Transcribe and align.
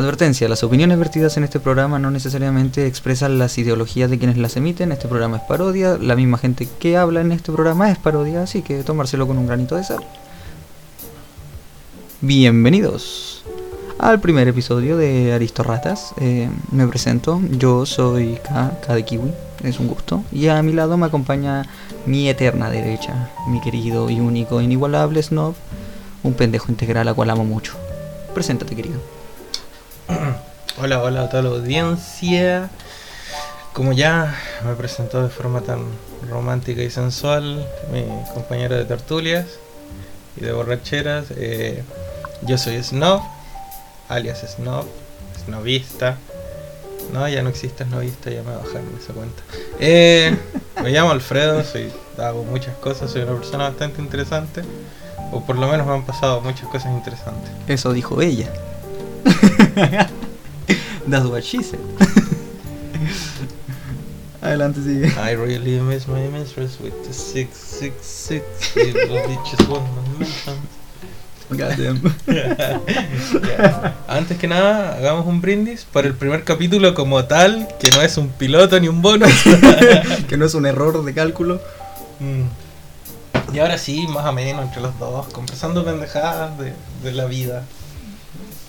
Advertencia, 0.00 0.48
las 0.48 0.64
opiniones 0.64 0.98
vertidas 0.98 1.36
en 1.36 1.44
este 1.44 1.60
programa 1.60 1.98
no 1.98 2.10
necesariamente 2.10 2.86
expresan 2.86 3.38
las 3.38 3.58
ideologías 3.58 4.08
de 4.08 4.18
quienes 4.18 4.38
las 4.38 4.56
emiten, 4.56 4.92
este 4.92 5.08
programa 5.08 5.36
es 5.36 5.42
parodia, 5.42 5.98
la 6.00 6.16
misma 6.16 6.38
gente 6.38 6.66
que 6.78 6.96
habla 6.96 7.20
en 7.20 7.32
este 7.32 7.52
programa 7.52 7.90
es 7.90 7.98
parodia, 7.98 8.42
así 8.42 8.62
que 8.62 8.82
tomárselo 8.82 9.26
con 9.26 9.36
un 9.36 9.46
granito 9.46 9.76
de 9.76 9.84
sal. 9.84 10.02
Bienvenidos 12.22 13.44
al 13.98 14.20
primer 14.20 14.48
episodio 14.48 14.96
de 14.96 15.34
Aristorratas. 15.34 16.14
Eh, 16.18 16.48
me 16.72 16.86
presento, 16.86 17.38
yo 17.50 17.84
soy 17.84 18.38
K, 18.42 18.94
de 18.94 19.04
Kiwi, 19.04 19.30
es 19.64 19.80
un 19.80 19.88
gusto, 19.88 20.24
y 20.32 20.48
a 20.48 20.62
mi 20.62 20.72
lado 20.72 20.96
me 20.96 21.04
acompaña 21.04 21.66
mi 22.06 22.26
eterna 22.26 22.70
derecha, 22.70 23.28
mi 23.48 23.60
querido 23.60 24.08
y 24.08 24.18
único, 24.18 24.62
inigualable 24.62 25.22
Snob, 25.22 25.54
un 26.22 26.32
pendejo 26.32 26.72
integral 26.72 27.06
a 27.06 27.12
cual 27.12 27.28
amo 27.28 27.44
mucho. 27.44 27.74
Preséntate, 28.32 28.74
querido. 28.74 29.19
Hola, 30.80 31.02
hola 31.02 31.22
a 31.22 31.28
toda 31.28 31.42
la 31.42 31.48
audiencia. 31.50 32.70
Como 33.72 33.92
ya 33.92 34.34
me 34.64 34.74
presentó 34.74 35.22
de 35.22 35.28
forma 35.28 35.60
tan 35.60 35.84
romántica 36.28 36.82
y 36.82 36.90
sensual 36.90 37.66
mi 37.92 38.04
compañero 38.34 38.76
de 38.76 38.84
tertulias 38.84 39.46
y 40.36 40.40
de 40.40 40.52
borracheras, 40.52 41.26
eh, 41.36 41.82
yo 42.42 42.58
soy 42.58 42.82
Snob, 42.82 43.20
alias 44.08 44.44
Snob, 44.56 44.86
Snobista. 45.44 46.16
No, 47.12 47.28
ya 47.28 47.42
no 47.42 47.48
existe 47.48 47.84
Snobista, 47.84 48.30
ya 48.30 48.42
me 48.42 48.54
bajaron 48.54 48.88
esa 49.00 49.12
cuenta. 49.12 49.42
Eh, 49.78 50.36
me 50.82 50.90
llamo 50.90 51.10
Alfredo, 51.10 51.62
soy, 51.64 51.92
hago 52.18 52.44
muchas 52.44 52.76
cosas, 52.76 53.10
soy 53.10 53.22
una 53.22 53.34
persona 53.34 53.68
bastante 53.68 54.00
interesante. 54.00 54.62
O 55.32 55.44
por 55.44 55.56
lo 55.56 55.68
menos 55.68 55.86
me 55.86 55.92
han 55.92 56.04
pasado 56.04 56.40
muchas 56.40 56.68
cosas 56.68 56.92
interesantes. 56.92 57.50
Eso 57.68 57.92
dijo 57.92 58.20
ella. 58.20 58.50
That's 61.06 61.26
what 61.26 61.42
she 61.42 61.62
said. 61.62 61.80
Adelante, 64.42 64.80
sigue. 64.82 65.12
I 65.18 65.32
really 65.32 65.80
miss 65.80 66.06
my 66.06 66.26
mistress 66.28 66.78
with 66.80 66.94
the 67.06 67.12
666 67.12 68.76
little 68.76 69.16
bitches 69.28 69.68
want 69.68 69.84
my 69.94 70.02
mention. 70.18 70.56
Goddamn. 71.50 72.00
Ya. 72.26 72.80
Antes 74.06 74.38
que 74.38 74.46
nada, 74.46 74.96
hagamos 74.96 75.26
un 75.26 75.40
brindis 75.40 75.84
para 75.84 76.06
el 76.06 76.14
primer 76.14 76.44
capítulo 76.44 76.94
como 76.94 77.24
tal, 77.24 77.68
que 77.80 77.90
no 77.90 78.02
es 78.02 78.16
un 78.16 78.28
piloto 78.28 78.78
ni 78.78 78.88
un 78.88 79.02
bonus. 79.02 79.32
que 80.28 80.36
no 80.36 80.44
es 80.46 80.54
un 80.54 80.64
error 80.66 81.04
de 81.04 81.12
cálculo. 81.12 81.60
Mm. 82.20 82.44
Y 83.54 83.58
ahora 83.58 83.78
sí, 83.78 84.06
más 84.06 84.24
o 84.26 84.32
menos 84.32 84.62
entre 84.62 84.80
los 84.80 84.96
dos, 84.98 85.26
conversando 85.28 85.84
pendejadas 85.84 86.56
de, 86.58 86.72
de 87.02 87.12
la 87.12 87.24
vida. 87.24 87.64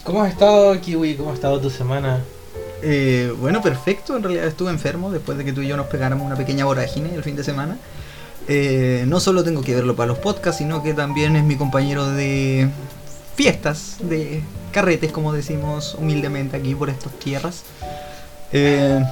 ¿Cómo 0.03 0.23
has 0.23 0.31
estado, 0.31 0.79
Kiwi? 0.81 1.15
¿Cómo 1.15 1.29
ha 1.29 1.33
estado 1.35 1.59
tu 1.61 1.69
semana? 1.69 2.19
Eh, 2.81 3.31
bueno, 3.39 3.61
perfecto. 3.61 4.17
En 4.17 4.23
realidad 4.23 4.47
estuve 4.47 4.71
enfermo 4.71 5.11
después 5.11 5.37
de 5.37 5.45
que 5.45 5.53
tú 5.53 5.61
y 5.61 5.67
yo 5.67 5.77
nos 5.77 5.87
pegáramos 5.87 6.25
una 6.25 6.35
pequeña 6.35 6.65
vorágine 6.65 7.13
el 7.13 7.21
fin 7.21 7.35
de 7.35 7.43
semana. 7.43 7.77
Eh, 8.47 9.05
no 9.07 9.19
solo 9.19 9.43
tengo 9.43 9.61
que 9.61 9.75
verlo 9.75 9.95
para 9.95 10.07
los 10.07 10.17
podcasts, 10.17 10.57
sino 10.57 10.81
que 10.81 10.95
también 10.95 11.35
es 11.35 11.43
mi 11.43 11.55
compañero 11.55 12.09
de 12.09 12.67
fiestas, 13.35 13.97
de 14.01 14.41
carretes, 14.71 15.11
como 15.11 15.33
decimos 15.33 15.95
humildemente 15.99 16.57
aquí 16.57 16.73
por 16.73 16.89
estas 16.89 17.13
tierras. 17.19 17.63
Eh, 18.51 19.05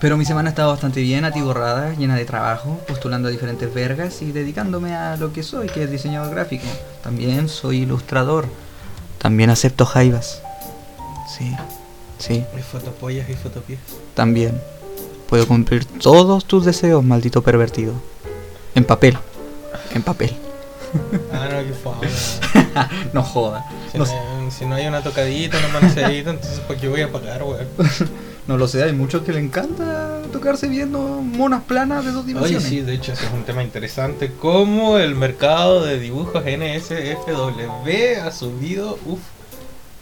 pero 0.00 0.16
mi 0.16 0.24
semana 0.24 0.48
ha 0.48 0.50
estado 0.50 0.72
bastante 0.72 1.00
bien, 1.02 1.24
atiborrada, 1.24 1.94
llena 1.94 2.16
de 2.16 2.24
trabajo, 2.24 2.80
postulando 2.88 3.28
a 3.28 3.30
diferentes 3.30 3.72
vergas 3.72 4.20
y 4.22 4.32
dedicándome 4.32 4.92
a 4.96 5.16
lo 5.16 5.32
que 5.32 5.44
soy, 5.44 5.68
que 5.68 5.84
es 5.84 5.90
diseñador 5.90 6.34
gráfico. 6.34 6.66
También 7.04 7.48
soy 7.48 7.82
ilustrador. 7.82 8.46
También 9.18 9.50
acepto 9.50 9.86
jaivas. 9.86 10.42
Sí, 11.36 11.54
sí, 12.18 12.44
Hay 12.54 12.62
fotopollas 12.62 13.28
y 13.28 13.34
fotopies. 13.34 13.78
también. 14.14 14.60
Puedo 15.28 15.46
cumplir 15.48 15.84
todos 15.84 16.44
tus 16.44 16.64
deseos, 16.64 17.02
maldito 17.02 17.42
pervertido. 17.42 17.92
En 18.76 18.84
papel. 18.84 19.18
En 19.92 20.02
papel. 20.02 20.36
Ah, 21.32 21.48
no, 21.50 21.58
qué 21.66 21.74
fama. 21.74 22.88
no 23.12 23.22
joda. 23.24 23.66
Si 23.90 23.98
No, 23.98 24.04
no, 24.04 24.50
si 24.52 24.64
no 24.66 24.76
hay 24.76 24.86
una 24.86 25.02
tocadita, 25.02 25.58
una 25.58 25.68
manoseadita, 25.80 26.30
entonces 26.30 26.60
¿por 26.60 26.76
qué 26.76 26.86
voy 26.88 27.00
a 27.00 27.10
pagar, 27.10 27.42
weón? 27.42 27.66
No 28.46 28.56
lo 28.56 28.68
sé, 28.68 28.82
hay 28.84 28.92
muchos 28.92 29.22
que 29.22 29.32
le 29.32 29.40
encanta 29.40 30.22
tocarse 30.32 30.68
viendo 30.68 30.98
monas 31.00 31.62
planas 31.64 32.04
de 32.04 32.12
dos 32.12 32.24
Oye, 32.24 32.34
dimensiones. 32.34 32.68
sí, 32.68 32.80
de 32.80 32.94
hecho, 32.94 33.12
ese 33.12 33.26
es 33.26 33.32
un 33.32 33.44
tema 33.44 33.62
interesante. 33.62 34.32
Cómo 34.40 34.98
el 34.98 35.14
mercado 35.16 35.84
de 35.84 35.98
dibujos 35.98 36.44
NSFW 36.44 38.20
ha 38.24 38.30
subido, 38.30 38.98
uff, 39.06 39.20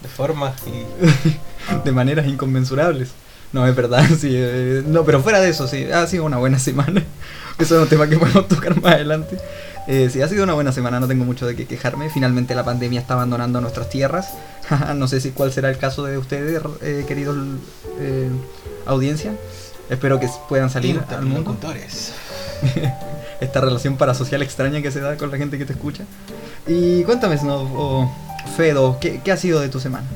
de 0.02 0.08
forma 0.08 0.54
y 0.66 1.84
de 1.84 1.92
maneras 1.92 2.26
inconmensurables. 2.26 3.10
No, 3.52 3.66
es 3.66 3.74
verdad, 3.74 4.04
sí. 4.18 4.30
eh, 4.32 4.82
no, 4.86 5.04
pero 5.04 5.22
fuera 5.22 5.40
de 5.40 5.50
eso, 5.50 5.68
sí, 5.68 5.84
ha 5.90 6.06
sido 6.06 6.24
una 6.24 6.38
buena 6.38 6.58
semana. 6.58 7.02
Eso 7.56 7.76
es 7.76 7.82
un 7.82 7.88
tema 7.88 8.08
que 8.08 8.18
podemos 8.18 8.48
tocar 8.48 8.80
más 8.82 8.94
adelante. 8.94 9.38
Eh, 9.86 10.08
sí, 10.10 10.22
ha 10.22 10.28
sido 10.28 10.44
una 10.44 10.54
buena 10.54 10.72
semana, 10.72 10.98
no 10.98 11.06
tengo 11.06 11.24
mucho 11.24 11.46
de 11.46 11.56
qué 11.56 11.66
quejarme. 11.66 12.08
Finalmente 12.08 12.54
la 12.54 12.64
pandemia 12.64 13.00
está 13.00 13.14
abandonando 13.14 13.60
nuestras 13.60 13.90
tierras. 13.90 14.34
no 14.94 15.08
sé 15.08 15.20
si 15.20 15.30
cuál 15.30 15.52
será 15.52 15.70
el 15.70 15.78
caso 15.78 16.04
de 16.04 16.16
ustedes, 16.18 16.62
eh, 16.82 17.04
queridos 17.06 17.36
eh, 17.98 18.30
audiencia. 18.86 19.34
Espero 19.90 20.18
que 20.18 20.28
puedan 20.48 20.70
salir 20.70 21.02
al 21.08 21.26
mundo. 21.26 21.56
Esta 23.40 23.60
relación 23.60 23.96
parasocial 23.96 24.42
extraña 24.42 24.80
que 24.80 24.90
se 24.90 25.00
da 25.00 25.16
con 25.16 25.30
la 25.30 25.36
gente 25.36 25.58
que 25.58 25.66
te 25.66 25.74
escucha. 25.74 26.04
Y 26.66 27.02
cuéntame, 27.04 27.36
Snob, 27.36 27.68
o 27.74 28.12
Fedo, 28.56 28.98
¿qué, 29.00 29.20
¿qué 29.22 29.32
ha 29.32 29.36
sido 29.36 29.60
de 29.60 29.68
tu 29.68 29.80
semana? 29.80 30.06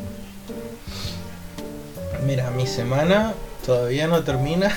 Mira, 2.24 2.50
mi 2.50 2.66
semana 2.66 3.34
todavía 3.66 4.06
no 4.06 4.22
termina 4.22 4.74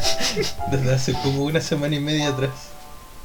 desde 0.70 0.94
hace 0.94 1.12
como 1.12 1.44
una 1.44 1.60
semana 1.60 1.94
y 1.94 2.00
media 2.00 2.28
atrás. 2.28 2.71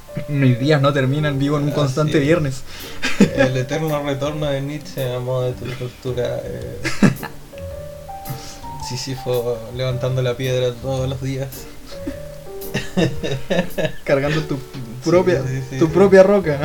Mis 0.28 0.58
días 0.58 0.80
no 0.82 0.92
terminan, 0.92 1.38
vivo 1.38 1.58
en 1.58 1.64
un 1.64 1.70
Ah, 1.70 1.74
constante 1.74 2.14
sí. 2.14 2.20
viernes. 2.20 2.62
El 3.36 3.56
eterno 3.56 4.02
retorno 4.02 4.46
de 4.46 4.60
Nietzsche 4.60 5.14
a 5.14 5.18
modo 5.20 5.42
de 5.46 5.52
tu 5.52 5.66
tortura. 5.72 6.40
Eh, 6.44 6.78
Sísifo 8.88 9.58
levantando 9.76 10.22
la 10.22 10.34
piedra 10.34 10.72
todos 10.72 11.08
los 11.08 11.20
días. 11.22 11.48
cargando 14.04 14.40
tu 14.42 14.58
propia, 15.04 15.42
sí, 15.46 15.62
sí, 15.70 15.78
tu 15.78 15.88
propia 15.90 16.22
roca. 16.22 16.58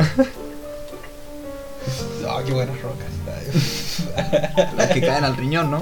Ah, 2.26 2.40
qué 2.46 2.52
buenas 2.52 2.80
rocas. 2.80 3.06
Las 4.76 4.90
que 4.90 5.00
caen 5.02 5.24
al 5.24 5.36
riñón, 5.36 5.70
¿no? 5.70 5.80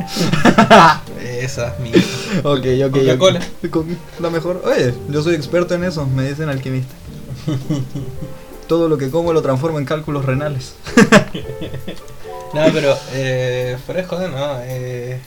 Esas 1.21 1.79
mismas. 1.79 2.05
Ok, 2.43 2.67
ok. 2.87 2.93
Coca-Cola. 2.93 3.41
ok. 3.65 3.71
Con- 3.71 3.99
La 4.21 4.31
mejor. 4.31 4.63
Oye, 4.65 4.93
yo 5.09 5.23
soy 5.23 5.35
experto 5.37 5.75
en 5.75 5.85
eso, 5.85 6.05
me 6.07 6.29
dicen 6.29 6.49
alquimista. 6.49 6.93
Todo 8.69 8.89
lo 8.89 8.97
que 8.97 9.11
como 9.11 9.33
lo 9.33 9.43
transformo 9.43 9.79
en 9.79 9.85
cálculos 9.85 10.25
renales. 10.25 10.75
No, 12.53 12.61
pero 12.71 12.95
eh, 13.13 13.79
fuera 13.87 14.03
de 14.03 14.07
joder, 14.07 14.31
no. 14.31 14.59
Eh, 14.65 15.19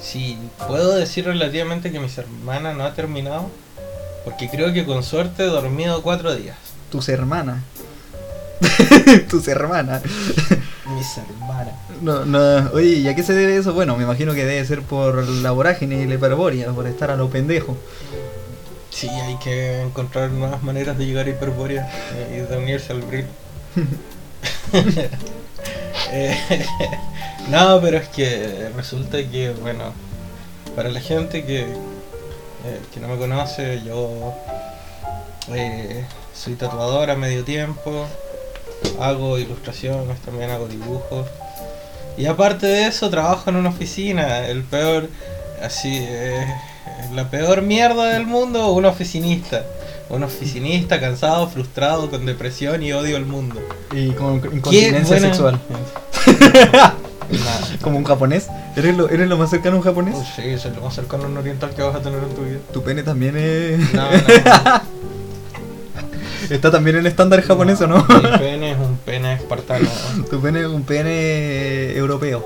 sí, 0.00 0.38
puedo 0.66 0.94
decir 0.94 1.26
relativamente 1.26 1.92
que 1.92 2.00
mi 2.00 2.08
semana 2.08 2.72
no 2.72 2.84
ha 2.84 2.94
terminado. 2.94 3.50
Porque 4.24 4.48
creo 4.48 4.72
que 4.72 4.86
con 4.86 5.02
suerte 5.02 5.42
he 5.42 5.48
dormido 5.48 6.02
cuatro 6.02 6.34
días. 6.34 6.56
Tus 6.90 7.10
hermanas. 7.10 7.58
Tus 9.28 9.46
hermanas. 9.48 10.02
Mis 10.96 11.18
hermanas. 11.18 11.74
No, 12.00 12.24
no. 12.24 12.70
Oye, 12.72 13.00
¿y 13.00 13.08
a 13.08 13.14
qué 13.14 13.22
se 13.22 13.34
debe 13.34 13.58
eso? 13.58 13.74
Bueno, 13.74 13.96
me 13.96 14.04
imagino 14.04 14.32
que 14.32 14.46
debe 14.46 14.64
ser 14.64 14.80
por 14.80 15.28
la 15.28 15.50
vorágine 15.50 16.02
y 16.02 16.06
la 16.06 16.14
hiperboria, 16.14 16.72
por 16.72 16.86
estar 16.86 17.10
a 17.10 17.16
lo 17.16 17.28
pendejo. 17.28 17.76
Sí, 18.94 19.08
hay 19.08 19.36
que 19.38 19.82
encontrar 19.82 20.30
nuevas 20.30 20.62
maneras 20.62 20.96
de 20.96 21.04
llegar 21.04 21.26
a 21.26 21.30
Hiperbórea 21.30 21.90
eh, 22.14 22.38
y 22.38 22.50
de 22.50 22.56
unirse 22.56 22.92
al 22.92 23.02
Brill. 23.02 23.26
Eh, 26.16 26.36
no, 27.48 27.80
pero 27.80 27.96
es 27.96 28.08
que 28.08 28.70
resulta 28.76 29.18
que, 29.18 29.50
bueno, 29.50 29.92
para 30.76 30.88
la 30.90 31.00
gente 31.00 31.44
que, 31.44 31.62
eh, 31.62 32.80
que 32.92 33.00
no 33.00 33.08
me 33.08 33.16
conoce, 33.16 33.82
yo 33.84 34.32
eh, 35.52 36.04
soy 36.34 36.54
tatuador 36.54 37.10
a 37.10 37.16
medio 37.16 37.44
tiempo, 37.44 38.06
hago 39.00 39.38
ilustraciones, 39.38 40.20
también 40.20 40.50
hago 40.50 40.68
dibujos. 40.68 41.26
Y 42.16 42.26
aparte 42.26 42.66
de 42.66 42.86
eso, 42.86 43.10
trabajo 43.10 43.50
en 43.50 43.56
una 43.56 43.70
oficina, 43.70 44.46
el 44.46 44.62
peor, 44.62 45.08
así, 45.60 45.98
eh, 46.00 46.46
la 47.14 47.30
peor 47.30 47.62
mierda 47.62 48.04
del 48.04 48.26
mundo, 48.26 48.72
un 48.72 48.84
oficinista. 48.84 49.64
Un 50.10 50.22
oficinista 50.22 51.00
cansado, 51.00 51.48
frustrado, 51.48 52.10
con 52.10 52.26
depresión 52.26 52.82
y 52.82 52.92
odio 52.92 53.16
al 53.16 53.24
mundo. 53.24 53.60
Y 53.92 54.10
con 54.10 54.36
incontinencia 54.36 55.18
sexual. 55.18 55.60
Nada. 57.30 57.62
Como 57.80 57.98
un 57.98 58.04
japonés. 58.04 58.48
¿Eres 58.76 58.96
lo, 58.96 59.08
¿Eres 59.08 59.28
lo 59.28 59.38
más 59.38 59.50
cercano 59.50 59.76
a 59.76 59.78
un 59.78 59.84
japonés? 59.84 60.14
Oh, 60.16 60.26
sí, 60.36 60.42
es 60.42 60.64
lo 60.66 60.82
más 60.82 60.94
cercano 60.94 61.24
a 61.24 61.26
un 61.26 61.36
oriental 61.38 61.70
que 61.70 61.82
vas 61.82 61.96
a 61.96 62.02
tener 62.02 62.22
en 62.22 62.34
tu 62.34 62.42
vida. 62.42 62.58
Tu 62.72 62.82
pene 62.82 63.02
también 63.02 63.36
es. 63.36 63.94
No, 63.94 64.10
no. 64.10 64.94
Está 66.50 66.70
también 66.70 66.96
en 66.96 67.06
estándar 67.06 67.40
japonés 67.42 67.80
o 67.80 67.86
no? 67.86 68.04
Mi 68.06 68.38
pene 68.38 68.72
es 68.72 68.78
un 68.78 68.98
pene 68.98 69.34
espartano. 69.34 69.88
tu 70.30 70.40
pene 70.40 70.60
es 70.60 70.66
un 70.66 70.82
pene 70.82 71.96
europeo. 71.96 72.44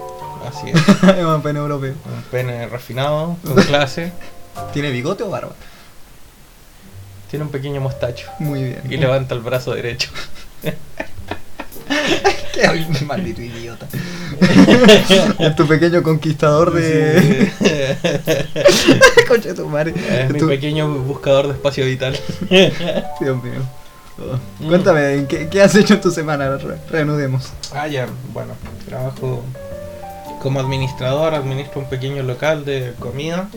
Así 0.48 0.70
es. 0.70 1.18
es 1.18 1.24
un 1.24 1.42
pene 1.42 1.58
europeo. 1.58 1.94
Un 2.06 2.22
pene 2.30 2.66
refinado, 2.68 3.36
con 3.44 3.56
clase. 3.64 4.12
¿Tiene 4.72 4.90
bigote 4.90 5.22
o 5.22 5.30
barba? 5.30 5.52
Tiene 7.30 7.44
un 7.44 7.50
pequeño 7.50 7.80
mostacho. 7.80 8.28
Muy 8.38 8.62
bien. 8.64 8.82
Y 8.88 8.96
levanta 8.96 9.34
el 9.34 9.40
brazo 9.40 9.72
derecho. 9.74 10.10
Qué 12.54 13.04
maldito 13.06 13.40
idiota. 13.40 13.86
es 15.38 15.56
tu 15.56 15.66
pequeño 15.66 16.02
conquistador 16.02 16.72
de. 16.74 17.50
Concha 19.28 19.48
de 19.50 19.54
tu 19.54 19.68
madre. 19.68 19.94
Es 20.24 20.30
mi 20.30 20.38
Tu- 20.38 20.48
pequeño 20.48 20.88
buscador 20.88 21.46
de 21.48 21.52
espacio 21.54 21.84
vital. 21.86 22.18
Dios 23.20 23.42
mío. 23.42 23.60
Oh. 24.18 24.38
Mm. 24.64 24.68
Cuéntame, 24.68 25.26
¿qué, 25.28 25.48
¿qué 25.48 25.62
has 25.62 25.74
hecho 25.76 25.94
en 25.94 26.00
tu 26.00 26.10
semana? 26.10 26.56
Re- 26.56 26.78
Reanudemos. 26.90 27.50
Ah, 27.72 27.86
ya, 27.86 28.08
bueno, 28.32 28.54
trabajo 28.88 29.44
como 30.42 30.58
administrador, 30.60 31.34
administro 31.34 31.80
un 31.80 31.88
pequeño 31.88 32.22
local 32.24 32.64
de 32.64 32.94
comida. 32.98 33.48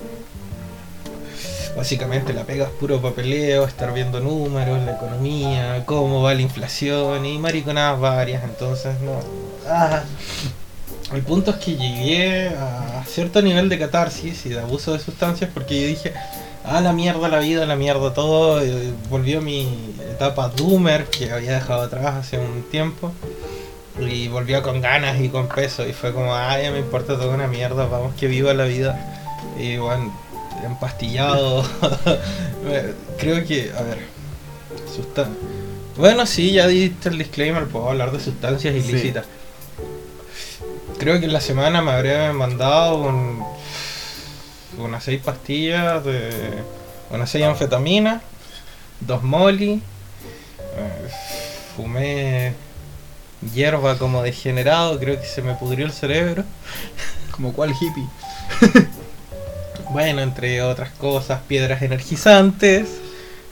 Básicamente 1.76 2.34
la 2.34 2.44
pega 2.44 2.66
es 2.66 2.72
puro 2.72 3.02
papeleo, 3.02 3.66
estar 3.66 3.94
viendo 3.94 4.20
números, 4.20 4.84
la 4.84 4.94
economía, 4.94 5.84
cómo 5.86 6.22
va 6.22 6.34
la 6.34 6.42
inflación 6.42 7.26
y 7.26 7.38
mariconadas 7.38 8.00
varias, 8.00 8.44
entonces 8.44 9.00
no. 9.02 9.20
Ah. 9.68 10.04
El 11.14 11.22
punto 11.24 11.52
es 11.52 11.58
que 11.58 11.76
llegué 11.76 12.50
a 12.50 13.04
cierto 13.06 13.42
nivel 13.42 13.68
de 13.68 13.78
catarsis 13.78 14.46
y 14.46 14.50
de 14.50 14.60
abuso 14.60 14.94
de 14.94 15.00
sustancias 15.00 15.50
porque 15.54 15.82
yo 15.82 15.88
dije, 15.88 16.14
ah, 16.64 16.82
la 16.82 16.94
mierda 16.94 17.28
la 17.28 17.40
vida, 17.40 17.66
la 17.66 17.76
mierda 17.76 18.14
todo, 18.14 18.62
eh, 18.62 18.94
volvió 19.10 19.42
mi 19.42 19.94
etapa 20.10 20.50
doomer 20.50 21.06
que 21.06 21.32
había 21.32 21.54
dejado 21.54 21.82
atrás 21.82 22.16
hace 22.16 22.38
un 22.38 22.64
tiempo 22.64 23.12
y 24.00 24.30
volvió 24.30 24.64
con 24.64 24.82
ganas 24.82 25.20
y 25.20 25.30
con 25.30 25.48
peso 25.48 25.86
y 25.86 25.94
fue 25.94 26.14
como, 26.14 26.34
ah, 26.34 26.60
ya 26.62 26.72
me 26.72 26.80
importa 26.80 27.18
toda 27.18 27.34
una 27.36 27.48
mierda, 27.48 27.86
vamos 27.88 28.14
que 28.16 28.28
viva 28.28 28.54
la 28.54 28.66
vida. 28.66 28.98
Y 29.60 29.78
bueno, 29.78 30.14
empastillado, 30.64 31.64
creo 33.18 33.46
que, 33.46 33.72
a 33.78 33.82
ver, 33.82 34.00
sustan 34.96 35.36
Bueno, 35.98 36.26
sí, 36.26 36.54
ya 36.54 36.68
diste 36.68 37.10
el 37.10 37.18
disclaimer, 37.18 37.68
puedo 37.68 37.90
hablar 37.90 38.12
de 38.12 38.20
sustancias 38.20 38.74
Sí. 38.74 38.80
ilícitas. 38.90 39.26
Creo 41.00 41.20
que 41.20 41.26
en 41.26 41.34
la 41.34 41.42
semana 41.42 41.82
me 41.82 41.92
habré 41.92 42.32
mandado 42.32 42.96
un, 42.98 43.44
unas 44.78 45.04
seis 45.04 45.20
pastillas 45.24 46.04
de. 46.06 46.30
unas 47.10 47.30
seis 47.30 47.44
anfetaminas, 47.46 48.22
dos 49.00 49.24
molly, 49.24 49.82
eh, 50.78 51.10
fumé 51.76 52.54
hierba 53.54 53.98
como 53.98 54.22
degenerado, 54.22 55.00
creo 55.00 55.20
que 55.20 55.26
se 55.26 55.42
me 55.42 55.56
pudrió 55.56 55.86
el 55.88 55.92
cerebro. 55.92 56.44
¿Como 57.32 57.52
cuál 57.54 57.72
hippie? 57.72 58.06
Bueno, 59.92 60.22
entre 60.22 60.62
otras 60.62 60.92
cosas, 60.92 61.42
piedras 61.50 61.82
energizantes, 61.82 62.88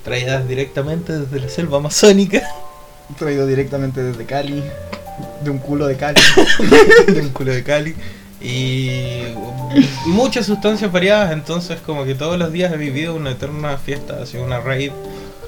traídas 0.06 0.48
directamente 0.48 1.20
desde 1.20 1.38
la 1.38 1.50
selva 1.50 1.80
amazónica. 1.80 2.42
Traído 3.20 3.46
directamente 3.46 4.02
desde 4.02 4.26
Cali. 4.26 4.64
De 5.44 5.50
un 5.50 5.58
culo 5.58 5.88
de 5.88 5.98
Cali. 5.98 6.22
de 7.08 7.20
un 7.20 7.30
culo 7.30 7.52
de 7.52 7.64
Cali. 7.64 7.94
Y 8.40 9.34
muchas 10.06 10.46
sustancias 10.46 10.90
variadas, 10.90 11.34
entonces 11.34 11.82
como 11.82 12.06
que 12.06 12.16
todos 12.16 12.40
los 12.40 12.54
días 12.54 12.72
he 12.72 12.78
vivido 12.78 13.16
una 13.16 13.32
eterna 13.32 13.78
fiesta, 13.78 14.20
así 14.24 14.38
una 14.38 14.62
rave 14.62 14.94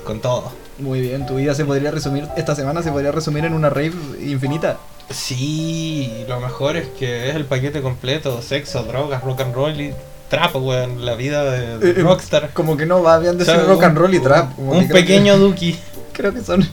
con 0.04 0.20
todo. 0.20 0.52
Muy 0.78 1.00
bien, 1.00 1.26
tu 1.26 1.36
vida 1.36 1.56
se 1.56 1.64
podría 1.64 1.92
resumir, 1.92 2.28
esta 2.36 2.54
semana 2.54 2.84
se 2.84 2.92
podría 2.92 3.14
resumir 3.14 3.46
en 3.46 3.54
una 3.54 3.70
rave 3.70 3.94
infinita. 4.20 4.78
Sí, 5.10 6.26
lo 6.28 6.42
mejor 6.42 6.76
es 6.76 6.88
que 6.88 7.30
es 7.30 7.36
el 7.36 7.46
paquete 7.46 7.82
completo, 7.82 8.42
sexo, 8.42 8.84
drogas, 8.84 9.24
rock 9.24 9.40
and 9.42 9.56
roll 9.56 9.80
y 9.80 9.94
trap, 10.32 10.56
weón, 10.56 11.06
la 11.06 11.14
vida 11.14 11.44
de, 11.44 11.78
de 11.78 11.90
Eh, 11.92 11.94
eh, 11.98 12.02
rockstar. 12.02 12.50
Como 12.54 12.76
que 12.78 12.88
no 12.88 13.04
va 13.04 13.20
bien 13.20 13.38
de 13.38 13.44
O 13.44 13.46
sea, 13.46 13.58
ser 13.58 13.68
rock 13.68 13.78
un- 13.80 13.84
and 13.86 13.98
roll 14.00 14.14
y 14.16 14.20
trap. 14.20 14.56
como 14.56 14.72
Un 14.72 14.88
pequeño 14.88 15.34
que- 15.36 15.40
Duki. 15.44 15.80
creo 16.14 16.34
que 16.34 16.42
son. 16.42 16.68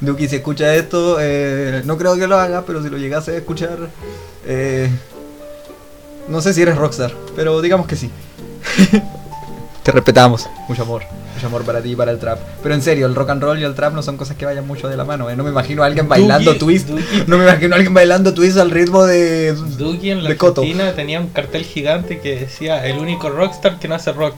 Duki, 0.00 0.28
si 0.28 0.36
escucha 0.36 0.74
esto, 0.74 1.18
eh, 1.20 1.82
no 1.84 1.98
creo 1.98 2.16
que 2.16 2.26
lo 2.26 2.38
haga, 2.38 2.62
pero 2.66 2.82
si 2.82 2.88
lo 2.88 2.96
llegase 2.96 3.32
a 3.32 3.36
escuchar, 3.38 3.76
eh, 4.46 4.88
no 6.28 6.40
sé 6.40 6.54
si 6.54 6.62
eres 6.62 6.76
rockstar, 6.78 7.12
pero 7.36 7.60
digamos 7.60 7.86
que 7.86 7.96
sí. 7.96 8.10
Te 9.84 9.92
respetamos, 9.92 10.48
mucho 10.66 10.82
amor, 10.82 11.02
mucho 11.34 11.46
amor 11.46 11.62
para 11.62 11.82
ti 11.82 11.90
y 11.92 11.94
para 11.96 12.10
el 12.10 12.18
trap. 12.18 12.38
Pero 12.62 12.74
en 12.74 12.80
serio, 12.80 13.04
el 13.06 13.14
rock 13.14 13.28
and 13.30 13.42
roll 13.42 13.58
y 13.60 13.64
el 13.64 13.74
trap 13.74 13.92
no 13.92 14.02
son 14.02 14.16
cosas 14.16 14.34
que 14.34 14.46
vayan 14.46 14.66
mucho 14.66 14.88
de 14.88 14.96
la 14.96 15.04
mano. 15.04 15.28
eh. 15.28 15.36
No 15.36 15.44
me 15.44 15.50
imagino 15.50 15.82
a 15.82 15.86
alguien 15.86 16.08
bailando 16.08 16.54
Duki- 16.54 16.58
twist. 16.58 16.88
No 17.26 17.36
me 17.36 17.44
imagino 17.44 17.74
a 17.74 17.76
alguien 17.76 17.92
bailando 17.92 18.32
twist 18.32 18.56
al 18.56 18.70
ritmo 18.70 19.04
de. 19.04 19.52
Duki 19.52 20.10
en 20.10 20.22
la 20.24 20.30
de 20.30 20.36
Coto. 20.38 20.62
Argentina 20.62 20.94
tenía 20.94 21.20
un 21.20 21.28
cartel 21.28 21.64
gigante 21.66 22.18
que 22.20 22.34
decía 22.40 22.86
el 22.86 22.98
único 22.98 23.28
rockstar 23.28 23.78
que 23.78 23.86
no 23.86 23.94
hace 23.94 24.12
rock. 24.12 24.34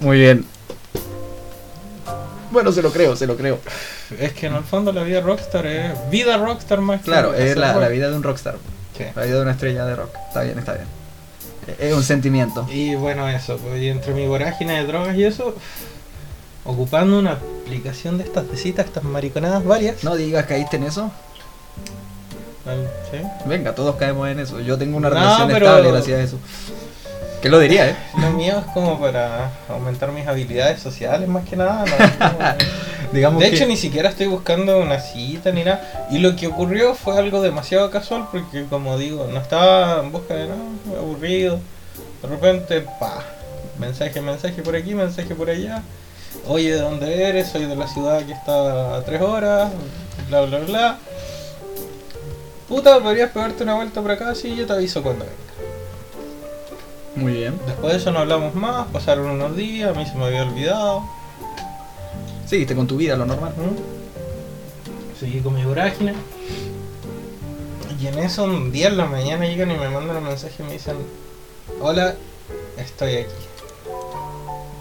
Muy 0.00 0.18
bien. 0.18 0.44
Bueno, 2.50 2.70
se 2.70 2.82
lo 2.82 2.92
creo, 2.92 3.16
se 3.16 3.26
lo 3.26 3.36
creo. 3.36 3.58
Es 4.20 4.34
que 4.34 4.46
en 4.46 4.54
el 4.56 4.62
fondo 4.64 4.92
la 4.92 5.02
vida 5.04 5.20
rockstar 5.22 5.66
es 5.66 5.92
vida 6.10 6.36
rockstar 6.36 6.80
más 6.82 7.00
que 7.00 7.06
Claro, 7.06 7.32
es 7.34 7.56
la, 7.56 7.74
la 7.76 7.88
vida 7.88 8.10
de 8.10 8.16
un 8.16 8.22
rockstar. 8.22 8.56
Sí. 8.96 9.04
La 9.16 9.22
vida 9.24 9.36
de 9.36 9.42
una 9.42 9.52
estrella 9.52 9.86
de 9.86 9.96
rock. 9.96 10.10
Está 10.28 10.42
bien, 10.42 10.58
está 10.58 10.74
bien. 10.74 10.86
Es 11.78 11.94
un 11.94 12.02
sentimiento. 12.02 12.66
Y 12.70 12.94
bueno, 12.94 13.28
eso, 13.28 13.56
pues, 13.58 13.80
y 13.82 13.88
entre 13.88 14.12
mi 14.14 14.26
vorágine 14.26 14.74
de 14.80 14.86
drogas 14.86 15.16
y 15.16 15.24
eso, 15.24 15.54
ocupando 16.64 17.18
una 17.18 17.32
aplicación 17.32 18.18
de 18.18 18.24
estas 18.24 18.50
de 18.50 18.56
citas, 18.56 18.86
estas 18.86 19.04
mariconadas 19.04 19.64
varias. 19.64 20.02
No 20.04 20.16
digas 20.16 20.46
caíste 20.46 20.76
en 20.76 20.84
eso. 20.84 21.10
Venga, 23.46 23.74
todos 23.74 23.96
caemos 23.96 24.28
en 24.28 24.40
eso. 24.40 24.60
Yo 24.60 24.78
tengo 24.78 24.96
una 24.96 25.08
No, 25.10 25.14
relación 25.16 25.48
pero- 25.48 25.66
estable 25.66 25.90
gracias 25.90 26.18
a 26.18 26.22
eso. 26.22 26.38
¿Qué 27.42 27.50
lo 27.50 27.58
diría, 27.58 27.90
eh? 27.90 27.96
Lo 28.18 28.30
mío 28.30 28.58
es 28.58 28.72
como 28.72 28.98
para 28.98 29.50
aumentar 29.68 30.10
mis 30.12 30.26
habilidades 30.26 30.80
sociales 30.80 31.28
más 31.28 31.46
que 31.46 31.56
nada. 31.56 31.84
¿no? 31.84 31.94
Digamos 33.14 33.40
De 33.40 33.48
que... 33.48 33.54
hecho, 33.54 33.66
ni 33.66 33.76
siquiera 33.76 34.08
estoy 34.08 34.26
buscando 34.26 34.80
una 34.80 34.98
cita 34.98 35.52
ni 35.52 35.62
nada. 35.62 36.08
Y 36.10 36.18
lo 36.18 36.34
que 36.34 36.48
ocurrió 36.48 36.96
fue 36.96 37.16
algo 37.16 37.40
demasiado 37.40 37.88
casual 37.88 38.26
porque, 38.32 38.64
como 38.64 38.98
digo, 38.98 39.28
no 39.32 39.38
estaba 39.38 40.00
en 40.00 40.10
busca 40.10 40.34
de 40.34 40.48
nada, 40.48 40.60
aburrido. 40.98 41.60
De 42.20 42.28
repente, 42.28 42.80
pa, 42.98 43.22
mensaje, 43.78 44.20
mensaje 44.20 44.62
por 44.62 44.74
aquí, 44.74 44.94
mensaje 44.94 45.32
por 45.32 45.48
allá. 45.48 45.82
Oye, 46.48 46.72
¿de 46.72 46.80
dónde 46.80 47.28
eres? 47.28 47.50
Soy 47.50 47.66
de 47.66 47.76
la 47.76 47.86
ciudad 47.86 48.20
que 48.26 48.32
está 48.32 48.96
a 48.96 49.04
tres 49.04 49.22
horas, 49.22 49.70
bla, 50.28 50.40
bla, 50.40 50.58
bla. 50.58 50.98
Puta, 52.68 52.98
podrías 52.98 53.30
pegarte 53.30 53.62
una 53.62 53.74
vuelta 53.74 54.02
por 54.02 54.10
acá, 54.10 54.34
sí, 54.34 54.56
yo 54.56 54.66
te 54.66 54.72
aviso 54.72 55.04
cuando 55.04 55.24
venga. 55.24 55.36
Muy 57.14 57.32
bien. 57.34 57.60
Después 57.64 57.92
de 57.92 57.98
eso 58.00 58.10
no 58.10 58.18
hablamos 58.18 58.56
más, 58.56 58.88
pasaron 58.88 59.30
unos 59.30 59.54
días, 59.54 59.94
a 59.94 59.98
mí 59.98 60.04
se 60.04 60.16
me 60.16 60.24
había 60.24 60.42
olvidado. 60.42 61.04
Seguiste 62.46 62.74
con 62.74 62.86
tu 62.86 62.96
vida, 62.96 63.16
lo 63.16 63.26
normal. 63.26 63.52
Seguí 65.18 65.40
con 65.40 65.54
mi 65.54 65.64
vorágine. 65.64 66.14
Y 68.00 68.06
en 68.06 68.18
eso 68.18 68.44
un 68.44 68.70
día 68.70 68.88
en 68.88 68.98
la 68.98 69.06
mañana 69.06 69.46
llegan 69.46 69.70
y 69.70 69.76
me 69.76 69.88
mandan 69.88 70.18
un 70.18 70.24
mensaje 70.24 70.56
y 70.58 70.62
me 70.64 70.72
dicen, 70.74 70.96
hola, 71.80 72.14
estoy 72.76 73.16
aquí. 73.16 73.32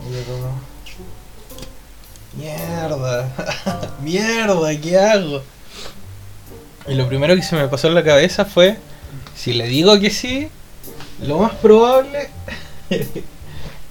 Y 0.05 0.13
yo 0.13 0.23
como, 0.25 0.59
mierda, 2.37 3.95
mierda, 4.01 4.81
¿qué 4.81 4.97
hago? 4.97 5.41
Y 6.87 6.95
lo 6.95 7.07
primero 7.07 7.35
que 7.35 7.43
se 7.43 7.55
me 7.55 7.67
pasó 7.69 7.87
en 7.87 7.95
la 7.95 8.03
cabeza 8.03 8.43
fue, 8.43 8.77
si 9.37 9.53
le 9.53 9.67
digo 9.67 9.97
que 10.01 10.09
sí, 10.09 10.49
lo 11.21 11.37
más 11.37 11.53
probable 11.53 12.29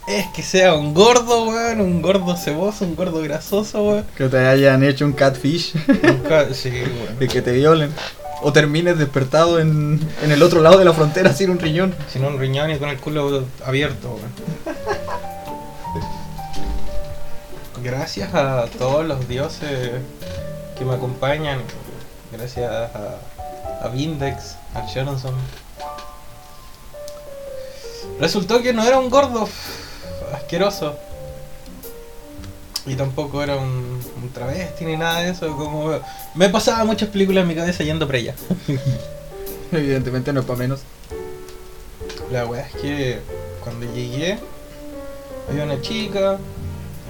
es 0.07 0.27
que 0.29 0.43
sea 0.43 0.75
un 0.75 0.95
gordo, 0.95 1.45
weón, 1.49 1.81
un 1.81 2.03
gordo 2.03 2.37
ceboso, 2.37 2.85
un 2.85 2.97
gordo 2.97 3.21
grasoso, 3.23 3.83
weón. 3.83 4.07
Que 4.17 4.29
te 4.29 4.39
hayan 4.39 4.83
hecho 4.83 5.05
un 5.05 5.13
catfish 5.13 5.75
Nunca, 6.03 6.53
sí, 6.55 6.71
weón. 6.71 7.17
y 7.21 7.29
que 7.29 7.43
te 7.43 7.53
violen. 7.53 7.93
O 8.43 8.53
termines 8.53 8.99
despertado 8.99 9.61
en, 9.61 10.01
en 10.23 10.33
el 10.33 10.43
otro 10.43 10.61
lado 10.61 10.79
de 10.79 10.85
la 10.85 10.93
frontera 10.93 11.33
sin 11.33 11.51
un 11.51 11.61
riñón. 11.61 11.95
Sin 12.13 12.25
un 12.25 12.39
riñón 12.41 12.71
y 12.73 12.79
con 12.79 12.89
el 12.89 12.99
culo 12.99 13.45
abierto, 13.65 14.17
weón. 14.17 14.77
Gracias 17.83 18.33
a 18.35 18.67
todos 18.79 19.05
los 19.07 19.29
dioses 19.29 19.91
que 20.79 20.85
me 20.85 20.95
acompañan. 20.95 21.61
Gracias 22.33 22.71
a, 22.71 23.19
a 23.85 23.89
Vindex, 23.89 24.57
a 24.75 24.83
Johnson. 24.93 25.35
Resultó 28.21 28.63
que 28.63 28.73
no 28.73 28.85
era 28.85 28.99
un 28.99 29.11
gordo 29.11 29.49
asqueroso. 30.33 30.97
Y 32.85 32.95
tampoco 32.95 33.43
era 33.43 33.57
un, 33.57 34.01
un 34.23 34.33
travesti 34.33 34.85
ni 34.85 34.97
nada 34.97 35.21
de 35.21 35.31
eso. 35.31 35.57
Como 35.57 35.93
me 36.35 36.49
pasaba 36.49 36.85
muchas 36.85 37.09
películas 37.11 37.43
en 37.43 37.49
mi 37.49 37.55
cabeza 37.55 37.85
yendo 37.85 38.07
para 38.07 38.19
allá. 38.19 38.35
Evidentemente 39.73 40.33
no 40.33 40.41
es 40.41 40.47
para 40.47 40.59
menos. 40.59 40.81
La 42.31 42.47
weá 42.47 42.67
es 42.67 42.75
que 42.75 43.19
cuando 43.63 43.87
llegué 43.93 44.39
había 45.49 45.65
una 45.65 45.81
chica, 45.81 46.39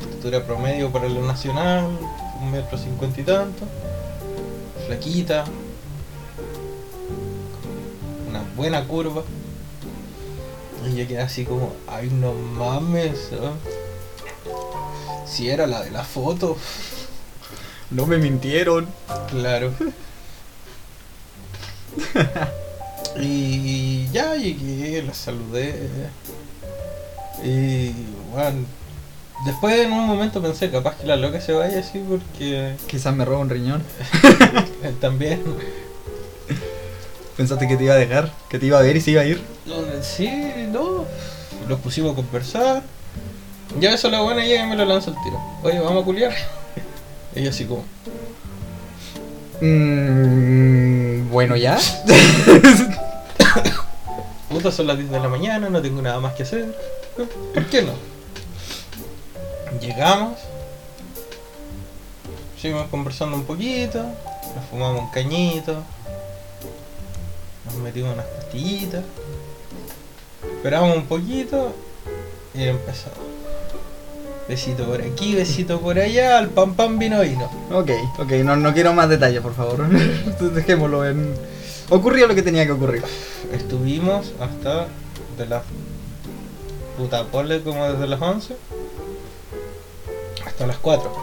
estatura 0.01 0.45
promedio 0.45 0.91
para 0.91 1.09
lo 1.09 1.23
nacional, 1.23 1.87
un 2.41 2.51
metro 2.51 2.79
cincuenta 2.79 3.21
y 3.21 3.25
tanto, 3.25 3.65
flaquita, 4.87 5.45
una 8.29 8.43
buena 8.57 8.85
curva. 8.85 9.23
Y 10.87 10.97
yo 10.97 11.07
quedé 11.07 11.21
así 11.21 11.45
como, 11.45 11.75
ay 11.89 12.11
no 12.11 12.33
mames. 12.33 13.31
¿no? 13.33 13.55
Si 15.27 15.49
era 15.49 15.67
la 15.67 15.83
de 15.83 15.91
la 15.91 16.05
foto. 16.05 16.57
No 17.91 18.07
me 18.07 18.19
mintieron. 18.19 18.89
Claro. 19.31 19.73
y 23.21 24.09
ya 24.13 24.35
llegué, 24.35 25.03
la 25.03 25.15
saludé. 25.15 25.89
Y 27.45 27.93
bueno, 28.33 28.65
después 29.45 29.79
en 29.79 29.93
un 29.93 30.07
momento 30.07 30.41
pensé, 30.41 30.71
capaz 30.71 30.97
que 30.97 31.07
la 31.07 31.17
loca 31.17 31.41
se 31.41 31.53
vaya 31.53 31.81
así 31.81 31.99
porque 31.99 32.77
Quizás 32.87 33.15
me 33.15 33.25
roba 33.25 33.41
un 33.41 33.51
riñón. 33.51 33.83
también. 35.01 35.43
Pensaste 37.43 37.67
que 37.67 37.77
te 37.77 37.83
iba 37.83 37.95
a 37.95 37.97
dejar, 37.97 38.31
que 38.49 38.61
te 38.61 38.67
iba 38.67 38.79
a 38.79 38.83
ver 38.83 38.97
y 38.97 39.01
se 39.01 39.11
iba 39.11 39.23
a 39.23 39.25
ir. 39.25 39.43
Sí, 40.01 40.31
no. 40.69 41.05
Los 41.69 41.81
pusimos 41.81 42.13
a 42.13 42.15
conversar. 42.15 42.85
Ya 43.81 43.93
eso 43.93 44.09
la 44.11 44.21
buena 44.21 44.47
y 44.47 44.65
me 44.65 44.77
lo 44.77 44.85
lanza 44.85 45.11
el 45.11 45.17
tiro. 45.25 45.41
Oye, 45.65 45.81
vamos 45.81 46.03
a 46.03 46.05
culiar. 46.05 46.33
Ella 47.35 47.51
así 47.51 47.65
como, 47.65 47.83
Mm, 49.61 51.33
bueno, 51.33 51.57
ya. 51.57 51.79
puta, 54.49 54.71
son 54.71 54.87
las 54.87 54.99
10 54.99 55.11
de 55.11 55.19
la 55.19 55.29
mañana, 55.29 55.69
no 55.69 55.83
tengo 55.83 56.01
nada 56.01 56.21
más 56.21 56.35
que 56.35 56.45
hacer. 56.45 56.79
¿Por 57.17 57.67
qué 57.67 57.83
no? 57.83 57.95
Llegamos. 59.81 60.39
Seguimos 62.61 62.87
conversando 62.87 63.37
un 63.37 63.43
poquito. 63.43 64.05
Nos 64.55 64.65
fumamos 64.71 65.01
un 65.01 65.11
cañito. 65.11 65.83
Metimos 67.83 68.15
unas 68.15 68.27
pastillitas. 68.27 69.03
Esperamos 70.57 70.97
un 70.97 71.07
poquito. 71.07 71.75
Y 72.55 72.65
empezó. 72.65 73.11
Besito 74.49 74.85
por 74.85 75.01
aquí, 75.01 75.35
besito 75.35 75.81
por 75.81 75.99
allá. 75.99 76.39
Al 76.39 76.49
pam 76.49 76.75
pam 76.75 76.99
vino 76.99 77.21
vino. 77.21 77.51
ok, 77.71 77.91
ok, 78.19 78.31
no, 78.45 78.57
no 78.57 78.75
quiero 78.75 78.93
más 78.93 79.09
detalles, 79.09 79.41
por 79.41 79.55
favor. 79.55 79.89
Dejémoslo 80.55 81.07
en. 81.07 81.35
Ocurrió 81.91 82.27
lo 82.27 82.35
que 82.35 82.43
tenía 82.43 82.67
que 82.67 82.73
ocurrir. 82.73 83.03
Estuvimos 83.53 84.33
hasta 84.41 84.87
de 85.37 85.47
las 85.47 85.63
puta 86.97 87.25
pole 87.25 87.63
como 87.63 87.91
desde 87.91 88.07
las 88.07 88.21
11 88.21 88.57
hasta 90.47 90.67
las 90.67 90.77
4. 90.79 91.22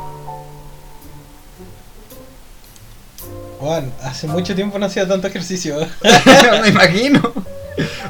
Juan, 3.59 3.91
hace 4.03 4.27
mucho 4.27 4.55
tiempo 4.55 4.79
no 4.79 4.85
hacía 4.85 5.07
tanto 5.07 5.27
ejercicio. 5.27 5.75
Me 6.61 6.69
imagino. 6.69 7.21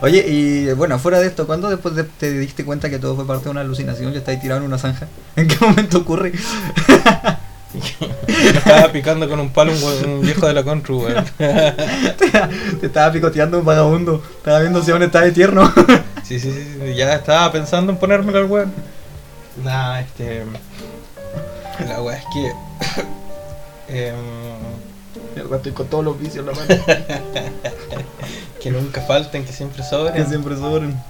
Oye, 0.01 0.25
y 0.27 0.73
bueno, 0.73 0.97
fuera 0.99 1.19
de 1.19 1.27
esto, 1.27 1.45
¿cuándo 1.45 1.69
después 1.69 1.95
de- 1.95 2.03
te 2.03 2.31
diste 2.31 2.65
cuenta 2.65 2.89
que 2.89 2.99
todo 2.99 3.15
fue 3.15 3.27
parte 3.27 3.45
de 3.45 3.49
una 3.51 3.61
alucinación? 3.61 4.11
Ya 4.13 4.19
estáis 4.19 4.39
tirado 4.41 4.61
en 4.61 4.67
una 4.67 4.77
zanja. 4.77 5.07
¿En 5.35 5.47
qué 5.47 5.57
momento 5.59 5.99
ocurre? 5.99 6.33
Me 8.27 8.49
estaba 8.57 8.91
picando 8.91 9.29
con 9.29 9.39
un 9.39 9.51
palo 9.51 9.73
un, 10.05 10.21
viejo 10.21 10.47
de 10.47 10.53
la 10.53 10.63
Contru, 10.63 11.03
weón. 11.03 11.25
Te 11.37 12.85
estaba 12.85 13.11
picoteando 13.11 13.59
un 13.59 13.65
vagabundo. 13.65 14.23
Estaba 14.37 14.59
viendo 14.59 14.81
si 14.81 14.91
aún 14.91 15.03
estaba 15.03 15.29
tierno. 15.29 15.71
Sí, 16.23 16.39
sí, 16.39 16.51
sí, 16.51 16.77
sí, 16.79 16.95
ya 16.95 17.13
estaba 17.13 17.51
pensando 17.51 17.91
en 17.91 17.97
ponérmelo 17.97 18.39
al 18.39 18.45
weón. 18.45 18.73
Nah, 19.63 19.99
este. 19.99 20.43
La 21.87 22.01
weá 22.01 22.17
es 22.17 22.25
que. 22.33 22.53
em, 24.07 24.15
Mierda, 25.39 25.55
estoy 25.55 25.71
con 25.71 25.87
todos 25.87 26.03
los 26.03 26.19
vicios 26.19 26.45
en 26.45 26.47
la 26.47 26.51
mano. 26.51 26.83
que 28.61 28.71
nunca 28.71 28.99
falten, 29.01 29.45
que 29.45 29.53
siempre 29.53 29.83
sobren. 29.83 30.13
que 30.13 30.29
siempre 30.29 30.57
sobren. 30.57 31.01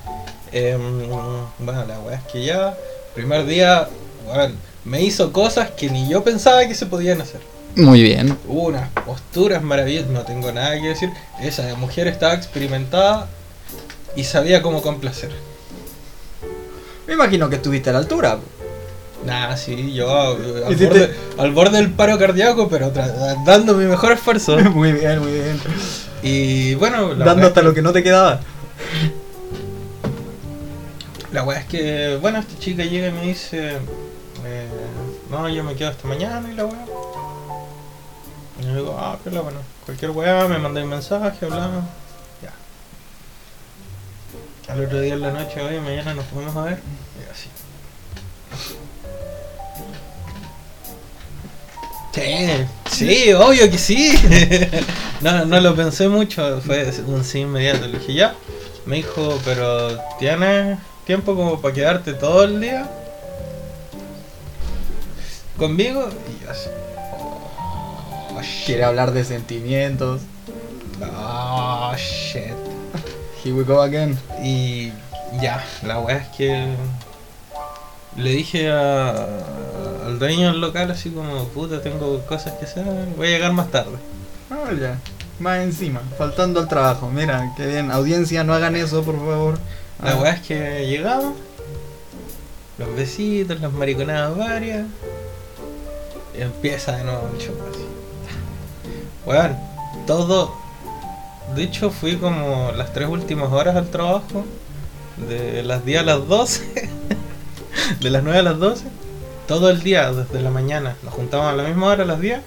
Em, 0.52 1.10
bueno, 1.58 1.86
la 1.86 2.00
weá 2.00 2.18
es 2.18 2.24
que 2.32 2.46
ya, 2.46 2.78
primer 3.16 3.48
día, 3.48 3.90
weón, 4.28 4.56
me 4.86 5.02
hizo 5.02 5.34
cosas 5.34 5.72
que 5.72 5.90
ni 5.90 6.08
yo 6.08 6.24
pensaba 6.24 6.68
que 6.68 6.76
se 6.76 6.86
podían 6.86 7.22
hacer. 7.22 7.42
Muy 7.76 8.04
bien. 8.04 8.38
Hubo 8.48 8.68
unas 8.68 8.90
posturas 8.92 9.64
maravillosas, 9.64 10.12
no 10.12 10.22
tengo 10.22 10.52
nada 10.52 10.80
que 10.80 10.90
decir. 10.90 11.10
Esa 11.42 11.74
mujer 11.76 12.08
estaba 12.08 12.36
experimentada 12.36 13.28
y 14.16 14.26
sabía 14.26 14.62
cómo 14.62 14.84
complacer. 14.84 15.32
Me 17.08 17.16
imagino 17.16 17.50
que 17.50 17.56
estuviste 17.56 17.90
a 17.90 17.94
la 17.94 18.00
altura. 18.00 18.38
Nah, 19.26 19.56
sí, 19.58 19.94
yo 19.94 20.10
al, 20.66 20.76
borde, 20.76 21.16
al 21.38 21.52
borde 21.52 21.78
del 21.78 21.92
paro 21.92 22.18
cardíaco, 22.18 22.70
pero 22.70 22.92
dando 23.46 23.74
mi 23.76 23.86
mejor 23.86 24.14
esfuerzo. 24.14 24.58
Muy 24.72 24.94
bien, 24.94 25.20
muy 25.20 25.32
bien. 25.32 25.60
Y 26.22 26.76
bueno, 26.76 27.14
la 27.14 27.26
Dando 27.26 27.48
hasta 27.48 27.62
lo 27.62 27.74
que 27.74 27.82
no 27.82 27.92
te 27.92 28.04
quedaba. 28.04 28.40
La 31.32 31.44
weá 31.44 31.60
es 31.60 31.66
que, 31.66 32.18
bueno, 32.22 32.40
esta 32.40 32.58
chica 32.60 32.84
llega 32.84 33.10
y 33.10 33.12
me 33.12 33.22
dice, 33.22 33.78
eh, 34.46 34.68
no, 35.30 35.48
yo 35.48 35.64
me 35.64 35.76
quedo 35.76 35.90
hasta 35.90 36.08
mañana 36.08 36.50
y 36.52 36.56
la 36.56 36.66
weá. 36.66 36.86
Y 38.60 38.66
yo 38.66 38.76
digo, 38.76 38.98
ah, 39.00 39.18
pero 39.24 39.44
bueno, 39.44 39.60
cualquier 39.86 40.12
weá, 40.12 40.48
me 40.48 40.58
mandé 40.58 40.84
un 40.84 40.90
mensaje, 40.90 41.46
hablamos, 41.46 41.84
ya. 42.42 42.54
Al 44.74 44.84
otro 44.84 45.00
día 45.02 45.14
en 45.14 45.22
la 45.22 45.32
noche, 45.32 45.62
oye, 45.62 45.80
mañana 45.80 46.14
nos 46.14 46.26
podemos 46.26 46.56
a 46.56 46.64
ver. 46.64 46.80
Y 47.20 47.32
así. 47.32 47.50
Sí, 52.12 52.48
sí, 52.90 53.34
obvio 53.34 53.70
que 53.70 53.78
sí. 53.78 54.14
no, 55.22 55.46
no 55.46 55.60
lo 55.60 55.76
pensé 55.76 56.10
mucho, 56.10 56.60
fue 56.62 56.92
un 57.08 57.24
sí 57.24 57.40
inmediato. 57.40 57.88
Le 57.88 58.00
dije, 58.00 58.14
ya. 58.14 58.36
Me 58.86 58.98
dijo, 58.98 59.40
pero 59.46 60.00
¿tienes 60.18 60.80
tiempo 61.06 61.36
como 61.36 61.62
para 61.62 61.74
quedarte 61.74 62.14
todo 62.14 62.44
el 62.46 62.60
día 62.60 62.90
conmigo? 65.58 66.10
Y 66.28 66.44
yo 66.44 66.52
así. 66.52 66.70
Oh, 67.20 68.42
Quiere 68.66 68.84
hablar 68.84 69.12
de 69.12 69.24
sentimientos. 69.24 70.22
Oh, 71.02 71.94
shit. 71.98 72.56
Here 73.44 73.54
we 73.54 73.64
go 73.64 73.82
again. 73.82 74.18
Y 74.44 74.92
ya, 75.40 75.64
la 75.84 76.00
weá 76.00 76.18
es 76.18 76.28
que 76.36 76.68
le 78.20 78.32
dije 78.32 78.70
a- 78.72 79.28
al 80.06 80.20
dueño 80.20 80.52
del 80.52 80.62
local 80.62 80.92
así 80.92 81.10
como, 81.12 81.46
puta, 81.50 81.82
tengo 81.82 82.20
cosas 82.26 82.54
que 82.54 82.66
hacer, 82.66 82.86
voy 83.18 83.28
a 83.28 83.32
llegar 83.32 83.54
más 83.54 83.70
tarde. 83.72 83.98
Ah, 84.50 84.72
ya. 84.80 85.00
Más 85.40 85.60
encima, 85.60 86.02
faltando 86.18 86.60
al 86.60 86.68
trabajo. 86.68 87.10
Mira, 87.10 87.54
qué 87.56 87.66
bien. 87.68 87.92
Audiencia, 87.92 88.44
no 88.44 88.54
hagan 88.54 88.76
eso, 88.76 89.04
por 89.04 89.16
favor. 89.18 89.58
La 90.04 90.12
Ah, 90.12 90.16
weá 90.16 90.34
es 90.34 90.42
que 90.42 90.86
llegamos, 90.88 91.34
los 92.78 92.96
besitos, 92.96 93.60
las 93.62 93.72
mariconadas 93.72 94.36
varias, 94.38 94.86
y 96.38 96.42
empieza 96.42 96.96
de 96.98 97.04
nuevo 97.04 97.30
el 97.34 97.40
show 97.40 97.56
así. 97.72 97.86
Weón, 99.26 99.58
todo. 100.08 100.54
De 101.56 101.64
hecho, 101.64 101.90
fui 101.90 102.18
como 102.18 102.72
las 102.76 102.94
tres 102.94 103.08
últimas 103.10 103.52
horas 103.52 103.76
al 103.76 103.90
trabajo, 103.90 104.46
de 105.28 105.64
las 105.64 105.84
10 105.86 106.02
a 106.02 106.04
las 106.04 106.28
12, 106.28 106.90
de 108.00 108.10
las 108.10 108.24
9 108.24 108.40
a 108.40 108.44
las 108.44 108.60
12, 108.60 108.86
todo 109.48 109.70
el 109.70 109.82
día, 109.82 110.12
desde 110.12 110.42
la 110.42 110.50
mañana. 110.52 110.96
Nos 111.04 111.14
juntamos 111.14 111.48
a 111.48 111.56
la 111.56 111.64
misma 111.64 111.88
hora, 111.88 112.04
a 112.04 112.08
las 112.08 112.20
10. 112.22 112.40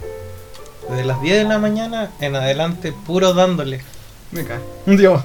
Desde 0.90 1.04
las 1.04 1.20
10 1.22 1.38
de 1.38 1.44
la 1.48 1.58
mañana 1.58 2.10
en 2.20 2.34
adelante, 2.36 2.92
puro 3.06 3.34
dándole. 3.34 3.82
Me 4.30 4.44
cae. 4.44 4.58
Dios. 4.96 5.20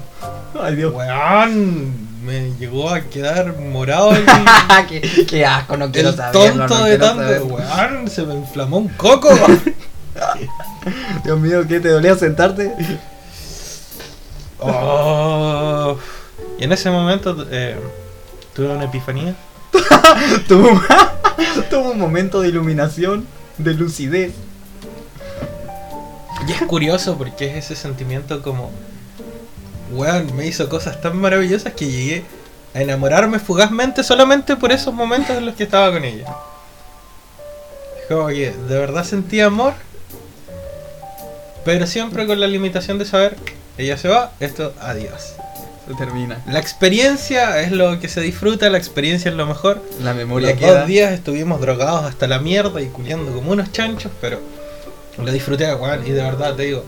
Ay, 0.60 0.76
Dios. 0.76 0.94
Weón, 0.94 2.24
me 2.24 2.52
llegó 2.58 2.90
a 2.90 3.00
quedar 3.02 3.56
morado 3.58 4.12
el, 4.12 4.24
qué, 4.88 5.26
qué 5.26 5.46
asco, 5.46 5.76
no 5.76 5.90
quiero 5.90 6.10
el 6.10 6.16
saberlo. 6.16 6.66
tonto 6.66 6.74
no 6.78 6.84
de 6.84 6.90
quiero 6.90 7.04
tanto. 7.06 7.22
saberlo. 7.22 7.46
Weón, 7.46 8.08
se 8.08 8.22
me 8.24 8.34
inflamó 8.34 8.78
un 8.78 8.88
coco. 8.88 9.30
Dios 11.24 11.38
mío, 11.38 11.66
¿qué 11.68 11.80
te 11.80 11.88
dolía 11.90 12.16
sentarte? 12.16 12.72
Oh. 14.60 15.96
Y 16.58 16.64
en 16.64 16.72
ese 16.72 16.90
momento 16.90 17.46
eh, 17.50 17.76
tuve 18.54 18.68
una 18.68 18.84
epifanía. 18.84 19.34
Tuvo, 20.48 21.90
un 21.92 21.98
momento 21.98 22.40
de 22.40 22.48
iluminación, 22.48 23.26
de 23.58 23.74
lucidez. 23.74 24.32
Y 26.46 26.52
es 26.52 26.62
curioso 26.62 27.16
porque 27.18 27.46
es 27.50 27.64
ese 27.64 27.76
sentimiento 27.76 28.42
como. 28.42 28.70
Weón, 29.90 30.36
me 30.36 30.46
hizo 30.46 30.68
cosas 30.68 31.00
tan 31.00 31.16
maravillosas 31.16 31.72
que 31.72 31.86
llegué 31.86 32.24
a 32.74 32.82
enamorarme 32.82 33.38
fugazmente 33.38 34.04
solamente 34.04 34.54
por 34.56 34.70
esos 34.70 34.92
momentos 34.92 35.36
en 35.36 35.46
los 35.46 35.54
que 35.54 35.64
estaba 35.64 35.90
con 35.92 36.04
ella. 36.04 36.26
Como 38.08 38.28
que 38.28 38.50
de 38.50 38.78
verdad 38.78 39.04
sentí 39.04 39.40
amor, 39.40 39.74
pero 41.64 41.86
siempre 41.86 42.26
con 42.26 42.38
la 42.38 42.46
limitación 42.46 42.98
de 42.98 43.06
saber, 43.06 43.36
ella 43.78 43.96
se 43.96 44.08
va, 44.08 44.32
esto, 44.40 44.74
adiós. 44.80 45.34
Termina. 45.96 46.42
La 46.46 46.58
experiencia 46.58 47.60
es 47.60 47.72
lo 47.72 47.98
que 47.98 48.08
se 48.08 48.20
disfruta, 48.20 48.68
la 48.68 48.78
experiencia 48.78 49.30
es 49.30 49.36
lo 49.36 49.46
mejor. 49.46 49.82
La 50.02 50.14
memoria 50.14 50.50
Los 50.50 50.58
queda. 50.58 50.80
dos 50.80 50.86
días 50.86 51.12
estuvimos 51.12 51.60
drogados 51.60 52.04
hasta 52.04 52.26
la 52.26 52.38
mierda 52.38 52.80
y 52.80 52.88
culiando 52.88 53.32
como 53.32 53.52
unos 53.52 53.72
chanchos, 53.72 54.12
pero 54.20 54.40
lo 55.16 55.32
disfruté, 55.32 55.72
weón. 55.74 56.06
Y 56.06 56.10
de 56.10 56.22
verdad 56.22 56.54
te 56.54 56.64
digo, 56.64 56.84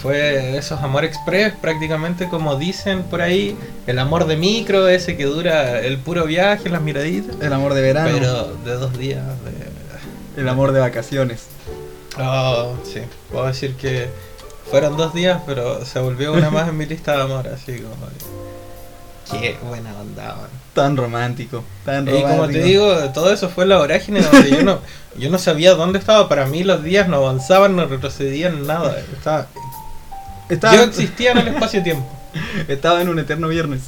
fue 0.00 0.56
esos 0.56 0.80
amor 0.82 1.04
express, 1.04 1.54
prácticamente 1.60 2.28
como 2.28 2.56
dicen 2.56 3.04
por 3.04 3.22
ahí, 3.22 3.56
el 3.86 3.98
amor 3.98 4.26
de 4.26 4.36
micro, 4.36 4.86
ese 4.88 5.16
que 5.16 5.24
dura 5.24 5.80
el 5.80 5.98
puro 5.98 6.24
viaje, 6.24 6.68
las 6.68 6.82
miraditas. 6.82 7.36
El 7.40 7.52
amor 7.52 7.74
de 7.74 7.80
verano. 7.80 8.10
Pero 8.12 8.54
de 8.64 8.74
dos 8.74 8.98
días. 8.98 9.22
De... 9.44 10.40
El 10.40 10.48
amor 10.48 10.72
de 10.72 10.80
vacaciones. 10.80 11.46
Oh, 12.18 12.74
sí. 12.84 13.00
Puedo 13.30 13.46
decir 13.46 13.74
que 13.76 14.08
fueron 14.70 14.96
dos 14.96 15.14
días, 15.14 15.42
pero 15.46 15.84
se 15.84 16.00
volvió 16.00 16.32
una 16.32 16.50
más 16.50 16.68
en 16.68 16.76
mi 16.76 16.86
lista 16.86 17.16
de 17.16 17.22
amor, 17.22 17.48
así 17.48 17.78
como. 17.78 17.94
Qué 19.30 19.56
buena 19.66 19.94
onda, 19.98 20.34
man. 20.34 20.50
Tan 20.74 20.96
romántico, 20.96 21.64
tan 21.84 22.06
Y 22.06 22.10
romántico. 22.10 22.28
como 22.28 22.48
te 22.48 22.62
digo, 22.62 22.94
todo 23.10 23.32
eso 23.32 23.48
fue 23.48 23.64
la 23.64 23.78
vorágine 23.78 24.20
donde 24.20 24.50
yo 24.50 24.62
no, 24.62 24.80
yo 25.16 25.30
no 25.30 25.38
sabía 25.38 25.74
dónde 25.74 25.98
estaba. 25.98 26.28
Para 26.28 26.46
mí 26.46 26.62
los 26.62 26.82
días 26.82 27.08
no 27.08 27.16
avanzaban, 27.16 27.76
no 27.76 27.86
retrocedían, 27.86 28.66
nada. 28.66 28.98
Estaba, 29.12 29.46
estaba, 30.48 30.76
Yo 30.76 30.82
existía 30.82 31.32
en 31.32 31.38
el 31.38 31.48
espacio-tiempo. 31.48 32.06
estaba 32.68 33.00
en 33.00 33.08
un 33.08 33.18
eterno 33.18 33.48
viernes. 33.48 33.82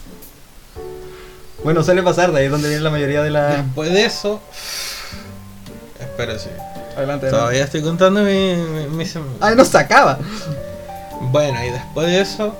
Bueno, 1.64 1.82
suele 1.82 2.02
pasar, 2.02 2.32
de 2.32 2.38
ahí 2.38 2.44
es 2.46 2.50
donde 2.50 2.68
viene 2.68 2.82
la 2.82 2.90
mayoría 2.90 3.22
de 3.22 3.30
la... 3.30 3.56
Después 3.56 3.92
de 3.92 4.04
eso... 4.04 4.40
Espera, 5.98 6.38
sí. 6.38 6.50
Adelante. 6.96 7.28
Todavía 7.30 7.64
estoy 7.64 7.82
contando 7.82 8.20
mi, 8.22 8.54
mi- 8.56 8.86
mi 8.88 9.04
sem- 9.04 9.22
Ay, 9.40 9.54
no 9.54 9.64
se 9.64 9.76
acaba. 9.78 10.18
Bueno, 11.20 11.62
y 11.64 11.70
después 11.70 12.06
de 12.06 12.20
eso... 12.20 12.54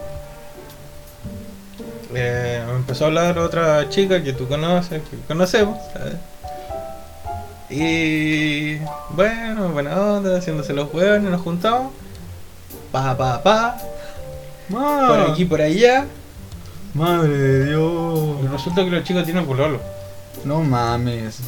eh, 2.14 2.62
me 2.66 2.72
empezó 2.76 3.04
a 3.04 3.06
hablar 3.08 3.38
otra 3.38 3.88
chica 3.88 4.22
que 4.22 4.32
tú 4.32 4.46
conoces, 4.48 5.02
que 5.02 5.16
conocemos, 5.26 5.78
¿sabes? 5.92 6.14
Y 7.68 8.76
bueno, 9.10 9.70
buena 9.70 10.00
onda, 10.00 10.38
haciéndose 10.38 10.72
los 10.72 10.92
huevos, 10.92 11.20
nos 11.22 11.40
juntamos. 11.40 11.92
Pa, 12.92 13.16
pa, 13.16 13.42
pa, 13.42 13.76
Ma- 14.68 15.08
por 15.08 15.20
aquí, 15.30 15.44
por 15.44 15.60
allá. 15.60 16.04
Madre 16.94 17.36
de 17.36 17.64
Dios. 17.66 18.36
Y 18.42 18.46
resulta 18.46 18.84
que 18.84 18.90
los 18.90 19.04
chicos 19.04 19.24
tienen 19.24 19.44
pololo. 19.46 19.80
No 20.44 20.60
mames. 20.60 21.38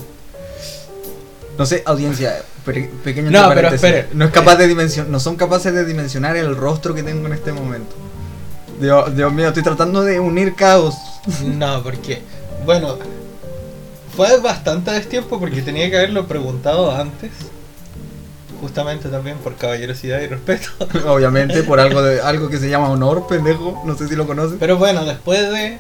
No 1.59 1.67
sé, 1.67 1.83
audiencia, 1.87 2.37
pe- 2.65 2.89
pequeño 3.03 3.31
No, 3.31 3.49
pero 3.53 3.69
espere. 3.69 4.07
No 4.13 4.25
es 4.27 4.31
capaz 4.31 4.57
de 4.57 4.69
dimensionar, 4.69 5.11
no 5.11 5.19
son 5.19 5.37
capaces 5.37 5.75
de 5.75 5.85
dimensionar 5.85 6.37
el 6.37 6.57
rostro 6.57 6.95
que 6.95 7.03
tengo 7.03 7.27
en 7.27 7.33
este 7.33 7.53
momento. 7.53 7.97
Dios, 8.81 9.15
Dios 9.17 9.33
mío, 9.33 9.49
estoy 9.49 9.65
tratando 9.65 10.03
de 10.03 10.21
unir 10.21 10.55
caos. 10.55 10.95
No, 11.45 11.83
porque, 11.83 12.23
bueno, 12.65 12.97
fue 14.17 14.39
bastante 14.41 14.91
destiempo 14.93 15.39
porque 15.39 15.61
tenía 15.63 15.91
que 15.91 15.97
haberlo 15.99 16.27
preguntado 16.27 16.95
antes. 16.97 17.33
Justamente 18.61 19.09
también 19.09 19.37
por 19.39 19.55
caballerosidad 19.57 20.21
y 20.21 20.27
respeto. 20.27 20.71
Obviamente, 21.07 21.63
por 21.65 21.79
algo 21.81 22.03
de 22.03 22.21
algo 22.23 22.49
que 22.49 22.59
se 22.59 22.69
llama 22.71 22.89
honor, 22.91 23.27
pendejo. 23.27 23.83
No 23.85 23.97
sé 23.97 24.09
si 24.09 24.17
lo 24.17 24.27
conoces. 24.27 24.57
Pero 24.59 24.77
bueno, 24.79 25.05
después 25.05 25.51
de, 25.51 25.79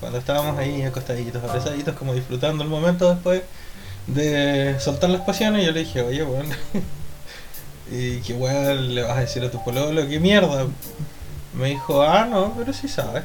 cuando 0.00 0.18
estábamos 0.18 0.58
ahí 0.58 0.82
acostaditos, 0.82 1.42
abrazaditos, 1.42 1.94
como 1.96 2.14
disfrutando 2.14 2.62
el 2.62 2.70
momento 2.70 3.08
después 3.12 3.42
de 4.14 4.76
soltar 4.80 5.10
las 5.10 5.22
pasiones, 5.22 5.64
yo 5.64 5.72
le 5.72 5.80
dije, 5.80 6.02
oye, 6.02 6.22
bueno, 6.22 6.54
y 7.90 8.18
qué 8.20 8.34
weón 8.34 8.94
le 8.94 9.02
vas 9.02 9.16
a 9.16 9.20
decir 9.20 9.42
a 9.44 9.50
tu 9.50 9.62
pololo, 9.64 10.06
qué 10.08 10.20
mierda. 10.20 10.66
Me 11.54 11.68
dijo, 11.70 12.02
ah, 12.02 12.26
no, 12.26 12.54
pero 12.56 12.72
sí 12.72 12.88
sabes. 12.88 13.24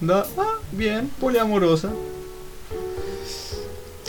No, 0.00 0.14
ah, 0.38 0.54
bien, 0.72 1.10
poliamorosa. 1.20 1.90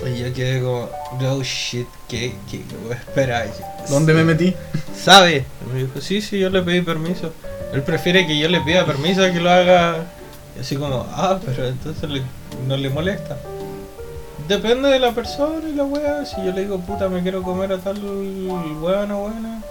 Y 0.05 0.19
yo 0.19 0.33
quedé 0.33 0.61
como, 0.61 0.89
oh 1.29 1.43
shit, 1.43 1.87
¿qué, 2.07 2.35
qué, 2.49 2.61
espera? 2.91 3.45
¿Dónde 3.89 4.13
me 4.13 4.23
metí? 4.23 4.53
¿Sabe? 4.95 5.45
Y 5.65 5.73
me 5.73 5.79
dijo, 5.83 5.99
sí, 6.01 6.21
sí, 6.21 6.39
yo 6.39 6.49
le 6.49 6.61
pedí 6.61 6.81
permiso. 6.81 7.33
Él 7.73 7.81
prefiere 7.81 8.25
que 8.27 8.37
yo 8.37 8.47
le 8.47 8.61
pida 8.61 8.85
permiso 8.85 9.23
a 9.23 9.31
que 9.31 9.39
lo 9.39 9.49
haga. 9.49 10.05
Y 10.55 10.61
así 10.61 10.75
como, 10.75 11.05
ah, 11.11 11.39
pero 11.45 11.67
entonces 11.67 12.09
le- 12.09 12.21
no 12.67 12.77
le 12.77 12.89
molesta. 12.89 13.37
Depende 14.47 14.87
de 14.89 14.99
la 14.99 15.11
persona 15.11 15.67
y 15.67 15.73
la 15.73 15.83
wea. 15.83 16.25
Si 16.25 16.37
yo 16.37 16.51
le 16.51 16.61
digo, 16.61 16.79
puta, 16.79 17.09
me 17.09 17.21
quiero 17.21 17.43
comer 17.43 17.73
a 17.73 17.77
tal 17.79 17.99
weona 18.81 19.15
buena. 19.15 19.63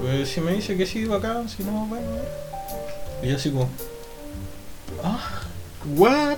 Pues 0.00 0.28
si 0.28 0.40
me 0.40 0.52
dice 0.52 0.76
que 0.76 0.86
sí, 0.86 1.04
bacán, 1.06 1.48
si 1.48 1.62
no, 1.64 1.86
bueno. 1.86 2.06
Y 3.22 3.28
yo 3.28 3.36
así 3.36 3.50
como, 3.50 3.68
ah, 5.02 5.18
What? 5.96 6.36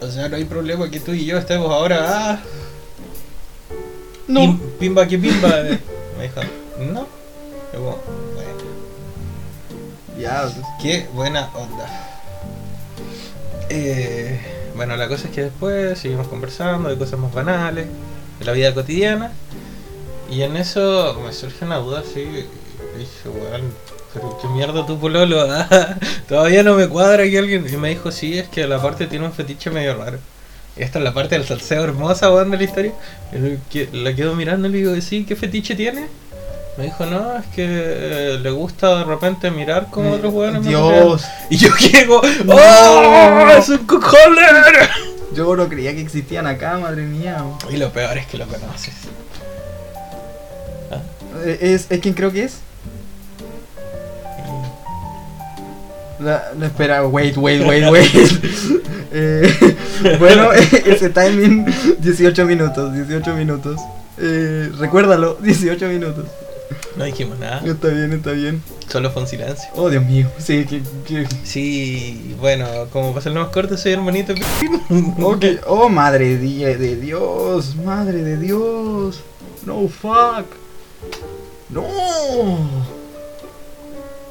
o 0.00 0.08
sea, 0.10 0.28
no 0.28 0.36
hay 0.36 0.44
problema 0.44 0.88
que 0.90 1.00
tú 1.00 1.12
y 1.12 1.24
yo 1.24 1.36
estemos 1.38 1.70
ahora, 1.72 1.98
ah, 2.08 2.38
No. 4.28 4.40
Pim- 4.42 4.60
pimba 4.78 5.06
que 5.08 5.18
pimba. 5.18 5.48
eh. 5.60 5.78
Me 6.16 6.24
dijo, 6.24 6.40
no. 6.92 7.06
Yo 7.72 7.78
como, 7.78 7.98
bueno, 8.34 8.50
Ya, 10.18 10.42
pues, 10.42 10.66
qué 10.82 11.08
buena 11.14 11.48
onda. 11.54 12.17
Eh, 13.70 14.40
bueno, 14.74 14.96
la 14.96 15.08
cosa 15.08 15.28
es 15.28 15.34
que 15.34 15.42
después 15.44 15.98
seguimos 15.98 16.28
conversando 16.28 16.88
de 16.88 16.96
cosas 16.96 17.18
más 17.18 17.32
banales, 17.32 17.86
de 18.38 18.44
la 18.44 18.52
vida 18.52 18.74
cotidiana. 18.74 19.32
Y 20.30 20.42
en 20.42 20.56
eso 20.56 21.20
me 21.24 21.32
surge 21.32 21.64
una 21.64 21.76
duda 21.76 22.00
así. 22.00 22.24
Dije, 22.96 23.28
weón, 23.28 23.72
pero 24.12 24.38
qué 24.40 24.48
mierda 24.48 24.86
tu 24.86 24.98
pololo. 24.98 25.40
ah, 25.50 25.96
Todavía 26.28 26.62
no 26.62 26.74
me 26.74 26.88
cuadra 26.88 27.24
que 27.24 27.38
alguien. 27.38 27.66
Y 27.72 27.76
me 27.76 27.90
dijo, 27.90 28.10
sí, 28.10 28.38
es 28.38 28.48
que 28.48 28.66
la 28.66 28.80
parte 28.80 29.06
tiene 29.06 29.26
un 29.26 29.32
fetiche 29.32 29.70
medio 29.70 29.96
raro. 29.96 30.18
Esta 30.76 30.98
es 30.98 31.04
la 31.04 31.12
parte 31.12 31.36
del 31.36 31.46
salseo 31.46 31.82
hermosa, 31.84 32.32
weón, 32.32 32.50
de 32.50 32.56
la 32.56 32.64
historia. 32.64 32.92
La 33.92 34.14
quedo 34.14 34.34
mirando 34.36 34.68
y 34.68 34.72
le 34.72 34.78
digo, 34.78 35.00
sí, 35.00 35.24
¿qué 35.24 35.34
fetiche 35.34 35.74
tiene? 35.74 36.06
Me 36.78 36.84
dijo, 36.84 37.04
no, 37.06 37.36
es 37.38 37.46
que 37.46 37.64
eh, 37.66 38.38
le 38.40 38.50
gusta 38.50 38.98
de 38.98 39.04
repente 39.04 39.50
mirar 39.50 39.88
como 39.90 40.12
otros 40.12 40.32
weones. 40.32 40.62
me 40.62 40.68
Dios, 40.68 41.24
y 41.50 41.56
yo 41.56 41.70
llego, 41.92 42.22
No. 42.44 42.54
¡Oh! 42.54 43.48
¡Es 43.58 43.68
un 43.68 43.78
cockholder! 43.78 44.88
yo 45.34 45.54
no 45.56 45.68
creía 45.68 45.92
que 45.92 46.00
existían 46.00 46.46
acá, 46.46 46.78
madre 46.78 47.02
mía. 47.02 47.42
Y 47.70 47.76
lo 47.78 47.90
peor 47.90 48.16
es 48.18 48.26
que 48.26 48.38
lo 48.38 48.46
conoces. 48.46 48.94
Eh, 51.44 51.58
¿Es, 51.60 51.86
¿Es 51.90 52.00
quién 52.00 52.14
creo 52.14 52.30
que 52.32 52.44
es? 52.44 52.58
La, 56.20 56.50
la- 56.58 56.66
espera, 56.66 57.06
wait, 57.06 57.36
wait, 57.36 57.64
wait, 57.66 57.84
wait. 57.90 58.10
Eh, 59.12 59.76
bueno, 60.18 60.52
ese 60.52 61.10
timing, 61.10 61.64
18 61.98 62.44
minutos, 62.44 62.92
18 62.94 63.34
minutos. 63.34 63.80
Eh, 64.18 64.70
recuérdalo, 64.78 65.34
18 65.40 65.86
minutos. 65.88 66.24
No 66.96 67.04
dijimos 67.04 67.38
nada, 67.38 67.62
Está 67.64 67.88
bien, 67.88 68.12
está 68.12 68.32
bien. 68.32 68.62
solo 68.88 69.10
fue 69.10 69.22
un 69.22 69.28
silencio. 69.28 69.68
Oh, 69.74 69.88
Dios 69.88 70.04
mío. 70.04 70.26
Sí, 70.38 70.64
que... 70.66 70.82
que... 71.06 71.26
Sí, 71.44 72.34
bueno, 72.40 72.66
como 72.92 73.08
para 73.08 73.20
hacerlo 73.20 73.40
más 73.42 73.50
corto, 73.50 73.76
soy 73.76 73.92
hermanito. 73.92 74.34
Ok, 75.22 75.44
Oh, 75.66 75.88
madre 75.88 76.36
de, 76.38 76.96
Dios, 76.96 77.76
madre 77.76 78.22
de 78.22 78.36
Dios. 78.36 79.20
No, 79.64 79.86
fuck. 79.88 80.46
No. 81.70 81.84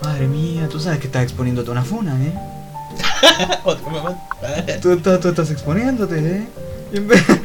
Madre 0.02 0.28
mía, 0.28 0.68
tú 0.70 0.80
sabes 0.80 1.00
que 1.00 1.08
estás 1.08 1.24
exponiéndote 1.24 1.70
a 1.70 1.72
una 1.74 1.84
funa, 1.84 2.16
¿eh? 2.24 2.34
Otro 3.64 3.90
mamá. 3.90 4.18
Tú, 4.82 4.92
estás- 4.92 5.20
tú 5.20 5.30
estás 5.30 5.50
exponiéndote, 5.52 6.18
¿eh? 6.20 6.48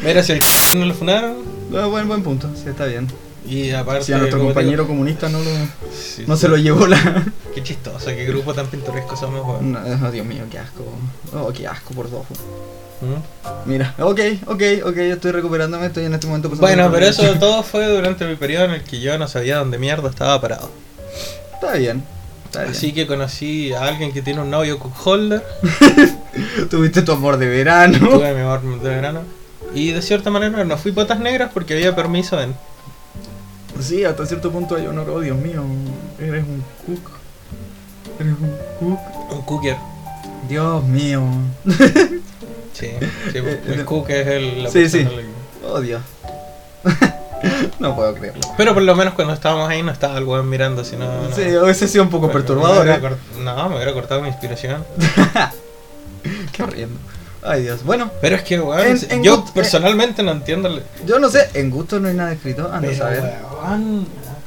Mira, 0.05 0.23
si 0.23 0.33
el 0.33 0.41
no 0.79 0.87
lo 0.87 0.95
funaron. 0.95 1.37
No, 1.71 1.91
buen, 1.91 2.07
buen 2.09 2.23
punto, 2.23 2.49
sí, 2.55 2.69
está 2.69 2.85
bien. 2.87 3.09
Y 3.49 3.71
aparte. 3.73 4.05
Si 4.05 4.13
a 4.13 4.19
nuestro 4.19 4.39
compañero 4.41 4.83
digo- 4.85 4.89
comunista 4.89 5.29
no 5.29 5.39
lo, 5.39 5.51
Sí, 5.93 6.25
no 6.27 6.37
sí. 6.37 6.43
se 6.43 6.49
lo 6.49 6.57
llevó 6.57 6.87
la... 6.87 7.25
Qué 7.55 7.63
chistoso, 7.63 8.07
qué 8.07 8.25
grupo 8.25 8.55
tan 8.55 8.67
pintoresco 8.69 9.17
somos, 9.17 9.45
weón. 9.47 9.73
No, 9.73 9.81
oh, 10.07 10.11
Dios 10.11 10.25
mío, 10.27 10.45
qué 10.51 10.59
asco. 10.59 10.85
Oh, 11.35 11.53
qué 11.53 11.67
asco 11.67 11.93
por 11.95 12.11
dos. 12.11 12.25
¿Mm? 13.01 13.69
Mira, 13.69 13.95
ok, 13.99 14.21
ok, 14.47 14.63
ok, 14.85 14.95
yo 14.97 15.15
estoy 15.15 15.33
recuperándome, 15.33 15.87
estoy 15.87 16.05
en 16.05 16.15
este 16.15 16.29
momento 16.29 16.49
Bueno, 16.51 16.89
pero 16.93 17.05
eso 17.07 17.35
todo 17.41 17.63
fue 17.65 17.89
durante 17.89 18.25
mi 18.27 18.37
periodo 18.37 18.67
en 18.67 18.71
el 18.73 18.83
que 18.85 19.01
yo 19.01 19.19
no 19.19 19.27
sabía 19.27 19.57
dónde 19.59 19.77
mierda 19.79 20.09
estaba 20.09 20.41
parado. 20.41 20.71
Está 21.55 21.75
bien, 21.75 22.05
está 22.45 22.61
bien. 22.61 22.71
Así 22.73 22.93
que 22.93 23.07
conocí 23.09 23.73
a 23.73 23.83
alguien 23.83 24.13
que 24.13 24.23
tiene 24.23 24.41
un 24.41 24.51
novio 24.51 24.79
cookholder. 24.79 25.45
Tuviste 26.71 27.03
tu 27.03 27.13
amor 27.13 27.37
de 27.39 27.49
verano. 27.49 27.99
Tuve 28.09 28.35
mi 28.35 28.41
amor 28.41 28.63
de 28.81 28.89
verano. 28.89 29.21
Y 29.75 29.91
de 29.93 30.03
cierta 30.03 30.31
manera 30.31 30.65
no 30.65 30.77
fui 30.79 30.93
patas 30.93 31.19
negras 31.19 31.51
porque 31.53 31.75
había 31.75 31.95
permiso 31.97 32.41
en. 32.41 32.55
Sí, 33.81 34.05
hasta 34.05 34.27
cierto 34.27 34.51
punto 34.51 34.77
hay 34.77 34.87
honor. 34.87 35.09
Oh, 35.11 35.21
Dios 35.21 35.37
mío, 35.37 35.65
eres 36.21 36.45
un 36.45 36.63
cook. 36.87 37.11
Eres 38.21 38.35
un 38.41 38.57
cook. 38.79 39.33
Un 39.33 39.43
cooker. 39.43 39.77
Dios 40.49 40.85
mío. 40.85 41.23
Sí, 42.73 42.89
sí 43.31 43.37
Eh, 43.39 43.61
el 43.67 43.81
eh, 43.81 43.85
cook 43.85 44.09
es 44.09 44.27
el. 44.27 44.63
la 44.63 44.71
sí, 44.71 44.89
sí. 44.89 45.07
Oh, 45.69 45.79
Dios. 45.79 46.01
no 47.79 47.95
puedo 47.95 48.15
creerlo. 48.15 48.41
Pero 48.57 48.73
por 48.73 48.83
lo 48.83 48.97
menos 48.97 49.13
cuando 49.13 49.35
estábamos 49.35 49.69
ahí 49.69 49.83
no 49.83 49.93
estaba 49.93 50.17
el 50.17 50.25
weón 50.25 50.49
mirando, 50.49 50.83
sino. 50.83 51.05
no. 51.05 51.37
Sí, 51.37 51.43
hubiese 51.55 51.87
sido 51.87 52.03
un 52.05 52.09
poco 52.11 52.33
perturbador. 52.33 52.87
me 52.87 52.95
¿eh? 52.95 53.01
cort- 53.01 53.43
No, 53.45 53.69
me 53.69 53.77
hubiera 53.77 53.93
cortado 53.93 54.23
mi 54.23 54.29
inspiración. 54.29 54.85
Qué 56.53 56.63
horriendo. 56.63 56.99
Ay, 57.45 57.63
Dios. 57.63 57.83
Bueno, 57.85 58.11
Pero 58.21 58.37
es 58.37 58.43
que, 58.43 58.61
weón, 58.61 58.87
En- 58.87 58.99
en 59.11 59.23
yo 59.25 59.39
gut- 59.43 59.53
personalmente 59.53 60.23
no 60.23 60.31
entiendo. 60.33 60.69
yo 61.07 61.19
no 61.19 61.29
sé, 61.29 61.49
en 61.55 61.71
gusto 61.71 61.99
no 61.99 62.09
hay 62.09 62.15
nada 62.15 62.33
escrito. 62.33 62.71
Anda 62.73 62.91
a 62.91 62.95
saber. 62.95 63.23
weón, 63.63 64.07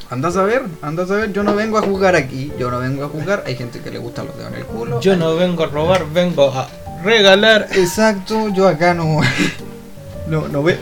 Anda 0.09 0.29
a 0.29 0.31
saber, 0.31 0.61
anda 0.83 1.03
a 1.03 1.07
saber, 1.07 1.33
yo 1.33 1.41
no 1.43 1.55
vengo 1.55 1.79
a 1.79 1.81
jugar 1.81 2.15
aquí, 2.15 2.53
yo 2.59 2.69
no 2.69 2.79
vengo 2.79 3.03
a 3.05 3.09
jugar, 3.09 3.43
hay 3.47 3.55
gente 3.55 3.79
que 3.79 3.89
le 3.89 3.97
gusta 3.97 4.23
los 4.23 4.37
dedos 4.37 4.51
en 4.51 4.59
el 4.59 4.65
culo. 4.65 5.01
Yo 5.01 5.15
no 5.15 5.35
vengo 5.35 5.63
a 5.63 5.67
robar, 5.67 6.05
vengo 6.13 6.51
a 6.53 6.67
regalar. 7.03 7.67
Exacto, 7.71 8.49
yo 8.49 8.67
acá 8.67 8.93
no. 8.93 9.19
No, 10.27 10.47
no, 10.47 10.63
ve, 10.63 10.77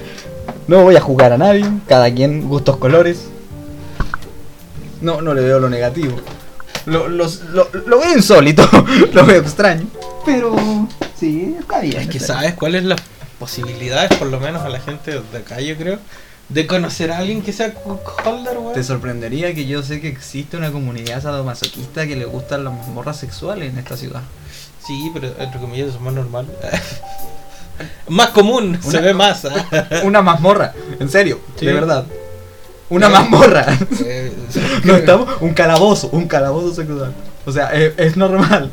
no 0.67 0.83
voy 0.83 0.95
a 0.95 1.01
jugar 1.01 1.33
a 1.33 1.37
nadie, 1.37 1.65
cada 1.87 2.13
quien 2.13 2.47
gustos 2.47 2.77
colores. 2.77 3.25
No, 5.01 5.21
no 5.21 5.33
le 5.33 5.41
veo 5.41 5.59
lo 5.59 5.69
negativo. 5.69 6.15
Lo, 6.85 7.07
los- 7.07 7.41
lo, 7.45 7.67
lo 7.85 7.99
veo 7.99 8.13
insólito, 8.15 8.67
lo 9.13 9.25
veo 9.25 9.41
extraño. 9.41 9.85
Pero 10.25 10.55
sí, 11.23 11.55
está 11.59 11.79
bien. 11.79 12.01
Es 12.01 12.09
que 12.09 12.19
sabes 12.19 12.53
cuáles 12.53 12.83
las 12.83 12.99
posibilidades, 13.39 14.13
por 14.17 14.27
lo 14.27 14.39
menos 14.39 14.61
a 14.63 14.69
la 14.69 14.79
gente 14.79 15.11
de 15.31 15.37
acá, 15.37 15.59
yo 15.61 15.75
creo, 15.77 15.99
de 16.49 16.67
conocer 16.67 17.11
a 17.11 17.19
alguien 17.19 17.41
que 17.41 17.53
sea 17.53 17.73
holder, 18.25 18.57
weón. 18.57 18.73
Te 18.73 18.83
sorprendería 18.83 19.53
que 19.53 19.65
yo 19.65 19.81
sé 19.83 20.01
que 20.01 20.09
existe 20.09 20.57
una 20.57 20.71
comunidad 20.71 21.21
sadomasoquista 21.21 22.05
que 22.05 22.15
le 22.17 22.25
gustan 22.25 22.65
las 22.65 22.73
mazmorras 22.73 23.17
sexuales 23.17 23.71
en 23.71 23.79
esta 23.79 23.95
ciudad. 23.95 24.21
Sí, 24.85 25.09
pero 25.13 25.27
entre 25.39 25.59
comillas 25.61 25.95
es 25.95 26.01
más 26.01 26.13
normal. 26.13 26.45
más 28.09 28.29
común, 28.29 28.77
se 28.81 28.89
Una- 28.89 29.01
ve 29.01 29.13
más. 29.13 29.45
¿ah? 29.45 30.01
Una 30.03 30.21
mazmorra, 30.21 30.73
en 30.99 31.09
serio, 31.09 31.39
Sí. 31.57 31.65
de 31.65 31.73
verdad. 31.73 32.05
Una 32.89 33.07
mazmorra. 33.09 33.65
Eh, 34.05 34.31
No 34.83 34.95
estamos, 34.95 35.29
un 35.41 35.53
calabozo, 35.53 36.09
un 36.11 36.27
calabozo 36.27 36.73
sexual. 36.75 37.13
O 37.45 37.51
sea, 37.51 37.73
es, 37.73 37.93
es 37.97 38.15
normal 38.17 38.71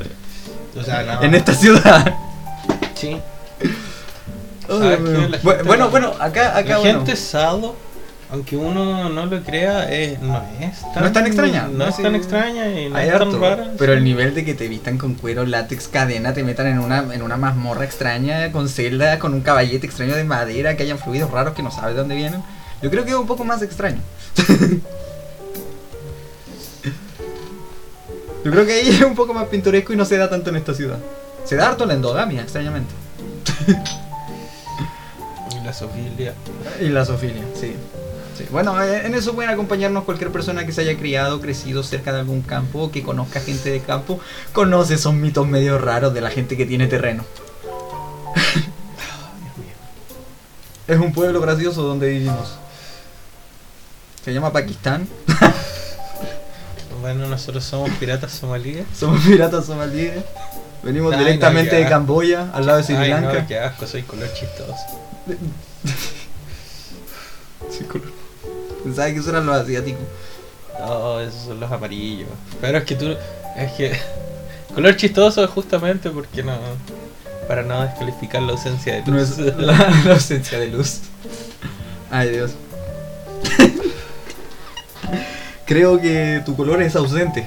O 0.79 0.83
sea, 0.83 1.03
no. 1.05 1.23
en 1.23 1.35
esta 1.35 1.55
ciudad. 1.55 2.15
Sí. 3.01 3.17
Bueno, 5.65 5.91
bueno, 5.91 6.13
acá, 6.21 6.57
acá 6.57 6.69
La 6.71 6.79
bueno. 6.79 6.99
gente 6.99 7.17
sado, 7.17 7.75
aunque 8.31 8.57
uno 8.57 9.09
no 9.09 9.27
lo 9.27 9.43
crea, 9.43 9.87
eh, 9.93 10.17
no 10.21 10.41
es 10.61 10.81
tan, 10.93 11.01
No 11.03 11.07
es 11.09 11.13
tan 11.13 11.27
extraña, 11.27 11.63
No 11.67 11.79
¿no? 11.79 11.87
es 11.89 11.97
Sí. 11.97 12.03
tan 12.03 12.15
extraña 12.15 12.69
y 12.69 12.89
no 12.89 12.97
Hay 12.97 13.09
es 13.09 13.15
harto, 13.15 13.31
tan 13.33 13.41
rara. 13.41 13.71
pero 13.79 13.93
sí. 13.93 13.99
el 13.99 14.05
nivel 14.05 14.35
de 14.35 14.45
que 14.45 14.55
te 14.55 14.69
vistan 14.69 14.99
con 14.99 15.15
cuero, 15.15 15.45
látex, 15.45 15.89
cadena, 15.89 16.33
te 16.35 16.45
metan 16.45 16.67
en 16.69 16.79
una, 16.79 16.99
en 17.13 17.23
una 17.23 17.37
mazmorra 17.37 17.85
extraña, 17.85 18.53
con 18.53 18.69
celda, 18.69 19.19
con 19.19 19.35
un 19.35 19.41
caballete 19.41 19.87
extraño 19.87 20.15
de 20.15 20.23
madera, 20.25 20.77
que 20.77 20.85
hayan 20.85 20.99
fluidos 20.99 21.31
raros 21.31 21.55
que 21.55 21.63
no 21.65 21.71
sabes 21.73 21.95
de 21.95 22.01
dónde 22.01 22.15
vienen. 22.15 22.43
Yo 22.83 22.91
creo 22.91 23.05
que 23.05 23.11
es 23.11 23.17
un 23.17 23.27
poco 23.27 23.45
más 23.45 23.63
extraño. 23.63 23.99
Yo 28.45 28.51
creo 28.51 28.65
que 28.65 28.73
ahí 28.73 28.89
es 28.89 29.03
un 29.03 29.15
poco 29.15 29.35
más 29.35 29.47
pintoresco 29.49 29.93
y 29.93 29.97
no 29.97 30.05
se 30.07 30.17
da 30.17 30.31
tanto 30.31 30.49
en 30.51 30.57
esta 30.57 30.73
ciudad. 30.75 30.99
Se 31.51 31.57
da 31.57 31.67
harto 31.67 31.85
la 31.85 31.95
endogamia, 31.95 32.43
extrañamente. 32.43 32.95
Y 35.51 35.65
la 35.65 35.73
sofilia. 35.73 36.33
Y 36.81 36.91
la 36.91 37.05
zoofilia, 37.05 37.43
sí. 37.61 37.75
Sí. 38.39 38.45
Bueno, 38.53 38.81
eh, 38.81 39.05
en 39.05 39.17
eso 39.17 39.35
pueden 39.35 39.51
acompañarnos 39.51 40.05
cualquier 40.05 40.31
persona 40.31 40.65
que 40.65 40.71
se 40.71 40.83
haya 40.83 40.97
criado, 40.97 41.41
crecido 41.41 41.83
cerca 41.83 42.13
de 42.13 42.21
algún 42.21 42.43
campo, 42.43 42.85
o 42.85 42.93
que 42.93 43.03
conozca 43.03 43.41
gente 43.41 43.69
de 43.69 43.81
campo, 43.81 44.21
conoce 44.53 44.95
esos 44.95 45.13
mitos 45.13 45.49
medio 45.49 45.77
raros 45.79 46.15
de 46.15 46.21
la 46.21 46.31
gente 46.31 46.57
que 46.57 46.67
tiene 46.67 46.87
terreno. 46.87 47.25
Es 50.87 51.01
un 51.01 51.13
pueblo 51.13 51.41
gracioso 51.41 51.83
donde 51.83 52.11
vivimos. 52.11 52.59
Se 54.25 54.33
llama 54.33 54.53
Pakistán. 54.53 55.09
Bueno, 57.01 57.27
nosotros 57.27 57.65
somos 57.65 57.91
piratas 57.93 58.33
somalíes. 58.33 58.85
Somos 58.95 59.25
piratas 59.25 59.65
somalíes. 59.65 60.23
Venimos 60.83 61.12
Ay, 61.12 61.19
directamente 61.21 61.77
de. 61.77 61.87
Camboya, 61.88 62.51
al 62.53 62.64
lado 62.66 62.79
de 62.79 62.85
Sri 62.85 62.95
Ay, 62.97 63.11
Lanka. 63.11 63.40
no, 63.40 63.47
qué 63.47 63.59
asco, 63.59 63.87
soy 63.87 64.03
color 64.03 64.33
chistoso. 64.33 64.75
Sí, 67.71 67.85
color. 67.85 68.11
Pensaba 68.83 69.09
que 69.09 69.19
eso 69.19 69.31
eran 69.31 69.47
los 69.47 69.57
asiáticos. 69.57 70.03
No, 70.81 71.21
esos 71.21 71.45
son 71.45 71.61
los 71.61 71.71
amarillos. 71.71 72.29
Pero 72.61 72.79
es 72.79 72.85
que 72.85 72.95
tú. 72.97 73.14
Es 73.57 73.73
que. 73.73 73.97
Color 74.75 74.97
chistoso 74.97 75.45
es 75.45 75.51
justamente 75.51 76.11
porque 76.11 76.43
no. 76.43 76.57
Para 77.47 77.62
no 77.62 77.83
descalificar 77.83 78.40
la 78.43 78.53
ausencia 78.53 78.95
de 78.95 79.03
No 79.11 79.19
luz. 79.19 79.31
es 79.38 79.38
la, 79.57 79.75
la 80.05 80.12
ausencia 80.14 80.59
de 80.59 80.69
luz. 80.69 81.01
Ay, 82.11 82.31
Dios. 82.31 82.53
Creo 85.66 86.01
que 86.01 86.43
tu 86.47 86.57
color 86.57 86.83
es 86.83 86.97
ausente. 86.97 87.47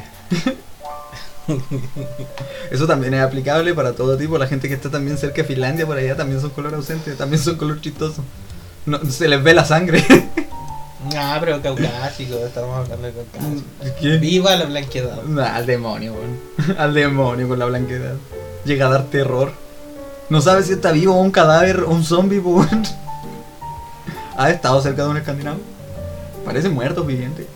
Eso 2.72 2.88
también 2.88 3.14
es 3.14 3.22
aplicable 3.22 3.74
para 3.74 3.94
todo 3.94 4.18
tipo. 4.18 4.38
La 4.38 4.48
gente 4.48 4.68
que 4.68 4.74
está 4.74 4.90
también 4.90 5.18
cerca 5.18 5.42
de 5.42 5.48
Finlandia, 5.48 5.86
por 5.86 5.98
allá, 5.98 6.16
también 6.16 6.42
son 6.42 6.52
color 6.52 6.74
ausente, 6.76 7.14
también 7.14 7.42
son 7.42 7.56
color 7.56 7.82
chistoso. 7.82 8.24
No, 8.86 9.00
se 9.10 9.28
les 9.28 9.44
ve 9.44 9.54
la 9.54 9.66
sangre. 9.66 10.04
Ah, 11.18 11.36
pero 11.38 11.62
caucásico, 11.62 12.36
estamos 12.46 12.78
hablando 12.78 13.08
de 13.08 13.14
caucásico. 13.14 13.68
¿Qué? 14.00 14.18
Viva 14.20 14.56
la 14.56 14.64
blanquedad. 14.64 15.22
Nah, 15.24 15.58
al 15.58 15.66
demonio, 15.66 16.14
weón. 16.14 16.78
Al 16.78 16.94
demonio 16.94 17.50
con 17.50 17.60
la 17.60 17.66
blanquedad. 17.66 18.16
Llega 18.64 18.88
a 18.88 18.90
dar 18.90 19.04
terror. 19.08 19.52
No 20.30 20.40
sabes 20.40 20.68
si 20.68 20.72
está 20.72 20.94
vivo 20.94 21.14
o 21.14 21.22
un 21.22 21.32
cadáver 21.32 21.82
o 21.82 21.90
un 21.90 22.06
zombie, 22.06 22.40
weón. 22.40 22.84
¿Ha 24.38 24.50
estado 24.50 24.82
cerca 24.82 25.04
de 25.04 25.10
un 25.10 25.18
escandinavo? 25.18 25.60
Parece 26.46 26.70
muerto, 26.70 27.04
viviente. 27.04 27.48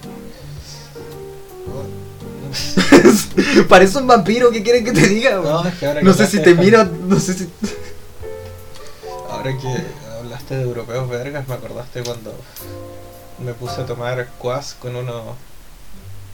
Parece 3.70 3.98
un 3.98 4.08
vampiro, 4.08 4.52
¿qué 4.52 4.64
quieren 4.64 4.84
que 4.86 4.92
te 4.92 5.08
diga? 5.08 5.36
No, 5.36 5.66
es 5.68 5.76
que 5.76 5.86
ahora 5.88 6.02
No 6.02 6.12
que 6.12 6.18
sé 6.18 6.28
si 6.28 6.40
te 6.42 6.54
mira, 6.56 6.84
no 6.86 7.20
sé 7.20 7.34
si... 7.34 7.50
Ahora 9.30 9.56
que 9.58 9.76
hablaste 10.20 10.56
de 10.58 10.64
europeos 10.64 11.10
vergas, 11.10 11.48
me 11.48 11.54
acordaste 11.56 12.02
cuando 12.04 12.34
me 13.44 13.54
puse 13.54 13.82
a 13.82 13.86
tomar 13.86 14.28
cuas 14.40 14.76
con 14.80 14.96
unos 14.96 15.24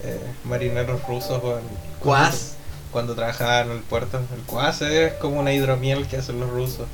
eh, 0.04 0.20
marineros 0.46 1.02
rusos. 1.08 1.44
weón. 1.44 1.62
¿Cuas? 2.00 2.54
Cuando 2.92 3.16
trabajaba 3.16 3.62
en 3.62 3.72
el 3.72 3.80
puerto. 3.80 4.20
El 4.36 4.42
cuas 4.44 4.82
es 4.82 5.14
como 5.14 5.40
una 5.40 5.52
hidromiel 5.54 6.08
que 6.08 6.18
hacen 6.18 6.40
los 6.40 6.50
rusos. 6.50 6.88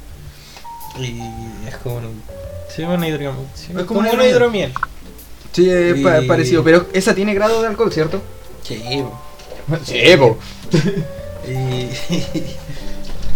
Y 0.98 1.20
es 1.68 1.76
como 1.84 1.98
un. 1.98 2.24
Sí, 2.74 2.84
una 2.84 3.08
hidromiel. 3.08 3.34
Sí, 3.54 3.68
Es 3.70 3.84
como 3.86 4.00
como 4.02 4.12
una 4.12 4.26
hidromiel. 4.26 4.74
Sí, 5.52 5.70
es 5.70 5.98
Y- 5.98 6.28
parecido, 6.28 6.64
pero 6.64 6.88
esa 6.94 7.14
tiene 7.14 7.34
grado 7.34 7.62
de 7.62 7.68
alcohol, 7.68 7.92
¿cierto? 7.92 8.22
Sí, 8.70 9.04
Sí, 9.86 10.18
po. 10.18 10.38
Y. 11.48 11.90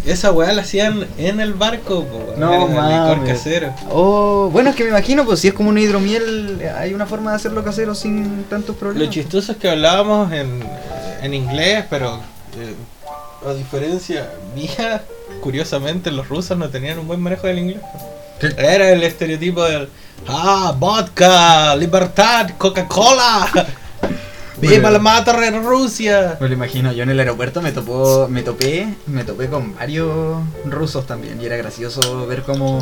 Esa 0.06 0.34
weá 0.34 0.52
la 0.52 0.64
hacían 0.64 1.08
en 1.18 1.40
el 1.40 1.54
barco, 1.54 2.04
po, 2.04 2.34
No 2.38 2.68
en 2.68 2.76
el 2.76 2.90
licor 2.90 3.26
casero. 3.26 3.74
Oh, 3.90 4.50
bueno, 4.52 4.70
es 4.72 4.76
que 4.76 4.84
me 4.84 4.90
imagino, 4.90 5.24
pues 5.26 5.40
si 5.40 5.48
es 5.48 5.54
como 5.54 5.70
una 5.70 5.80
hidromiel, 5.80 6.62
hay 6.78 6.94
una 6.94 7.06
forma 7.06 7.30
de 7.32 7.38
hacerlo 7.38 7.64
casero 7.64 7.96
sin 7.96 8.44
tantos 8.46 8.76
Lo 8.76 8.80
problemas. 8.80 9.14
chistoso 9.14 9.54
es 9.54 9.58
que 9.58 9.70
hablábamos 9.70 10.32
en, 10.34 10.60
en 11.22 11.34
inglés, 11.34 11.86
pero 11.90 12.20
eh, 12.60 12.76
a 13.50 13.54
diferencia 13.54 14.30
mía, 14.54 15.04
curiosamente 15.42 16.12
los 16.12 16.28
rusos 16.28 16.58
no 16.58 16.68
tenían 16.70 17.00
un 17.00 17.08
buen 17.08 17.22
manejo 17.22 17.48
del 17.48 17.60
inglés. 17.60 17.80
¿Qué? 18.42 18.48
Era 18.58 18.90
el 18.90 19.04
estereotipo 19.04 19.64
del 19.64 19.88
Ah, 20.28 20.74
vodka, 20.78 21.76
libertad, 21.78 22.50
Coca-Cola. 22.58 23.48
¡Viva 24.70 24.82
Bueno. 24.82 24.92
la 24.92 25.00
madre 25.00 25.52
de 25.52 25.60
Rusia! 25.60 26.38
Me 26.40 26.48
lo 26.48 26.54
imagino, 26.54 26.92
yo 26.94 27.04
en 27.04 27.10
el 27.10 27.20
aeropuerto 27.20 27.62
me 27.62 27.72
topó, 27.72 28.28
me 28.30 28.44
topé, 28.44 28.88
me 29.08 29.24
topé 29.24 29.48
con 29.48 29.76
varios 29.76 30.42
rusos 30.66 31.06
también 31.06 31.42
y 31.42 31.46
era 31.46 31.58
gracioso 31.58 32.26
ver 32.28 32.44
cómo 32.44 32.82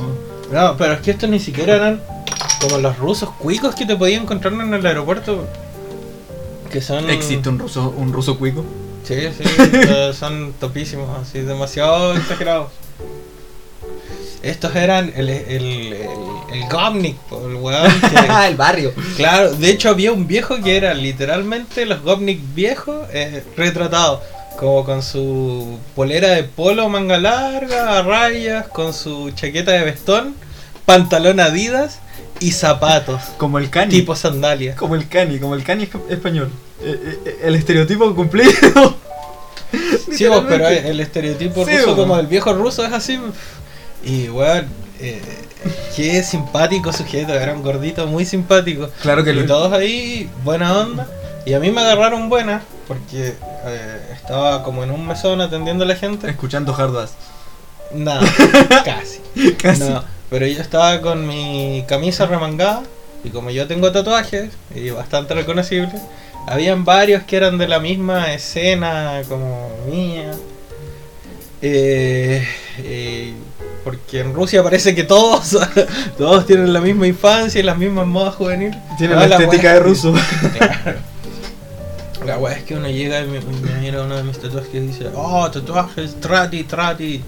No, 0.51 0.77
pero 0.77 0.93
es 0.93 1.01
que 1.01 1.11
estos 1.11 1.29
ni 1.29 1.39
siquiera 1.39 1.75
eran 1.75 2.01
como 2.61 2.77
los 2.77 2.97
rusos 2.99 3.29
cuicos 3.39 3.73
que 3.75 3.85
te 3.85 3.95
podían 3.95 4.23
encontrar 4.23 4.53
en 4.53 4.73
el 4.73 4.85
aeropuerto. 4.85 5.47
Que 6.71 6.81
son. 6.81 7.09
existe 7.09 7.49
un 7.49 7.59
ruso, 7.59 7.93
un 7.97 8.13
ruso 8.13 8.37
cuico. 8.37 8.63
Sí, 9.03 9.15
sí, 9.35 9.43
son 10.13 10.53
topísimos, 10.59 11.09
así, 11.19 11.39
demasiado 11.41 12.13
exagerados. 12.15 12.71
Estos 14.43 14.75
eran 14.75 15.13
el, 15.15 15.29
el, 15.29 15.93
el, 15.93 15.93
el 16.53 16.69
Gomnik, 16.69 17.15
el 17.31 17.55
weón 17.55 17.91
que- 18.09 18.47
el 18.47 18.55
barrio. 18.55 18.91
Claro, 19.15 19.51
de 19.53 19.69
hecho 19.69 19.89
había 19.89 20.11
un 20.11 20.25
viejo 20.27 20.57
que 20.63 20.75
era 20.77 20.93
literalmente 20.95 21.85
los 21.85 22.01
Gomnik 22.01 22.39
viejos 22.55 23.07
eh, 23.13 23.43
retratados. 23.55 24.19
Como 24.57 24.83
con 24.83 25.01
su 25.01 25.77
polera 25.95 26.29
de 26.29 26.43
polo 26.43 26.87
manga 26.89 27.17
larga, 27.17 27.97
a 27.97 28.01
rayas, 28.03 28.67
con 28.67 28.93
su 28.93 29.31
chaqueta 29.31 29.71
de 29.71 29.83
vestón, 29.83 30.35
pantalón 30.85 31.39
adidas 31.39 31.99
y 32.39 32.51
zapatos, 32.51 33.21
Como 33.37 33.57
el 33.59 33.69
cani. 33.69 33.89
tipo 33.91 34.15
sandalias. 34.15 34.75
Como 34.75 34.95
el 34.95 35.07
cani, 35.07 35.39
como 35.39 35.55
el 35.55 35.63
cani 35.63 35.85
esp- 35.85 36.09
español. 36.11 36.49
Eh, 36.83 37.19
eh, 37.25 37.39
el 37.43 37.55
estereotipo 37.55 38.13
cumplido. 38.15 38.51
Sí, 40.11 40.27
vos, 40.27 40.43
pero 40.49 40.67
el 40.67 40.99
estereotipo 40.99 41.65
Sí, 41.65 41.71
ruso 41.77 41.87
vos. 41.87 41.95
como 41.95 42.19
el 42.19 42.27
viejo 42.27 42.51
ruso 42.53 42.85
es 42.85 42.91
así. 42.91 43.17
Y 44.03 44.29
weón, 44.29 44.67
eh, 44.99 45.21
qué 45.95 46.23
simpático 46.23 46.91
sujeto, 46.91 47.33
era 47.33 47.53
un 47.53 47.61
gordito 47.63 48.07
muy 48.07 48.25
simpático. 48.25 48.89
Claro 49.01 49.23
que 49.23 49.31
Y 49.31 49.33
lo- 49.33 49.45
todos 49.45 49.71
ahí, 49.73 50.29
buena 50.43 50.77
onda. 50.77 51.07
Y 51.45 51.53
a 51.53 51.59
mí 51.59 51.71
me 51.71 51.81
agarraron 51.81 52.29
buena, 52.29 52.61
porque 52.87 53.33
eh, 53.65 54.01
estaba 54.13 54.63
como 54.63 54.83
en 54.83 54.91
un 54.91 55.07
mesón 55.07 55.41
atendiendo 55.41 55.83
a 55.83 55.87
la 55.87 55.95
gente. 55.95 56.29
escuchando 56.29 56.73
hard 56.75 56.97
ass. 56.97 57.13
No, 57.93 58.19
casi. 58.85 59.19
Casi. 59.57 59.83
No, 59.83 60.03
pero 60.29 60.45
yo 60.47 60.61
estaba 60.61 61.01
con 61.01 61.27
mi 61.27 61.83
camisa 61.87 62.25
remangada 62.25 62.83
Y 63.23 63.29
como 63.31 63.49
yo 63.49 63.67
tengo 63.67 63.91
tatuajes, 63.91 64.49
y 64.73 64.89
bastante 64.91 65.33
reconocibles, 65.33 66.01
habían 66.47 66.85
varios 66.85 67.23
que 67.23 67.35
eran 67.37 67.57
de 67.57 67.67
la 67.67 67.79
misma 67.79 68.33
escena 68.33 69.21
como 69.27 69.69
mía. 69.89 70.31
Eh, 71.61 72.47
eh, 72.79 73.33
porque 73.83 74.19
en 74.21 74.33
Rusia 74.33 74.63
parece 74.63 74.93
que 74.95 75.03
todos 75.03 75.57
todos 76.17 76.45
tienen 76.45 76.71
la 76.73 76.81
misma 76.81 77.07
infancia 77.07 77.59
y 77.59 77.63
las 77.63 77.77
mismas 77.77 78.07
modas 78.07 78.35
juveniles. 78.35 78.77
Tiene 78.97 79.15
No, 79.15 79.25
la 79.25 79.35
estética 79.37 79.73
de 79.73 79.79
ruso. 79.79 80.13
Claro. 80.57 80.99
La 82.25 82.37
weá 82.37 82.55
es 82.55 82.63
que 82.63 82.75
uno 82.75 82.87
llega 82.87 83.19
y 83.21 83.25
me, 83.27 83.39
me 83.39 83.79
mira 83.79 84.03
uno 84.03 84.15
de 84.15 84.21
mis 84.23 84.37
tatuajes 84.37 84.71
y 84.75 84.79
dice, 84.79 85.09
oh, 85.15 85.49
tatuajes, 85.49 86.19
trati, 86.19 86.63
trati. 86.65 87.21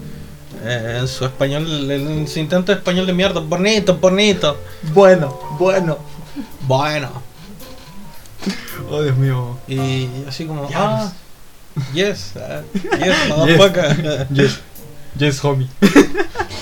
Eh, 0.64 0.98
en 1.00 1.08
su 1.08 1.24
español, 1.24 1.90
en 1.90 2.28
su 2.28 2.38
intento 2.38 2.70
de 2.70 2.78
español 2.78 3.04
de 3.06 3.12
mierda, 3.12 3.40
bonito, 3.40 3.96
bonito. 3.98 4.56
Bueno, 4.94 5.36
bueno. 5.58 5.98
Bueno. 6.68 7.10
Oh, 8.88 9.02
Dios 9.02 9.16
mío. 9.16 9.58
Y 9.66 10.08
así 10.28 10.44
como, 10.46 10.68
Yes. 10.68 10.76
ah, 10.76 11.12
yes, 11.92 12.32
ah, 12.36 12.60
yes, 12.72 13.16
motherfucker. 13.28 14.28
Yes. 14.30 14.60
Yes, 15.18 15.44
homie. 15.44 15.68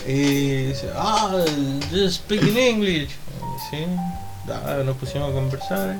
Y 0.06 0.64
dice, 0.68 0.88
ah, 0.96 1.30
just 1.90 2.16
speak 2.16 2.42
in 2.42 2.56
English. 2.58 3.10
Y 3.10 3.70
sí, 3.70 3.86
nos 4.84 4.96
pusimos 4.96 5.30
a 5.30 5.32
conversar. 5.32 5.96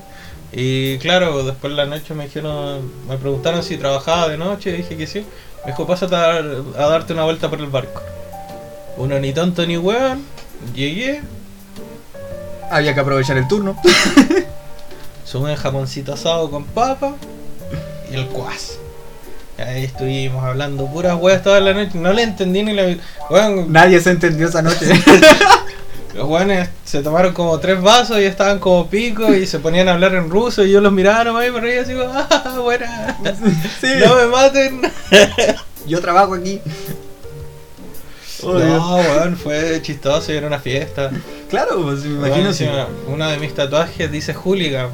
Y 0.53 0.99
claro, 0.99 1.45
después 1.45 1.71
de 1.73 1.77
la 1.77 1.87
noche 1.87 2.13
me 2.15 2.25
dijeron, 2.25 2.91
me 3.09 3.17
preguntaron 3.17 3.63
si 3.63 3.77
trabajaba 3.79 4.29
de 4.29 4.37
noche, 4.37 4.73
dije 4.73 4.97
que 4.97 5.07
sí. 5.07 5.25
Me 5.65 5.71
dijo, 5.73 5.87
pásate 5.87 6.15
a, 6.15 6.19
dar- 6.19 6.63
a 6.77 6.87
darte 6.89 7.13
una 7.13 7.25
vuelta 7.25 7.49
por 7.49 7.61
el 7.61 7.69
barco. 7.69 8.03
Uno 8.97 9.19
ni 9.19 9.33
tonto 9.33 9.65
ni 9.67 9.77
weón, 9.79 10.25
llegué, 10.75 11.23
Había 12.71 12.95
que 12.95 13.01
aprovechar 13.01 13.37
el 13.39 13.47
turno. 13.49 13.77
sumé 15.25 15.57
jamoncito 15.57 16.13
asado 16.15 16.51
con 16.51 16.65
papa 16.65 17.15
y 18.11 18.15
el 18.15 18.27
cuas. 18.29 18.79
Ahí 19.67 19.85
estuvimos 19.85 20.45
hablando 20.45 20.87
puras 20.87 21.17
weas 21.21 21.43
toda 21.43 21.61
la 21.61 21.75
noche, 21.75 21.99
no 21.99 22.13
le 22.13 22.23
entendí 22.23 22.63
ni 22.63 22.73
la... 22.73 22.97
Weón, 23.31 23.73
Nadie 23.73 24.01
se 24.01 24.11
entendió 24.11 24.49
esa 24.49 24.63
noche. 24.63 24.87
Los 26.15 26.29
weones 26.29 26.69
se 26.85 27.03
tomaron 27.03 27.33
como 27.33 27.59
tres 27.59 27.81
vasos 27.81 28.19
y 28.19 28.25
estaban 28.25 28.59
como 28.59 28.87
pico 28.89 29.33
y 29.33 29.47
se 29.47 29.59
ponían 29.61 29.89
a 29.89 29.95
hablar 29.95 30.15
en 30.15 30.29
ruso 30.29 30.63
y 30.63 30.71
yo 30.71 30.83
los 30.83 30.93
miraba 30.93 31.25
nomás 31.25 31.49
y 31.49 31.51
me 31.51 31.61
reía 31.61 31.81
así 31.81 31.95
ah, 31.99 32.59
buena, 32.61 33.19
sí. 33.81 33.89
no 33.99 34.17
me 34.17 34.27
maten. 34.27 34.83
Yo 35.87 36.01
trabajo 36.03 36.35
aquí. 36.35 36.61
Oh, 38.43 38.59
no, 38.59 38.97
weón, 38.97 39.37
fue 39.37 39.81
chistoso 39.83 40.33
y 40.33 40.37
era 40.37 40.49
una 40.49 40.59
fiesta. 40.59 41.11
Claro, 41.49 41.83
pues 41.83 42.01
me 42.01 42.29
imagino 42.29 42.51
Uno 43.07 43.29
de 43.29 43.39
mis 43.39 43.55
tatuajes 43.55 44.11
dice 44.11 44.35
hooligan. 44.35 44.89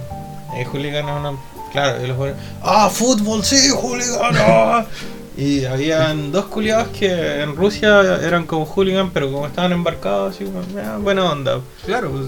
Y 0.60 0.64
hooligan 0.64 1.08
es 1.08 1.14
una... 1.16 1.32
Claro, 1.72 2.02
y 2.04 2.06
los 2.08 2.18
weones, 2.18 2.36
ah, 2.62 2.88
fútbol, 2.90 3.44
sí, 3.44 3.70
hooligan. 3.70 4.34
ah". 4.38 4.86
Y 5.36 5.64
habían 5.66 6.32
dos 6.32 6.46
culiados 6.46 6.88
que 6.88 7.42
en 7.42 7.54
Rusia 7.54 8.00
eran 8.24 8.44
como 8.44 8.66
hooligan, 8.66 9.10
pero 9.12 9.30
como 9.30 9.46
estaban 9.46 9.70
embarcados, 9.70 10.34
así 10.34 10.44
"Ah, 10.84 10.98
buena 11.00 11.30
onda. 11.30 11.60
Claro, 11.86 12.10
pues. 12.10 12.24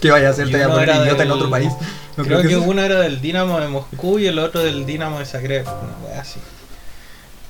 ¿Qué 0.00 0.10
vaya 0.10 0.28
a 0.28 0.30
hacer? 0.30 0.46
Te 0.50 0.52
voy 0.54 0.62
a 0.62 0.68
poner 0.70 1.20
en 1.20 1.30
otro 1.30 1.50
país. 1.50 1.70
No 2.16 2.24
creo, 2.24 2.40
que, 2.42 2.48
sea- 2.48 2.58
uno 2.60 2.82
era 2.82 3.00
del 3.00 3.20
Dinamo 3.20 3.60
de 3.60 3.68
Moscú 3.68 4.18
y 4.18 4.26
el 4.26 4.38
otro 4.38 4.62
del 4.62 4.84
Dinamo 4.86 5.18
de 5.20 5.26
Zagreb, 5.26 5.64
una 5.66 6.08
wea 6.08 6.20
así. 6.22 6.40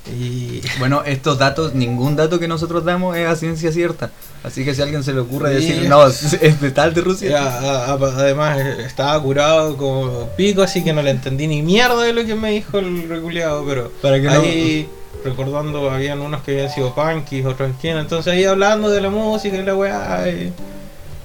Y 0.08 0.60
Bueno, 0.78 1.02
estos 1.04 1.38
datos, 1.38 1.74
ningún 1.74 2.16
dato 2.16 2.38
que 2.38 2.48
nosotros 2.48 2.84
damos 2.84 3.16
es 3.16 3.26
a 3.28 3.36
ciencia 3.36 3.70
cierta. 3.72 4.10
Así 4.42 4.64
que 4.64 4.74
si 4.74 4.80
a 4.80 4.84
alguien 4.84 5.04
se 5.04 5.12
le 5.12 5.20
ocurre 5.20 5.50
decir, 5.54 5.86
no, 5.88 6.06
es 6.06 6.60
de 6.60 6.70
tal 6.70 6.94
de 6.94 7.02
Rusia. 7.02 7.38
a- 7.42 7.84
a- 7.92 7.94
además 7.94 8.58
eh, 8.58 8.76
estaba 8.86 9.22
curado 9.22 9.76
como 9.76 10.28
pico, 10.36 10.62
así 10.62 10.82
que 10.82 10.92
no 10.94 11.02
le 11.02 11.10
entendí 11.10 11.46
ni 11.46 11.60
mierda 11.62 12.02
de 12.02 12.14
lo 12.14 12.24
que 12.24 12.34
me 12.34 12.50
dijo 12.52 12.78
el 12.78 13.06
reculeado, 13.08 13.64
pero 13.66 13.90
Para 14.00 14.16
que 14.18 14.26
no- 14.28 14.40
ahí 14.40 14.88
recordando 15.24 15.90
habían 15.90 16.20
unos 16.22 16.42
que 16.42 16.52
habían 16.52 16.70
sido 16.74 16.94
punkis, 16.94 17.44
otros 17.44 17.72
quién, 17.80 17.98
entonces 17.98 18.32
ahí 18.32 18.44
hablando 18.44 18.88
de 18.88 19.02
la 19.02 19.10
música 19.10 19.54
y 19.56 19.62
la 19.62 19.74
weá. 19.76 20.26
y 20.30 20.52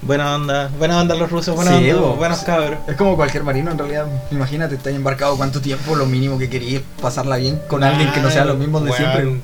Buena 0.02 0.34
onda, 0.36 0.70
buena 0.78 1.00
onda 1.00 1.14
los 1.14 1.30
rusos, 1.30 1.54
buena 1.56 1.78
Sí, 1.78 1.90
onda, 1.90 2.02
bo. 2.02 2.14
buenos 2.16 2.40
cabros. 2.40 2.78
Es 2.86 2.96
como 2.96 3.16
cualquier 3.16 3.42
marino 3.42 3.70
en 3.72 3.78
realidad. 3.78 4.06
Imagínate, 4.30 4.76
estás 4.76 4.92
embarcado 4.94 5.36
cuánto 5.36 5.60
tiempo, 5.60 5.96
lo 5.96 6.06
mínimo 6.06 6.38
que 6.38 6.48
querías 6.48 6.82
pasarla 7.00 7.36
bien 7.36 7.60
con 7.68 7.82
alguien 7.82 8.12
que 8.12 8.20
no 8.20 8.30
sea 8.30 8.44
lo 8.44 8.54
mismo 8.54 8.80
de 8.80 8.92
siempre. 8.92 9.40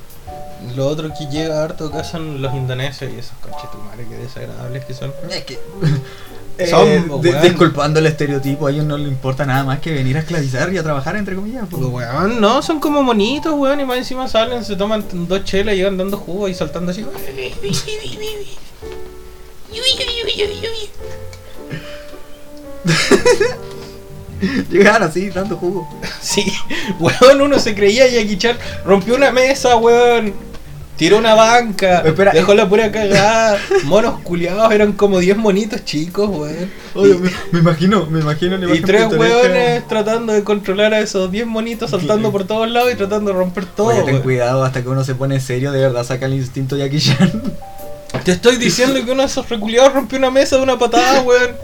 Lo 0.77 0.87
otro 0.87 1.09
que 1.19 1.27
llega 1.27 1.65
harto 1.65 1.87
acá 1.87 2.05
son 2.05 2.41
los 2.41 2.55
indonesios 2.55 3.11
y 3.13 3.19
esos 3.19 3.33
conchetumares 3.39 4.07
que 4.09 4.17
desagradables 4.17 4.85
que 4.85 4.95
son. 4.95 5.13
Es 5.31 5.45
que. 5.45 5.59
Son, 6.69 6.87
eh, 6.87 7.05
de- 7.23 7.41
disculpando 7.41 7.99
el 7.99 8.07
estereotipo, 8.07 8.67
a 8.67 8.71
ellos 8.71 8.85
no 8.85 8.97
les 8.99 9.09
importa 9.09 9.45
nada 9.47 9.65
más 9.65 9.81
que 9.81 9.91
venir 9.91 10.17
a 10.17 10.21
esclavizar 10.21 10.73
y 10.73 10.79
a 10.79 10.83
trabajar, 10.83 11.17
entre 11.17 11.35
comillas. 11.35 11.65
pues. 11.69 11.83
Pues, 11.83 11.93
weón, 11.93 12.41
no, 12.41 12.63
son 12.63 12.79
como 12.79 13.03
monitos, 13.03 13.55
weón, 13.55 13.81
y 13.81 13.85
más 13.87 13.97
encima 13.97 14.29
salen, 14.29 14.63
se 14.65 14.77
toman 14.77 15.03
dos 15.27 15.43
chelas 15.45 15.75
y 15.75 15.79
llegan 15.79 15.97
dando 15.97 16.19
jugo 16.19 16.47
y 16.49 16.55
saltando 16.55 16.93
así. 16.93 17.05
Llegar 24.71 25.03
así, 25.03 25.31
dando 25.31 25.57
jugo. 25.57 25.89
Sí, 26.21 26.53
weón, 26.99 27.41
uno 27.43 27.59
se 27.61 27.75
creía 27.75 28.09
Jackie 28.09 28.39
Chan, 28.39 28.57
rompió 28.85 29.15
una 29.15 29.31
mesa, 29.31 29.77
weón. 29.77 30.35
Tiró 30.97 31.19
una 31.19 31.35
banca, 31.35 32.01
Espera, 32.05 32.33
dejó 32.33 32.55
la 32.55 32.69
pura 32.69 32.93
cagada. 32.93 33.59
Monos 33.85 34.21
culiados, 34.21 34.71
eran 34.73 34.93
como 34.93 35.19
10 35.19 35.37
monitos 35.37 35.85
chicos, 35.85 36.29
weón. 36.29 36.71
Oye, 36.95 37.13
Y- 37.15 37.19
me, 37.19 37.31
me 37.53 37.59
imagino, 37.61 38.07
me 38.07 38.21
imagino 38.21 38.57
la 38.57 38.75
Y 38.75 38.81
tres 38.81 39.07
hueones 39.07 39.87
tratando 39.89 40.33
de 40.33 40.45
controlar 40.45 40.93
a 40.95 41.01
esos 41.01 41.31
10 41.31 41.47
monitos 41.47 41.91
saltando 41.91 42.31
por 42.31 42.45
todos 42.45 42.69
lados 42.71 42.93
y 42.93 42.97
tratando 42.97 43.31
de 43.33 43.37
romper 43.39 43.65
todo. 43.67 43.87
Oye, 43.89 43.99
ten 44.03 44.15
weón. 44.15 44.23
cuidado, 44.23 44.65
hasta 44.65 44.83
que 44.83 44.89
uno 44.89 45.03
se 45.05 45.15
pone 45.15 45.41
serio, 45.41 45.73
de 45.73 45.81
verdad 45.81 46.05
saca 46.05 46.27
el 46.27 46.35
instinto 46.35 46.77
Jackie 46.77 47.01
Chan. 47.01 47.43
Te 48.25 48.33
estoy 48.33 48.57
diciendo 48.57 49.05
que 49.05 49.11
uno 49.11 49.23
de 49.23 49.27
esos 49.29 49.49
reculiados 49.49 49.93
rompió 49.95 50.19
una 50.19 50.31
mesa 50.31 50.57
de 50.57 50.63
una 50.63 50.79
patada, 50.79 51.23
weón. 51.23 51.57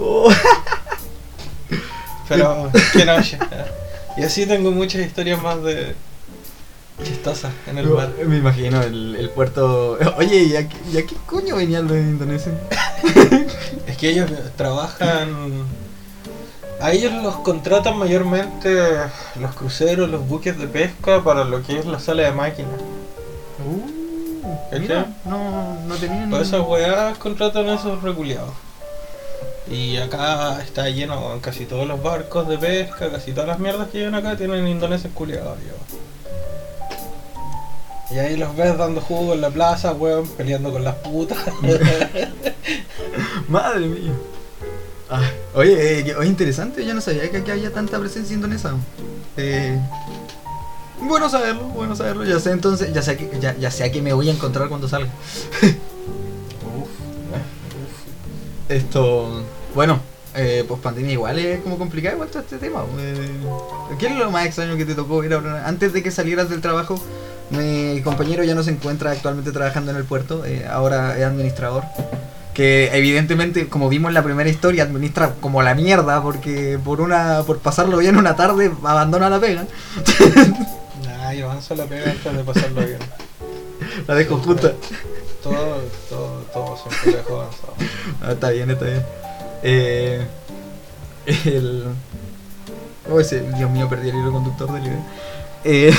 Oh. 0.00 0.30
Pero, 2.28 2.70
qué 2.92 3.04
noche. 3.04 3.38
Y 4.16 4.22
así 4.22 4.46
tengo 4.46 4.70
muchas 4.72 5.02
historias 5.06 5.40
más 5.42 5.62
de 5.62 5.94
chistosas 7.04 7.52
en 7.66 7.78
el 7.78 7.86
mar. 7.88 8.10
Me 8.26 8.36
imagino 8.38 8.82
el, 8.82 9.16
el 9.16 9.30
puerto. 9.30 9.98
Oye, 10.16 10.42
¿y 10.42 10.56
a, 10.56 10.68
qué- 10.68 10.76
y 10.92 10.98
a 10.98 11.06
qué 11.06 11.14
coño 11.26 11.56
venían 11.56 11.84
los 11.86 11.92
de 11.96 12.00
Indonesia? 12.02 12.52
Es 13.86 13.96
que 13.96 14.10
ellos 14.10 14.30
trabajan. 14.56 15.64
A 16.80 16.92
ellos 16.92 17.12
los 17.22 17.36
contratan 17.36 17.96
mayormente 17.96 18.68
los 19.40 19.54
cruceros, 19.54 20.10
los 20.10 20.26
buques 20.28 20.58
de 20.58 20.66
pesca 20.66 21.22
para 21.22 21.44
lo 21.44 21.62
que 21.62 21.78
es 21.78 21.86
la 21.86 21.98
sala 22.00 22.24
de 22.24 22.32
máquinas. 22.32 22.72
Uh. 23.64 23.95
Mira, 24.78 25.06
no, 25.24 25.74
no 25.86 25.94
tenían. 25.96 26.30
Todas 26.30 26.48
esas 26.48 26.66
weas 26.66 27.18
contratan 27.18 27.68
a 27.68 27.74
esos 27.74 28.02
reculeados. 28.02 28.50
Y 29.70 29.96
acá 29.96 30.62
está 30.62 30.88
lleno, 30.90 31.18
weón, 31.20 31.40
casi 31.40 31.64
todos 31.66 31.86
los 31.88 32.00
barcos 32.02 32.46
de 32.48 32.56
pesca, 32.58 33.10
casi 33.10 33.32
todas 33.32 33.48
las 33.48 33.58
mierdas 33.58 33.88
que 33.88 33.98
llegan 33.98 34.14
acá 34.14 34.36
tienen 34.36 34.66
indoneses 34.68 35.10
culiados. 35.12 35.58
Y 38.10 38.18
ahí 38.18 38.36
los 38.36 38.54
ves 38.56 38.78
dando 38.78 39.00
jugo 39.00 39.34
en 39.34 39.40
la 39.40 39.50
plaza, 39.50 39.92
weón, 39.92 40.28
peleando 40.28 40.72
con 40.72 40.84
las 40.84 40.94
putas. 40.96 41.38
Madre 43.48 43.80
mía. 43.86 44.12
Ah, 45.10 45.28
oye, 45.54 46.00
eh, 46.00 46.04
que- 46.04 46.14
oye, 46.16 46.28
interesante, 46.28 46.84
yo 46.84 46.94
no 46.94 47.00
sabía 47.00 47.30
que 47.30 47.38
aquí 47.38 47.50
había 47.50 47.72
tanta 47.72 47.98
presencia 47.98 48.34
indonesa. 48.34 48.74
Eh, 49.36 49.78
bueno 51.00 51.28
saberlo, 51.28 51.64
bueno 51.64 51.96
saberlo. 51.96 52.24
Ya 52.24 52.40
sé 52.40 52.50
entonces, 52.50 52.92
ya 52.92 53.02
sé, 53.02 53.16
que, 53.16 53.38
ya, 53.40 53.56
ya 53.56 53.70
sé 53.70 53.84
a 53.84 53.92
qué 53.92 54.02
me 54.02 54.12
voy 54.12 54.28
a 54.28 54.32
encontrar 54.32 54.68
cuando 54.68 54.88
salga. 54.88 55.10
Uf, 55.62 56.88
Esto, 58.68 59.42
bueno, 59.74 60.00
eh, 60.38 60.64
pues 60.68 60.80
pandemia 60.80 61.12
igual 61.12 61.38
es 61.38 61.60
como 61.60 61.78
complicado 61.78 62.14
igual 62.14 62.28
todo 62.28 62.42
este 62.42 62.58
tema. 62.58 62.84
Eh, 62.98 63.30
¿Qué 63.98 64.06
es 64.06 64.16
lo 64.16 64.30
más 64.30 64.44
extraño 64.44 64.76
que 64.76 64.84
te 64.84 64.94
tocó 64.94 65.18
ver 65.18 65.32
ahora? 65.32 65.66
Antes 65.66 65.94
de 65.94 66.02
que 66.02 66.10
salieras 66.10 66.50
del 66.50 66.60
trabajo, 66.60 67.00
mi 67.50 68.02
compañero 68.02 68.44
ya 68.44 68.54
no 68.54 68.62
se 68.62 68.70
encuentra 68.70 69.12
actualmente 69.12 69.50
trabajando 69.52 69.92
en 69.92 69.96
el 69.96 70.04
puerto, 70.04 70.44
eh, 70.44 70.66
ahora 70.68 71.16
es 71.16 71.24
administrador. 71.24 71.84
Que 72.52 72.90
evidentemente, 72.92 73.68
como 73.68 73.88
vimos 73.88 74.10
en 74.10 74.14
la 74.14 74.24
primera 74.24 74.48
historia, 74.48 74.82
administra 74.82 75.34
como 75.40 75.62
la 75.62 75.74
mierda 75.74 76.22
porque 76.22 76.78
por 76.82 77.00
una 77.00 77.42
por 77.46 77.58
pasarlo 77.58 77.98
bien 77.98 78.16
una 78.16 78.36
tarde 78.36 78.72
abandona 78.82 79.30
la 79.30 79.40
pega. 79.40 79.64
Yo 81.36 81.50
avanzo 81.50 81.74
la 81.74 81.84
pega 81.84 82.10
antes 82.10 82.34
de 82.34 82.44
pasarlo 82.44 82.80
bien. 82.80 82.98
La 84.06 84.14
dejo 84.14 84.38
justa. 84.38 84.72
Todo, 85.42 85.82
todo, 86.08 86.40
todo 86.52 86.76
siempre 86.78 87.12
lo 87.12 87.16
dejo 87.18 87.40
avanzado. 87.40 87.74
Ah, 88.22 88.32
está 88.32 88.50
bien, 88.50 88.70
está 88.70 88.84
bien. 88.86 89.02
Eh, 89.62 90.26
el. 91.44 91.84
Oh, 93.10 93.20
ese, 93.20 93.42
Dios 93.52 93.70
mío, 93.70 93.86
perdí 93.86 94.08
el 94.08 94.16
hilo 94.16 94.32
conductor 94.32 94.72
del 94.72 94.82
video. 94.82 95.04
Eh, 95.64 95.92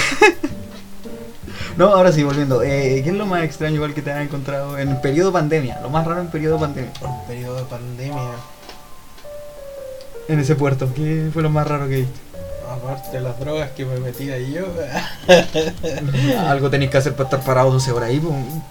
no, 1.77 1.89
ahora 1.89 2.11
sí, 2.11 2.23
volviendo. 2.23 2.63
Eh, 2.63 3.01
¿Qué 3.03 3.09
es 3.11 3.15
lo 3.15 3.27
más 3.27 3.43
extraño 3.43 3.75
igual 3.75 3.93
que 3.93 4.01
te 4.01 4.11
has 4.11 4.25
encontrado 4.25 4.79
en 4.79 4.99
periodo 5.01 5.31
pandemia? 5.31 5.79
Lo 5.81 5.91
más 5.91 6.07
raro 6.07 6.21
en 6.21 6.31
periodo 6.31 6.59
pandemia. 6.59 6.91
En 6.99 7.27
periodo 7.27 7.57
de 7.57 7.63
pandemia. 7.63 8.31
en 10.29 10.39
ese 10.39 10.55
puerto? 10.55 10.91
¿Qué 10.95 11.29
fue 11.31 11.43
lo 11.43 11.51
más 11.51 11.67
raro 11.67 11.87
que 11.87 11.97
viste? 11.97 12.26
Aparte 12.69 13.11
de 13.17 13.21
las 13.21 13.39
drogas 13.39 13.71
que 13.71 13.85
me 13.85 13.97
metía 13.99 14.37
yo. 14.39 14.65
Algo 16.47 16.69
tenéis 16.69 16.91
que 16.91 16.97
hacer 16.97 17.13
para 17.13 17.23
estar 17.29 17.41
parado 17.43 17.71
12 17.71 17.91
horas 17.91 18.09
ahí, 18.09 18.21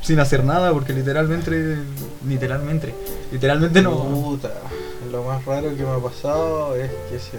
sin 0.02 0.20
hacer 0.20 0.44
nada, 0.44 0.72
porque 0.72 0.92
literalmente, 0.92 1.78
literalmente, 2.26 2.94
literalmente 3.32 3.80
no. 3.82 3.96
Puta, 4.04 4.50
lo 5.10 5.22
más 5.24 5.44
raro 5.44 5.74
que 5.76 5.82
me 5.82 5.90
ha 5.90 5.98
pasado 5.98 6.76
es 6.76 6.90
que 7.10 7.18
se. 7.18 7.38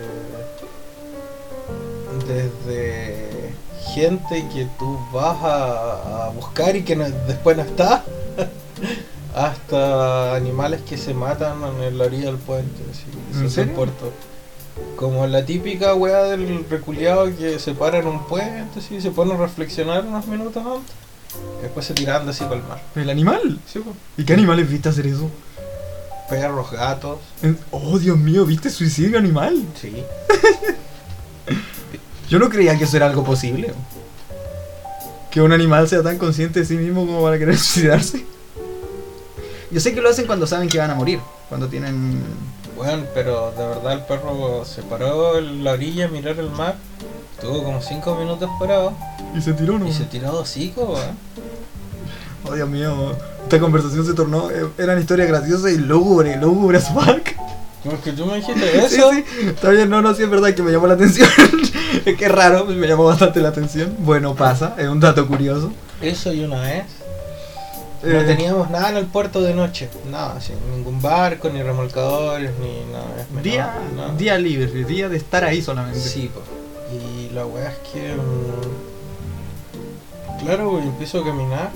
Desde 2.28 3.54
gente 3.94 4.46
que 4.54 4.68
tú 4.80 5.00
vas 5.14 5.38
a, 5.44 6.26
a 6.26 6.30
buscar 6.30 6.76
y 6.76 6.84
que 6.84 6.96
no- 6.96 7.10
después 7.28 7.56
no 7.56 7.64
está, 7.64 8.04
hasta 9.36 10.36
animales 10.36 10.82
que 10.82 10.98
se 10.98 11.14
matan 11.14 11.58
en 11.82 11.98
la 11.98 12.06
orilla 12.06 12.26
del 12.26 12.38
puente. 12.38 12.82
así, 12.92 13.06
¿En 13.40 13.50
serio? 13.50 13.72
el 13.72 13.76
puerto. 13.78 14.12
Como 14.96 15.28
la 15.28 15.46
típica 15.46 15.94
weá 15.94 16.24
del 16.24 16.66
reculeado 16.70 17.26
que 17.36 17.60
se 17.60 17.74
para 17.74 18.00
en 18.00 18.08
un 18.08 18.26
puente 18.26 18.80
así, 18.80 18.96
y 18.96 19.02
se 19.02 19.12
pone 19.12 19.34
a 19.34 19.38
reflexionar 19.38 20.04
unos 20.06 20.26
minutos 20.28 20.58
antes. 20.66 20.96
y 21.60 21.64
Después 21.64 21.86
se 21.86 21.94
tiran 21.94 22.28
así 22.28 22.44
para 22.46 22.56
el 22.56 22.64
mar. 22.64 22.82
¿El 22.96 23.10
animal? 23.10 23.60
Sí, 23.72 23.80
pues. 23.80 23.96
¿Y 24.18 24.24
qué 24.26 24.34
animales 24.34 24.70
viste 24.70 24.90
hacer 24.90 25.06
eso? 25.08 25.30
Perros, 26.30 26.72
gatos. 26.72 27.20
En- 27.44 27.58
Oh, 27.72 27.98
Dios 28.00 28.18
mío, 28.18 28.46
¿viste 28.46 28.70
suicidio 28.70 29.18
animal? 29.20 29.64
Sí. 29.80 30.04
Yo 32.30 32.40
no 32.40 32.50
creía 32.50 32.78
que 32.78 32.84
eso 32.84 32.98
era 32.98 33.06
algo 33.06 33.24
posible. 33.24 33.74
Que 35.32 35.42
un 35.42 35.54
animal 35.54 35.88
sea 35.88 36.04
tan 36.04 36.18
consciente 36.18 36.60
de 36.62 36.66
sí 36.66 36.76
mismo 36.76 37.06
como 37.06 37.22
para 37.22 37.38
querer 37.38 37.56
suicidarse. 37.58 38.26
Yo 39.72 39.80
sé 39.80 39.94
que 39.94 40.02
lo 40.02 40.10
hacen 40.10 40.26
cuando 40.26 40.48
saben 40.48 40.68
que 40.70 40.78
van 40.80 40.90
a 40.92 40.96
morir. 40.96 41.20
Cuando 41.50 41.68
tienen... 41.68 42.22
Bueno, 42.78 43.04
pero 43.14 43.52
de 43.58 43.68
verdad 43.68 43.94
el 43.94 44.02
perro 44.02 44.64
se 44.64 44.84
paró 44.84 45.38
en 45.40 45.64
la 45.64 45.72
orilla 45.74 46.06
a 46.06 46.08
mirar 46.10 46.38
el 46.40 46.50
mar. 46.52 46.76
Estuvo 47.36 47.64
como 47.64 47.82
5 47.82 48.16
minutos 48.16 48.50
parado. 48.60 48.94
Y 49.36 49.42
se 49.42 49.54
tiró, 49.54 49.78
¿no? 49.80 49.88
Y 49.88 49.94
se 49.94 50.06
tiró 50.06 50.32
dos 50.32 50.44
hocicos, 50.44 50.88
weón. 50.90 51.18
Oh, 52.46 52.54
Dios 52.56 52.70
mío. 52.70 53.16
Esta 53.44 53.60
conversación 53.60 54.06
se 54.06 54.14
tornó... 54.14 54.50
eh, 54.52 54.68
Eran 54.78 55.00
historias 55.00 55.28
graciosas 55.28 55.72
y 55.72 55.78
lúgubre, 55.78 56.36
lúgubre 56.38 56.78
as 56.78 56.90
fuck. 56.90 57.30
Porque 57.84 58.12
tú 58.12 58.26
me 58.26 58.36
dijiste 58.36 58.78
eso. 58.78 59.12
Sí, 59.12 59.24
sí. 59.40 59.48
Está 59.48 59.70
bien, 59.70 59.90
no, 59.90 60.02
no, 60.02 60.14
sí 60.14 60.24
es 60.24 60.30
verdad 60.30 60.54
que 60.54 60.62
me 60.64 60.72
llamó 60.72 60.88
la 60.88 60.96
atención. 60.96 61.30
es 62.06 62.18
que 62.18 62.26
es 62.26 62.32
raro, 62.32 62.66
me 62.66 62.88
llamó 62.88 63.06
bastante 63.06 63.40
la 63.40 63.50
atención. 63.50 63.96
Bueno, 64.00 64.36
pasa, 64.36 64.76
es 64.78 64.88
un 64.88 65.00
dato 65.00 65.26
curioso. 65.28 65.72
Eso 66.02 66.34
y 66.34 66.44
una 66.44 66.62
vez. 66.62 66.84
No 68.04 68.22
Eh, 68.22 68.24
teníamos 68.26 68.70
nada 68.70 68.90
en 68.90 68.98
el 68.98 69.06
puerto 69.08 69.42
de 69.42 69.54
noche. 69.54 69.90
Nada, 70.10 70.40
ningún 70.76 71.02
barco, 71.02 71.50
ni 71.50 71.62
remolcadores, 71.62 72.52
ni 72.60 72.84
nada. 72.92 73.26
Día, 73.42 73.74
nada. 73.96 74.14
día 74.16 74.38
libre, 74.38 74.68
día 74.84 75.10
de 75.10 75.18
estar 75.18 75.44
ahí 75.44 75.62
solamente. 75.62 76.00
Sí, 76.00 76.30
po. 76.34 76.42
Y 76.94 77.30
la 77.34 77.46
weá 77.46 77.70
es 77.72 77.78
que. 77.92 78.16
mm, 78.16 78.62
claro, 80.44 80.70
güey, 80.72 80.84
empiezo 80.84 81.22
a 81.22 81.26
caminar. 81.26 81.72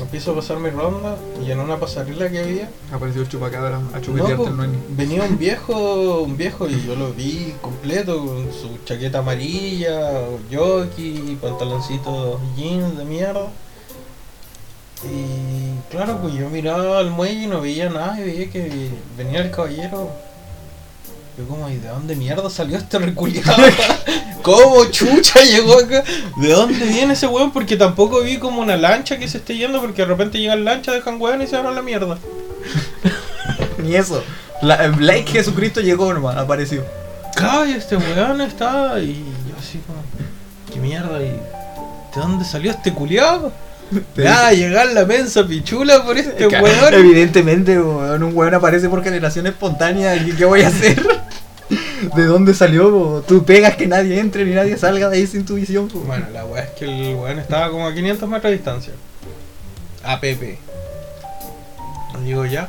Empiezo 0.00 0.32
a 0.32 0.34
pasar 0.34 0.58
mi 0.58 0.68
ronda. 0.70 1.16
Y 1.46 1.50
en 1.52 1.60
una 1.60 1.78
pasarela 1.78 2.28
que 2.28 2.40
había. 2.40 2.68
Apareció 2.92 3.22
el 3.22 3.28
chupacabra 3.28 3.76
a 3.76 3.80
No, 3.80 4.00
chupetearte 4.00 4.36
po, 4.36 4.48
el 4.62 4.70
venía 4.90 5.22
un 5.22 5.38
viejo, 5.38 6.22
un 6.22 6.36
viejo 6.36 6.66
y 6.68 6.84
yo 6.84 6.96
lo 6.96 7.12
vi 7.12 7.54
completo 7.62 8.18
con 8.18 8.48
su 8.52 8.78
chaqueta 8.84 9.18
amarilla, 9.18 10.24
jockey, 10.52 11.38
pantaloncito 11.40 12.40
jeans 12.56 12.98
de 12.98 13.04
mierda. 13.04 13.46
Y 15.04 15.90
claro, 15.90 16.18
pues 16.20 16.34
yo 16.34 16.48
miraba 16.48 16.98
al 16.98 17.10
muelle 17.10 17.44
y 17.44 17.46
no 17.46 17.60
veía 17.60 17.88
nada 17.88 18.18
y 18.20 18.24
veía 18.24 18.50
que 18.50 18.90
venía 19.16 19.40
el 19.40 19.50
caballero. 19.50 20.10
Yo 21.36 21.46
como, 21.48 21.68
¿y 21.68 21.76
de 21.76 21.88
dónde 21.88 22.14
mierda 22.14 22.48
salió 22.50 22.76
este 22.76 22.98
reculiado? 22.98 23.62
¿Cómo 24.42 24.84
chucha 24.86 25.42
llegó 25.42 25.78
acá? 25.78 26.04
¿De 26.36 26.52
dónde 26.52 26.84
viene 26.84 27.14
ese 27.14 27.26
weón? 27.26 27.52
Porque 27.52 27.76
tampoco 27.76 28.22
vi 28.22 28.38
como 28.38 28.60
una 28.60 28.76
lancha 28.76 29.18
que 29.18 29.28
se 29.28 29.38
esté 29.38 29.56
yendo 29.56 29.80
porque 29.80 30.02
de 30.02 30.08
repente 30.08 30.38
llegan 30.38 30.64
lanchas, 30.64 30.94
dejan 30.94 31.20
weón 31.20 31.42
y 31.42 31.46
se 31.46 31.56
van 31.56 31.66
a 31.66 31.70
la 31.70 31.82
mierda. 31.82 32.18
Ni 33.78 33.94
eso. 33.94 34.22
La, 34.60 34.88
Blake 34.88 35.26
Jesucristo 35.26 35.80
llegó 35.80 36.12
nomás, 36.12 36.36
apareció. 36.36 36.84
Claro, 37.34 37.66
y 37.66 37.72
este 37.72 37.96
weón 37.96 38.40
estaba 38.40 39.00
y 39.00 39.24
yo 39.48 39.54
así 39.58 39.80
como, 39.86 40.00
¿qué 40.72 40.78
mierda? 40.78 41.22
¿Y 41.22 41.30
de 41.30 41.40
dónde 42.14 42.44
salió 42.44 42.70
este 42.70 42.92
culiado? 42.92 43.52
Ya, 44.16 44.50
llegar 44.52 44.86
la 44.92 45.04
mensa 45.04 45.46
pichula 45.46 46.04
por 46.04 46.16
este 46.18 46.48
Ca- 46.48 46.62
weón. 46.62 46.94
Evidentemente, 46.94 47.78
weón, 47.80 48.22
un 48.22 48.36
weón 48.36 48.54
aparece 48.54 48.88
por 48.88 49.02
generación 49.02 49.46
espontánea. 49.46 50.16
¿y 50.16 50.32
¿Qué 50.32 50.44
voy 50.44 50.62
a 50.62 50.68
hacer? 50.68 51.02
¿De 52.16 52.24
dónde 52.24 52.52
salió? 52.54 53.24
Tú 53.26 53.44
pegas 53.44 53.76
que 53.76 53.86
nadie 53.86 54.18
entre 54.18 54.44
ni 54.44 54.54
nadie 54.54 54.76
salga 54.76 55.08
de 55.08 55.16
ahí 55.18 55.26
sin 55.26 55.44
tu 55.44 55.54
visión. 55.54 55.88
po. 55.88 56.00
Bueno, 56.00 56.26
la 56.32 56.44
weá 56.44 56.64
es 56.64 56.70
que 56.70 56.84
el 56.84 57.14
weón 57.16 57.38
estaba 57.38 57.70
como 57.70 57.86
a 57.86 57.94
500 57.94 58.28
metros 58.28 58.50
de 58.50 58.56
distancia. 58.56 58.92
APP. 60.04 60.58
Digo 62.24 62.44
ya. 62.46 62.68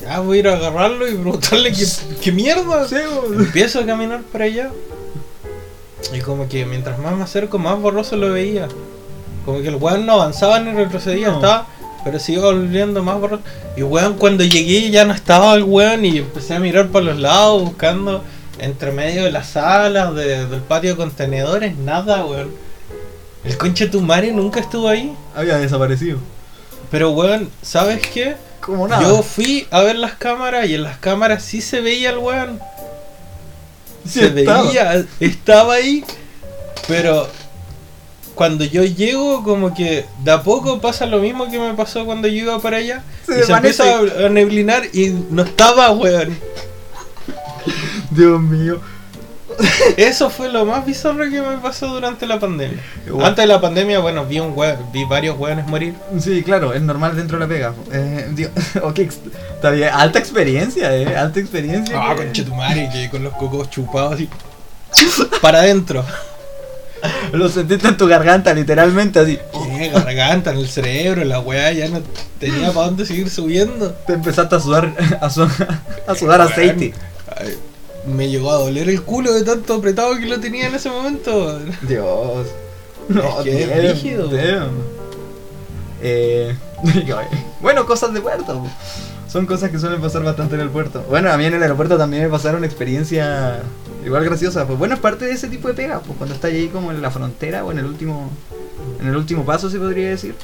Ya 0.00 0.18
voy 0.20 0.38
a 0.38 0.40
ir 0.40 0.48
a 0.48 0.54
agarrarlo 0.54 1.06
y 1.08 1.14
preguntarle 1.14 1.72
qué, 1.72 1.84
qué 2.20 2.32
mierda. 2.32 2.88
Sí. 2.88 2.96
Empiezo 3.36 3.78
a 3.80 3.86
caminar 3.86 4.22
para 4.22 4.44
allá. 4.44 4.70
Y 6.12 6.18
como 6.20 6.48
que 6.48 6.66
mientras 6.66 6.98
más 6.98 7.14
me 7.16 7.22
acerco, 7.22 7.58
más 7.58 7.78
borroso 7.80 8.16
lo 8.16 8.32
veía. 8.32 8.66
Como 9.44 9.60
que 9.60 9.68
el 9.68 9.76
weón 9.76 10.06
no 10.06 10.14
avanzaba 10.14 10.60
ni 10.60 10.72
retrocedía, 10.72 11.28
No. 11.28 11.34
estaba, 11.36 11.66
pero 12.04 12.18
se 12.18 12.32
iba 12.32 12.44
volviendo 12.44 13.02
más 13.02 13.20
borroso. 13.20 13.42
Y 13.76 13.82
weón, 13.82 14.14
cuando 14.14 14.44
llegué 14.44 14.90
ya 14.90 15.04
no 15.04 15.12
estaba 15.14 15.54
el 15.54 15.64
weón 15.64 16.04
y 16.04 16.18
empecé 16.18 16.54
a 16.54 16.60
mirar 16.60 16.88
por 16.88 17.02
los 17.02 17.18
lados 17.18 17.62
buscando 17.62 18.22
entre 18.58 18.92
medio 18.92 19.24
de 19.24 19.32
las 19.32 19.48
salas, 19.48 20.14
de- 20.14 20.46
del 20.46 20.60
patio 20.60 20.90
de 20.90 20.96
contenedores, 20.96 21.76
nada, 21.76 22.24
weón. 22.24 22.50
El 23.44 23.58
conche 23.58 23.88
tu 23.88 24.00
madre 24.00 24.30
nunca 24.30 24.60
estuvo 24.60 24.88
ahí. 24.88 25.12
Había 25.34 25.58
desaparecido. 25.58 26.18
Pero 26.90 27.10
weón, 27.10 27.50
¿sabes 27.62 28.00
qué? 28.06 28.36
Como 28.60 28.86
nada. 28.86 29.02
Yo 29.02 29.22
fui 29.22 29.66
a 29.72 29.80
ver 29.80 29.96
las 29.96 30.12
cámaras 30.12 30.68
y 30.68 30.74
en 30.76 30.84
las 30.84 30.98
cámaras 30.98 31.42
sí 31.42 31.60
se 31.60 31.80
veía 31.80 32.10
el 32.10 32.18
weón. 32.18 32.60
Sí 34.06 34.20
se 34.20 34.26
estaba. 34.40 34.62
veía, 34.62 35.04
estaba 35.18 35.74
ahí, 35.74 36.04
pero 36.86 37.26
cuando 38.34 38.64
yo 38.64 38.84
llego, 38.84 39.42
como 39.42 39.74
que 39.74 40.06
de 40.24 40.30
a 40.30 40.42
poco 40.42 40.80
pasa 40.80 41.06
lo 41.06 41.18
mismo 41.18 41.50
que 41.50 41.58
me 41.58 41.74
pasó 41.74 42.04
cuando 42.04 42.28
yo 42.28 42.42
iba 42.44 42.58
para 42.58 42.78
allá. 42.78 43.02
Se 43.26 43.40
y 43.40 43.42
se 43.42 43.52
empieza 43.52 43.98
a, 43.98 44.28
neblinar 44.28 44.84
y 44.92 45.10
no 45.30 45.42
estaba, 45.42 45.90
weón. 45.90 46.36
Dios 48.10 48.40
mío. 48.40 48.80
Eso 49.98 50.30
fue 50.30 50.50
lo 50.50 50.64
más 50.64 50.86
bizarro 50.86 51.28
que 51.28 51.40
me 51.42 51.58
pasó 51.58 51.86
durante 51.88 52.26
la 52.26 52.40
pandemia. 52.40 52.78
Antes 53.22 53.36
de 53.36 53.46
la 53.46 53.60
pandemia, 53.60 53.98
bueno, 53.98 54.24
vi 54.24 54.40
un 54.40 54.52
weón, 54.56 54.78
vi 54.92 55.04
varios 55.04 55.38
weones 55.38 55.66
morir. 55.66 55.94
Sí, 56.18 56.42
claro, 56.42 56.72
es 56.72 56.80
normal 56.80 57.16
dentro 57.16 57.38
de 57.38 57.44
la 57.44 57.48
pega. 57.48 57.74
Eh, 57.92 58.28
Dios, 58.32 58.50
ok, 58.82 58.98
ex- 59.00 59.20
está 59.54 59.70
bien. 59.70 59.90
Alta 59.92 60.18
experiencia, 60.18 60.96
eh. 60.96 61.16
Alta 61.16 61.38
experiencia. 61.38 61.96
Ah, 62.00 62.14
que- 62.16 62.24
conchetumare, 62.24 62.88
que 62.92 63.10
con 63.10 63.22
los 63.22 63.34
cocos 63.34 63.68
chupados 63.70 64.14
así. 64.14 64.28
Para 65.42 65.60
adentro. 65.60 66.04
Lo 67.32 67.48
sentiste 67.48 67.88
en 67.88 67.96
tu 67.96 68.06
garganta, 68.06 68.52
literalmente, 68.54 69.18
así. 69.18 69.38
Que 69.78 69.88
garganta, 69.88 70.52
en 70.52 70.58
el 70.58 70.68
cerebro, 70.68 71.24
la 71.24 71.40
weá 71.40 71.72
ya 71.72 71.88
no 71.88 72.00
tenía 72.38 72.72
para 72.72 72.86
dónde 72.86 73.06
seguir 73.06 73.28
subiendo. 73.30 73.90
Te 74.06 74.12
empezaste 74.14 74.54
a 74.56 74.60
sudar, 74.60 74.94
a, 75.20 75.30
su- 75.30 75.48
a 76.06 76.14
sudar 76.14 76.40
aceite. 76.40 76.94
Ay, 77.36 77.56
me 78.06 78.28
llegó 78.28 78.50
a 78.52 78.58
doler 78.58 78.88
el 78.88 79.02
culo 79.02 79.32
de 79.32 79.42
tanto 79.44 79.74
apretado 79.74 80.16
que 80.16 80.26
lo 80.26 80.38
tenía 80.40 80.66
en 80.68 80.74
ese 80.74 80.90
momento. 80.90 81.58
Dios. 81.82 82.46
No, 83.08 83.38
Es 83.40 83.44
que 83.44 83.62
es 83.64 83.92
rígido. 83.94 84.28
damn. 84.28 84.70
Eh, 86.04 86.56
bueno, 87.60 87.86
cosas 87.86 88.12
de 88.12 88.20
puerto. 88.20 88.60
Son 89.28 89.46
cosas 89.46 89.70
que 89.70 89.78
suelen 89.78 90.00
pasar 90.00 90.24
bastante 90.24 90.56
en 90.56 90.62
el 90.62 90.68
puerto. 90.68 91.04
Bueno, 91.08 91.30
a 91.32 91.36
mí 91.36 91.44
en 91.44 91.54
el 91.54 91.62
aeropuerto 91.62 91.96
también 91.96 92.24
me 92.24 92.28
pasaron 92.28 92.64
experiencia 92.64 93.60
igual 94.04 94.24
graciosa. 94.24 94.66
Pues 94.66 94.78
bueno, 94.78 94.94
es 94.94 95.00
parte 95.00 95.24
de 95.26 95.32
ese 95.32 95.48
tipo 95.48 95.68
de 95.68 95.74
pega. 95.74 96.00
Pues 96.00 96.16
cuando 96.18 96.34
estás 96.34 96.50
ahí 96.50 96.68
como 96.68 96.90
en 96.90 97.00
la 97.02 97.10
frontera 97.10 97.64
o 97.64 97.72
en 97.72 97.78
el 97.78 97.84
último, 97.86 98.30
en 99.00 99.08
el 99.08 99.16
último 99.16 99.44
paso, 99.44 99.70
se 99.70 99.78
podría 99.78 100.10
decir. 100.10 100.34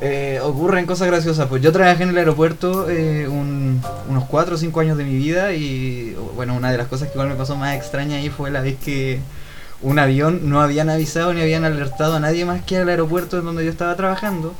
eh, 0.00 0.38
ocurren 0.42 0.86
cosas 0.86 1.06
graciosas. 1.08 1.46
Pues 1.48 1.62
yo 1.62 1.72
trabajé 1.72 2.02
en 2.02 2.10
el 2.10 2.18
aeropuerto 2.18 2.90
eh, 2.90 3.26
un- 3.28 3.80
unos 4.08 4.24
4 4.24 4.56
o 4.56 4.58
5 4.58 4.80
años 4.80 4.98
de 4.98 5.04
mi 5.04 5.16
vida 5.16 5.52
y 5.54 6.14
bueno, 6.34 6.54
una 6.54 6.70
de 6.70 6.76
las 6.78 6.88
cosas 6.88 7.08
que 7.08 7.14
igual 7.14 7.28
me 7.28 7.36
pasó 7.36 7.56
más 7.56 7.74
extraña 7.76 8.16
ahí 8.16 8.28
fue 8.28 8.50
la 8.50 8.60
vez 8.60 8.76
que 8.84 9.20
un 9.82 9.98
avión 9.98 10.40
no 10.50 10.60
habían 10.60 10.90
avisado 10.90 11.32
ni 11.32 11.40
habían 11.40 11.64
alertado 11.64 12.14
a 12.16 12.20
nadie 12.20 12.44
más 12.44 12.62
que 12.64 12.76
al 12.78 12.88
aeropuerto 12.88 13.38
en 13.38 13.44
donde 13.46 13.64
yo 13.64 13.70
estaba 13.70 13.94
trabajando 13.96 14.52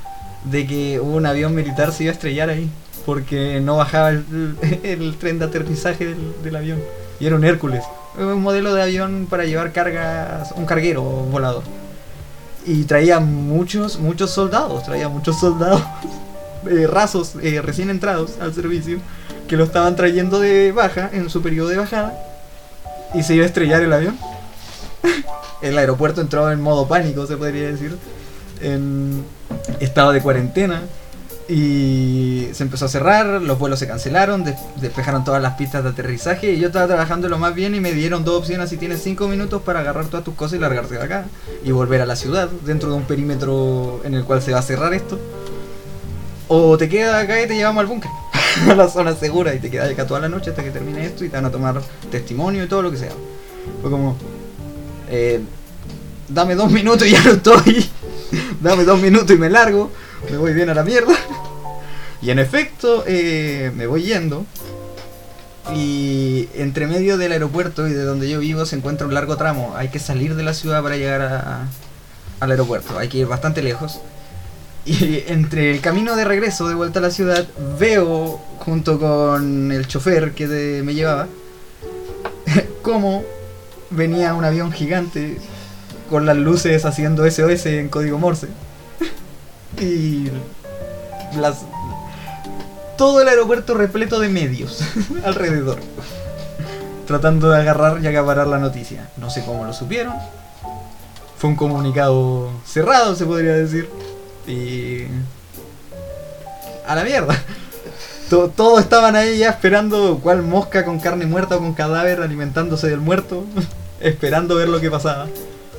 de 0.45 0.67
que 0.67 1.01
un 1.01 1.27
avión 1.27 1.55
militar 1.55 1.93
se 1.93 2.05
iba 2.05 2.11
a 2.11 2.15
estrellar 2.15 2.49
ahí 2.51 2.69
porque 3.05 3.61
no 3.61 3.77
bajaba 3.77 4.11
el, 4.11 4.25
el 4.83 5.17
tren 5.19 5.39
de 5.39 5.45
aterrizaje 5.47 6.07
del, 6.07 6.35
del 6.43 6.57
avión 6.57 6.79
y 7.21 7.27
era 7.27 7.37
un 7.37 7.45
Hércules, 7.45 7.85
un 8.19 8.43
modelo 8.43 8.75
de 8.75 8.83
avión 8.83 9.27
para 9.29 9.45
llevar 9.45 9.73
cargas, 9.73 10.53
un 10.57 10.67
carguero 10.67 11.03
volador 11.03 11.63
y 12.67 12.85
traía 12.85 13.21
muchos, 13.21 13.99
muchos 13.99 14.31
soldados, 14.31 14.85
traía 14.85 15.09
muchos 15.09 15.39
soldados 15.39 15.83
eh, 16.71 16.87
rasos, 16.87 17.35
eh, 17.43 17.61
recién 17.63 17.91
entrados 17.91 18.39
al 18.41 18.55
servicio, 18.55 18.99
que 19.49 19.57
lo 19.57 19.65
estaban 19.65 19.97
trayendo 19.97 20.41
de 20.41 20.73
baja, 20.73 21.11
en 21.13 21.29
su 21.29 21.43
periodo 21.43 21.69
de 21.69 21.77
bajada, 21.77 22.19
y 23.13 23.23
se 23.23 23.35
iba 23.35 23.45
a 23.45 23.49
estrellar 23.49 23.83
el 23.83 23.93
avión. 23.93 24.19
el 25.63 25.77
aeropuerto 25.77 26.21
entró 26.21 26.51
en 26.51 26.61
modo 26.61 26.89
pánico, 26.89 27.27
se 27.27 27.37
podría 27.37 27.69
decir, 27.69 27.97
en 28.61 29.25
estado 29.81 30.13
de 30.13 30.23
cuarentena. 30.23 30.83
Y 31.49 32.49
se 32.53 32.63
empezó 32.63 32.87
a 32.87 32.89
cerrar, 32.89 33.27
los 33.43 33.59
vuelos 33.59 33.79
se 33.79 33.87
cancelaron, 33.87 34.45
des- 34.45 34.57
despejaron 34.81 35.25
todas 35.25 35.43
las 35.43 35.55
pistas 35.55 35.85
de 35.85 35.91
aterrizaje 35.91 36.53
y 36.53 36.59
yo 36.59 36.69
estaba 36.69 36.87
trabajando 36.87 37.29
lo 37.29 37.39
más 37.39 37.55
bien 37.55 37.75
y 37.75 37.81
me 37.81 37.93
dieron 37.93 38.25
dos 38.25 38.39
opciones 38.39 38.71
si 38.71 38.79
tienes 38.79 39.03
cinco 39.03 39.29
minutos 39.29 39.61
para 39.63 39.81
agarrar 39.81 40.07
todas 40.07 40.25
tus 40.25 40.35
cosas 40.35 40.57
y 40.57 40.61
largarse 40.61 40.95
de 40.95 41.03
acá 41.03 41.27
y 41.63 41.71
volver 41.71 42.01
a 42.01 42.07
la 42.07 42.17
ciudad 42.17 42.49
dentro 42.65 42.89
de 42.91 42.97
un 42.97 43.03
perímetro 43.05 44.01
en 44.05 44.15
el 44.15 44.25
cual 44.25 44.41
se 44.41 44.53
va 44.53 44.61
a 44.61 44.63
cerrar 44.63 44.95
esto. 44.95 45.19
O 46.49 46.79
te 46.79 46.89
quedas 46.89 47.23
acá 47.23 47.41
y 47.43 47.47
te 47.47 47.57
llevamos 47.57 47.81
al 47.83 47.87
búnker, 47.89 48.11
a 48.71 48.75
la 48.75 48.89
zona 48.89 49.15
segura 49.15 49.55
y 49.55 49.59
te 49.59 49.71
quedas 49.71 49.91
acá 49.91 50.07
toda 50.07 50.21
la 50.21 50.29
noche 50.31 50.49
hasta 50.51 50.63
que 50.65 50.71
termine 50.71 51.05
esto 51.05 51.25
y 51.27 51.29
te 51.29 51.37
van 51.37 51.45
a 51.45 51.51
tomar 51.51 51.79
testimonio 52.11 52.65
y 52.65 52.69
todo 52.69 52.81
lo 52.81 52.91
que 52.91 52.97
sea. 52.97 53.13
Fue 53.83 53.91
como, 53.91 54.17
eh, 55.11 55.41
dame 56.29 56.55
dos 56.55 56.71
minutos 56.73 57.07
y 57.07 57.11
ya 57.11 57.23
no 57.23 57.33
estoy. 57.33 57.87
dame 58.63 58.85
dos 58.85 58.99
minutos 58.99 59.31
y 59.31 59.39
me 59.39 59.51
largo. 59.51 59.91
Me 60.31 60.37
voy 60.37 60.53
bien 60.55 60.71
a 60.71 60.75
la 60.75 60.83
mierda. 60.85 61.15
Y 62.23 62.31
en 62.31 62.39
efecto, 62.39 63.05
eh, 63.07 63.71
me 63.75 63.87
voy 63.87 64.03
yendo. 64.03 64.47
Y 65.75 66.49
entre 66.55 66.87
medio 66.87 67.17
del 67.17 67.33
aeropuerto 67.33 67.89
y 67.89 67.93
de 67.93 68.03
donde 68.05 68.29
yo 68.29 68.39
vivo 68.41 68.67
se 68.67 68.77
encuentra 68.77 69.07
un 69.07 69.15
largo 69.15 69.37
tramo. 69.37 69.75
Hay 69.77 69.89
que 69.89 69.99
salir 69.99 70.35
de 70.35 70.43
la 70.43 70.55
ciudad 70.55 70.83
para 70.83 70.97
llegar 70.97 71.23
a- 71.23 71.69
al 72.41 72.51
aeropuerto. 72.51 72.99
Hay 72.99 73.09
que 73.09 73.19
ir 73.19 73.27
bastante 73.27 73.63
lejos. 73.63 74.01
Y 74.85 75.23
entre 75.29 75.71
el 75.71 75.81
camino 75.81 76.17
de 76.17 76.25
regreso 76.25 76.69
de 76.69 76.75
vuelta 76.75 76.99
a 76.99 77.03
la 77.03 77.11
ciudad, 77.11 77.47
veo 77.79 78.39
junto 78.59 78.99
con 78.99 79.73
el 79.73 79.87
chofer 79.87 80.33
que 80.33 80.83
me 80.85 80.95
llevaba 80.95 81.29
cómo 82.83 83.25
venía 83.91 84.35
un 84.35 84.45
avión 84.45 84.73
gigante 84.73 85.39
con 86.11 86.27
las 86.27 86.37
luces 86.37 86.85
haciendo 86.85 87.25
SOS 87.31 87.67
en 87.67 87.89
código 87.89 88.19
Morse. 88.19 88.49
Y 89.81 90.31
todo 92.97 93.21
el 93.21 93.29
aeropuerto 93.29 93.75
repleto 93.75 94.21
de 94.21 94.29
medios 94.29 94.81
alrededor. 95.25 95.79
Tratando 97.07 97.51
de 97.51 97.59
agarrar 97.61 98.03
y 98.03 98.07
acaparar 98.07 98.47
la 98.47 98.59
noticia. 98.59 99.09
No 99.19 99.29
sé 99.31 99.45
cómo 99.45 99.65
lo 99.65 99.73
supieron. 99.75 100.15
Fue 101.37 101.51
un 101.51 101.57
comunicado 101.57 102.51
cerrado, 102.67 103.15
se 103.15 103.27
podría 103.27 103.53
decir. 103.55 103.91
Y. 104.47 105.03
A 106.87 106.95
la 106.95 107.05
mierda. 107.05 107.35
To- 108.31 108.49
Todos 108.49 108.81
estaban 108.81 109.17
ahí 109.17 109.39
ya 109.39 109.51
esperando 109.51 110.21
cuál 110.23 110.43
mosca 110.43 110.85
con 110.87 110.99
carne 110.99 111.27
muerta 111.27 111.57
o 111.57 111.59
con 111.59 111.75
cadáver 111.75 112.23
alimentándose 112.23 112.89
del 112.89 113.01
muerto. 113.01 113.45
esperando 114.01 114.55
ver 114.55 114.69
lo 114.69 114.81
que 114.81 114.91
pasaba. 114.91 115.27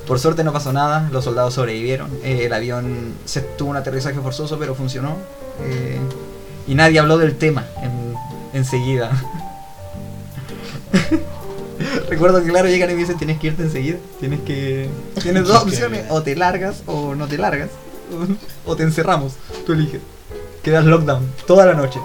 Por 0.06 0.20
suerte 0.20 0.44
no 0.44 0.52
pasó 0.52 0.72
nada, 0.72 1.08
los 1.12 1.24
soldados 1.24 1.54
sobrevivieron. 1.54 2.08
eh, 2.22 2.42
el 2.46 2.52
avión 2.52 3.14
se 3.24 3.40
tuvo 3.40 3.70
un 3.70 3.76
aterrizaje 3.76 4.18
forzoso, 4.20 4.58
pero 4.58 4.74
funcionó. 4.74 5.16
eh, 5.62 5.98
y 6.68 6.74
nadie 6.74 6.98
habló 6.98 7.16
del 7.18 7.36
tema 7.36 7.64
en- 7.82 8.14
enseguida. 8.52 9.10
Recuerdo 12.08 12.42
que 12.42 12.48
claro, 12.50 12.68
llegan 12.68 12.90
y 12.90 12.94
me 12.94 13.00
dicen 13.00 13.18
tienes 13.18 13.38
que 13.38 13.48
irte 13.48 13.62
enseguida. 13.62 13.98
Tienes 14.20 14.40
que. 14.40 14.88
Tienes 15.22 15.44
dos 15.48 15.62
opciones, 15.62 16.06
o 16.10 16.22
te 16.22 16.36
largas 16.36 16.82
o 16.86 17.14
no 17.14 17.26
te 17.26 17.38
largas. 17.38 17.68
O, 18.64 18.70
o 18.72 18.76
te 18.76 18.82
encerramos. 18.84 19.32
Tú 19.66 19.72
eliges. 19.72 20.00
Quedas 20.62 20.84
lockdown 20.84 21.30
toda 21.46 21.66
la 21.66 21.74
noche. 21.74 22.00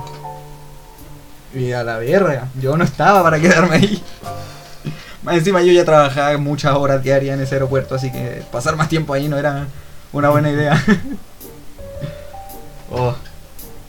Y 1.54 1.72
a 1.74 1.84
la 1.84 1.98
verga, 1.98 2.48
yo 2.62 2.78
no 2.78 2.84
estaba 2.84 3.22
para 3.24 3.40
quedarme 3.40 3.76
ahí. 3.76 4.02
Encima 5.30 5.62
yo 5.62 5.72
ya 5.72 5.86
trabajaba 5.86 6.38
muchas 6.38 6.76
horas 6.76 7.04
diarias 7.04 7.36
en 7.36 7.44
ese 7.44 7.56
aeropuerto, 7.56 7.96
así 7.96 8.12
que 8.12 8.44
pasar 8.52 8.76
más 8.76 8.90
tiempo 8.90 9.14
ahí 9.14 9.28
no 9.28 9.38
era 9.38 9.68
una 10.14 10.30
buena 10.30 10.52
idea. 10.52 10.84
Oh. 12.94 13.16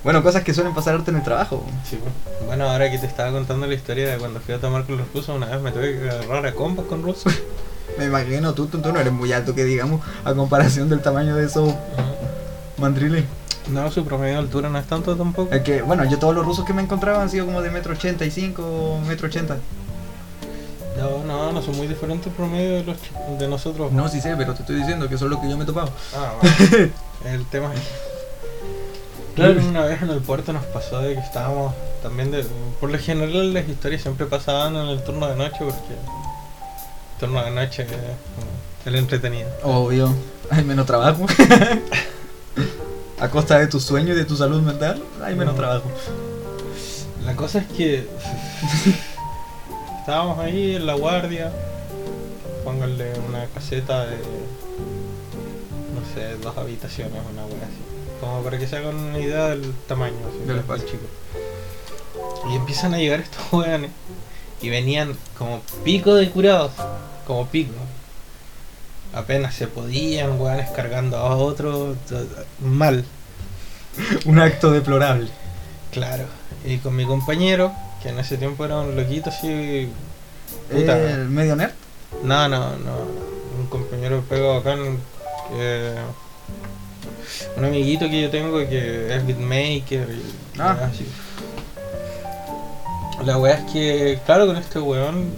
Bueno, 0.04 0.22
cosas 0.22 0.44
que 0.44 0.54
suelen 0.54 0.74
pasar 0.74 1.00
en 1.04 1.16
el 1.16 1.24
trabajo. 1.24 1.64
Sí. 1.88 1.98
Bueno, 2.46 2.70
ahora 2.70 2.88
que 2.88 2.98
te 2.98 3.06
estaba 3.06 3.32
contando 3.32 3.66
la 3.66 3.74
historia 3.74 4.08
de 4.08 4.18
cuando 4.18 4.38
fui 4.38 4.54
a 4.54 4.60
tomar 4.60 4.84
con 4.84 4.96
los 4.96 5.12
rusos, 5.12 5.34
una 5.34 5.46
vez 5.46 5.60
me 5.60 5.72
tuve 5.72 5.98
que 5.98 6.08
agarrar 6.08 6.46
a 6.46 6.52
combos 6.54 6.86
con 6.86 7.02
rusos. 7.02 7.32
Me 7.98 8.06
imagino, 8.06 8.54
tú, 8.54 8.66
tú, 8.68 8.80
tú 8.80 8.92
no 8.92 9.00
eres 9.00 9.12
muy 9.12 9.32
alto, 9.32 9.54
que 9.54 9.64
digamos, 9.64 10.00
a 10.24 10.32
comparación 10.34 10.88
del 10.88 11.00
tamaño 11.00 11.36
de 11.36 11.44
esos 11.44 11.74
mandriles. 12.78 13.24
No, 13.68 13.90
su 13.90 14.04
promedio 14.04 14.34
de 14.34 14.38
altura 14.38 14.70
no 14.70 14.78
es 14.78 14.86
tanto 14.86 15.14
tampoco. 15.14 15.52
Es 15.52 15.62
que, 15.62 15.82
bueno, 15.82 16.04
yo 16.04 16.18
todos 16.18 16.34
los 16.34 16.46
rusos 16.46 16.64
que 16.64 16.72
me 16.72 16.80
encontraba 16.80 17.22
han 17.22 17.28
sido 17.28 17.44
como 17.44 17.60
de 17.60 17.70
metro 17.70 17.92
ochenta 17.92 18.24
y 18.24 18.30
cinco, 18.30 18.98
metro 19.06 19.26
ochenta. 19.26 19.58
No, 20.96 21.24
no, 21.24 21.52
no 21.52 21.62
son 21.62 21.76
muy 21.76 21.86
diferentes 21.86 22.26
el 22.26 22.32
promedio 22.32 22.72
de, 22.74 22.84
los, 22.84 22.96
de 23.38 23.48
nosotros. 23.48 23.90
No, 23.92 24.08
sí 24.08 24.20
sé, 24.20 24.34
pero 24.36 24.54
te 24.54 24.60
estoy 24.62 24.76
diciendo 24.76 25.08
que 25.08 25.16
son 25.18 25.30
los 25.30 25.40
que 25.40 25.48
yo 25.48 25.56
me 25.56 25.64
he 25.64 25.66
topado. 25.66 25.90
Ah, 26.14 26.34
bueno. 26.40 26.92
el 27.24 27.46
tema 27.46 27.72
es. 27.74 27.80
Claro, 29.34 29.60
una 29.66 29.86
vez 29.86 30.02
en 30.02 30.10
el 30.10 30.20
puerto 30.20 30.52
nos 30.52 30.64
pasó 30.66 31.00
de 31.00 31.14
que 31.14 31.20
estábamos 31.20 31.72
también 32.02 32.30
de. 32.30 32.44
Por 32.80 32.90
lo 32.90 32.98
general, 32.98 33.54
las 33.54 33.66
historias 33.68 34.02
siempre 34.02 34.26
pasaban 34.26 34.76
en 34.76 34.88
el 34.88 35.02
turno 35.02 35.26
de 35.28 35.36
noche 35.36 35.56
porque. 35.60 35.94
El 35.94 37.18
turno 37.28 37.42
de 37.44 37.50
noche 37.52 37.82
es 37.84 37.88
como 37.88 38.02
el 38.84 38.94
entretenido. 38.96 39.48
Obvio, 39.62 40.12
hay 40.50 40.64
menos 40.64 40.84
trabajo. 40.86 41.24
a 43.20 43.28
costa 43.30 43.58
de 43.58 43.68
tu 43.68 43.80
sueño 43.80 44.12
y 44.12 44.16
de 44.16 44.24
tu 44.24 44.36
salud 44.36 44.60
mental, 44.60 45.02
hay 45.22 45.34
menos 45.34 45.54
No. 45.54 45.60
trabajo. 45.60 45.90
La 47.24 47.34
cosa 47.34 47.60
es 47.60 47.66
que. 47.68 48.06
estábamos 50.02 50.36
ahí 50.40 50.74
en 50.74 50.84
la 50.84 50.94
guardia. 50.94 51.52
Pónganle 52.64 53.12
una 53.28 53.46
caseta 53.46 54.04
de. 54.04 54.16
No 54.16 56.02
sé, 56.12 56.36
dos 56.42 56.56
habitaciones, 56.58 57.14
una 57.32 57.44
wea 57.46 57.62
así. 57.62 58.18
Como 58.20 58.42
para 58.42 58.58
que 58.58 58.66
se 58.66 58.76
hagan 58.76 58.96
una 58.96 59.18
idea 59.20 59.48
del 59.50 59.72
tamaño 59.86 60.16
así, 60.28 60.46
Del 60.46 60.58
espacio. 60.58 60.86
chico. 60.88 61.04
Y 62.50 62.56
empiezan 62.56 62.94
a 62.94 62.98
llegar 62.98 63.20
estos 63.20 63.52
weones. 63.52 63.92
Y 64.60 64.70
venían 64.70 65.16
como 65.38 65.60
pico 65.84 66.14
de 66.16 66.28
curados. 66.30 66.72
Como 67.24 67.46
pico. 67.46 67.74
Apenas 69.12 69.54
se 69.54 69.68
podían, 69.68 70.40
weones 70.40 70.68
cargando 70.70 71.16
a 71.18 71.36
otro. 71.36 71.96
Mal. 72.60 73.04
Un 74.24 74.40
acto 74.40 74.72
deplorable. 74.72 75.28
Claro. 75.92 76.24
Y 76.64 76.78
con 76.78 76.96
mi 76.96 77.04
compañero, 77.04 77.72
que 78.02 78.08
en 78.10 78.18
ese 78.18 78.36
tiempo 78.36 78.64
era 78.64 78.80
un 78.80 78.96
loquito 78.96 79.30
así. 79.30 79.88
Puta. 80.70 80.98
¿El 80.98 81.28
medio 81.28 81.56
nerd? 81.56 81.72
No, 82.22 82.48
no, 82.48 82.76
no. 82.76 82.92
Un 83.58 83.66
compañero 83.68 84.22
pego 84.28 84.54
acá 84.56 84.74
que 84.74 85.94
un 87.56 87.64
amiguito 87.64 88.08
que 88.08 88.22
yo 88.22 88.30
tengo 88.30 88.58
que 88.68 89.14
es 89.14 89.26
beatmaker 89.26 90.08
y 90.10 90.60
Ah. 90.60 90.76
y 90.80 90.84
así. 90.84 91.06
La 93.24 93.38
weá 93.38 93.54
es 93.54 93.70
que, 93.72 94.18
claro, 94.26 94.46
con 94.46 94.56
este 94.56 94.80
weón, 94.80 95.30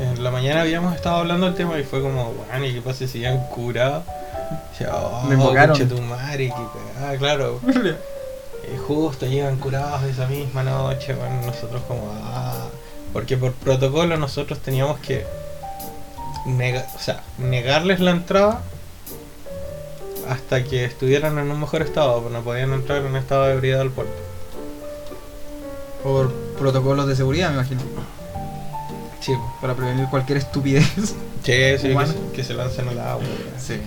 en 0.00 0.24
la 0.24 0.30
mañana 0.30 0.62
habíamos 0.62 0.94
estado 0.94 1.16
hablando 1.16 1.46
del 1.46 1.54
tema 1.54 1.78
y 1.78 1.84
fue 1.84 2.00
como, 2.02 2.30
weón, 2.50 2.64
¿y 2.64 2.72
qué 2.74 2.80
pasa 2.82 3.06
si 3.06 3.20
ya 3.20 3.30
han 3.30 3.46
curado? 3.48 4.02
Decía, 4.72 4.94
oh, 4.94 5.22
Me 5.28 5.34
invocaron. 5.34 5.88
tu 5.88 6.00
madre, 6.02 6.48
qué 6.48 6.94
cagada, 6.94 7.16
claro. 7.18 7.60
Eh, 8.64 8.78
justo 8.86 9.26
llegan 9.26 9.56
curados 9.56 10.02
esa 10.04 10.26
misma 10.26 10.62
noche, 10.62 11.14
bueno, 11.14 11.40
nosotros 11.46 11.82
como, 11.88 12.10
ah, 12.24 12.66
porque 13.12 13.36
por 13.36 13.52
protocolo 13.52 14.16
nosotros 14.16 14.58
teníamos 14.60 14.98
que 15.00 15.26
nega- 16.46 16.86
o 16.94 16.98
sea, 16.98 17.22
negarles 17.38 18.00
la 18.00 18.10
entrada 18.12 18.62
hasta 20.28 20.62
que 20.64 20.84
estuvieran 20.84 21.38
en 21.38 21.50
un 21.50 21.58
mejor 21.60 21.82
estado, 21.82 22.20
pues 22.20 22.32
no 22.32 22.42
podían 22.42 22.72
entrar 22.72 23.04
en 23.04 23.16
estado 23.16 23.44
de 23.46 23.54
ebriedad 23.54 23.80
al 23.80 23.90
puerto. 23.90 24.12
Por 26.02 26.32
protocolos 26.58 27.06
de 27.08 27.16
seguridad, 27.16 27.48
me 27.50 27.56
imagino. 27.56 27.80
Sí, 29.20 29.32
pues. 29.34 29.52
Para 29.60 29.74
prevenir 29.74 30.06
cualquier 30.06 30.38
estupidez. 30.38 30.86
sí, 30.94 31.14
sí, 31.42 31.42
que, 31.42 31.78
se, 31.78 32.32
que 32.34 32.44
se 32.44 32.54
lancen 32.54 32.88
al 32.88 33.00
agua. 33.00 33.24
Sí. 33.58 33.80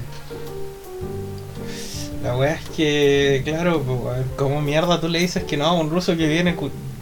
La 2.23 2.37
wea 2.37 2.53
es 2.53 2.69
que, 2.69 3.41
claro, 3.43 3.81
pues, 3.81 4.25
¿cómo 4.37 4.61
mierda 4.61 4.99
tú 5.01 5.09
le 5.09 5.19
dices 5.19 5.43
que 5.43 5.57
no 5.57 5.65
a 5.65 5.73
un 5.73 5.89
ruso 5.89 6.15
que 6.15 6.25
viene 6.27 6.55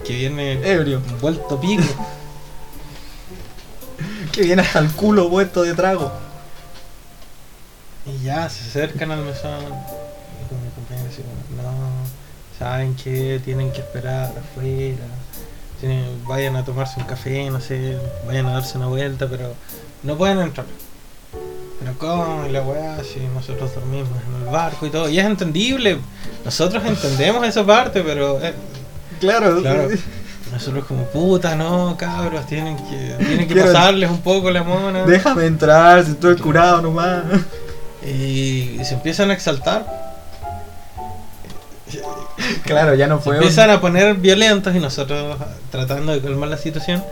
que 0.04 0.14
viene 0.14 0.54
Ebrio. 0.68 1.02
vuelto 1.22 1.60
pico? 1.60 1.84
Que 4.32 4.44
viene 4.44 4.62
hasta 4.62 4.80
el 4.80 4.90
culo 4.94 5.28
vuelto 5.30 5.62
de 5.62 5.74
trago. 5.74 6.10
Y 8.06 8.24
ya 8.24 8.50
se 8.50 8.62
acercan 8.62 9.12
al 9.12 9.24
mesón. 9.26 9.60
Y 9.62 10.48
con 10.48 10.64
mi 10.64 10.70
compañero 10.74 11.10
como, 11.12 11.62
no, 11.62 11.74
saben 12.58 12.96
que 12.96 13.42
tienen 13.44 13.72
que 13.74 13.80
esperar 13.82 14.32
afuera. 14.38 15.04
Tienen- 15.82 16.26
vayan 16.26 16.56
a 16.56 16.64
tomarse 16.64 17.00
un 17.02 17.06
café, 17.08 17.50
no 17.50 17.60
sé, 17.60 17.98
vayan 18.26 18.46
a 18.46 18.54
darse 18.54 18.78
una 18.78 18.88
vuelta, 18.88 19.28
pero 19.30 19.54
no 20.04 20.16
pueden 20.18 20.40
entrar. 20.40 20.66
Pero 21.82 21.98
cómo, 21.98 22.46
y 22.48 22.52
la 22.52 22.62
weá, 22.62 22.98
si 23.04 23.20
nosotros 23.34 23.74
dormimos 23.76 24.10
en 24.38 24.46
el 24.48 24.52
barco 24.54 24.86
y 24.86 24.90
todo. 24.92 25.10
Y 25.10 25.20
es 25.20 25.26
entendible. 25.26 25.98
Nosotros 26.46 26.84
entendemos 26.86 27.46
esa 27.46 27.66
parte, 27.66 28.02
pero 28.04 28.40
eh, 28.42 28.54
Claro, 29.20 29.60
Claro. 29.62 29.88
Nosotros 30.52 30.86
como 30.86 31.06
puta, 31.06 31.56
no, 31.56 31.96
cabros, 31.98 32.46
tienen 32.46 32.76
que, 32.76 33.16
tienen 33.26 33.48
que 33.48 33.54
Quiero- 33.54 33.72
pasarles 33.72 34.10
un 34.10 34.20
poco 34.22 34.52
la 34.52 34.64
mona. 34.64 35.06
Déjame 35.06 35.46
entrar, 35.46 36.04
si 36.04 36.12
estoy 36.12 36.36
curado 36.36 36.82
nomás. 36.82 37.24
Y, 38.06 38.78
y 38.80 38.82
se 38.84 38.96
empiezan 38.96 39.30
a 39.32 39.34
exaltar. 39.34 39.86
Claro, 42.64 42.96
ya 42.96 43.08
no 43.08 43.20
fue. 43.20 43.32
un- 43.38 43.44
empiezan 43.44 43.70
a 43.70 43.80
poner 43.82 44.16
violentos 44.16 44.76
y 44.76 44.80
nosotros 44.80 45.38
tratando 45.72 46.12
de 46.12 46.22
calmar 46.22 46.50
la 46.50 46.58
situación. 46.58 47.04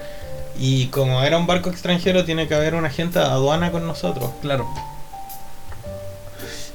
Y 0.59 0.87
como 0.87 1.23
era 1.23 1.37
un 1.37 1.47
barco 1.47 1.69
extranjero, 1.69 2.25
tiene 2.25 2.47
que 2.47 2.53
haber 2.55 2.75
un 2.75 2.85
agente 2.85 3.17
de 3.19 3.25
aduana 3.25 3.71
con 3.71 3.87
nosotros. 3.87 4.31
Claro. 4.41 4.67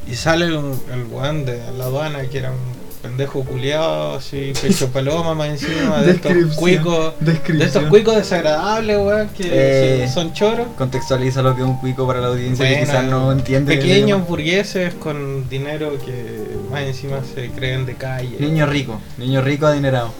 Y 0.07 0.15
sale 0.15 0.57
un- 0.57 0.81
el 0.93 1.05
weón 1.05 1.45
de 1.45 1.63
la 1.77 1.85
aduana, 1.85 2.23
que 2.29 2.39
era 2.39 2.51
un 2.51 2.85
pendejo 3.03 3.45
culiado, 3.45 4.15
así, 4.17 4.53
pecho 4.63 4.89
paloma 4.89 5.35
más 5.35 5.49
encima, 5.49 6.01
de 6.03 6.13
estos 6.13 6.57
cuicos. 6.57 7.13
De 7.21 7.33
estos 7.65 7.85
cuicos 7.85 8.17
desagradables, 8.17 8.97
weón, 8.99 9.29
que 9.31 10.05
Eh. 10.05 10.09
son 10.13 10.33
choros. 10.33 10.69
Contextualiza 10.79 11.43
lo 11.43 11.55
que 11.55 11.61
es 11.63 11.69
un 11.69 11.77
cuico 11.79 12.07
para 12.07 12.21
la 12.21 12.29
audiencia 12.29 12.67
que 12.67 12.81
quizás 12.81 13.05
no 13.05 13.33
entiende. 13.33 13.77
Pequeños 13.77 14.27
burgueses 14.27 14.95
con 14.95 15.47
dinero 15.51 15.99
que 16.03 16.57
más 16.71 16.83
encima 16.83 17.19
se 17.35 17.51
creen 17.51 17.85
de 17.85 17.95
calle. 17.97 18.37
Niño 18.41 18.65
rico, 18.65 18.99
niño 19.19 19.43
rico 19.43 19.67
adinerado. 19.67 20.11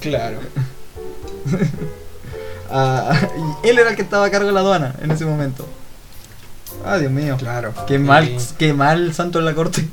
Claro. 0.00 0.38
Ah, 2.70 3.28
y 3.64 3.68
él 3.68 3.78
era 3.78 3.90
el 3.90 3.96
que 3.96 4.02
estaba 4.02 4.26
a 4.26 4.30
cargo 4.30 4.46
de 4.46 4.52
la 4.52 4.60
aduana 4.60 4.94
en 5.02 5.10
ese 5.10 5.24
momento. 5.24 5.66
Ah, 6.84 6.98
Dios 6.98 7.10
mío. 7.10 7.36
Claro. 7.38 7.72
Qué 7.86 7.98
mal, 7.98 8.28
Y 8.28 8.38
qué 8.58 8.72
mal 8.72 9.14
santo 9.14 9.38
en 9.38 9.44
la 9.44 9.54
corte. 9.54 9.86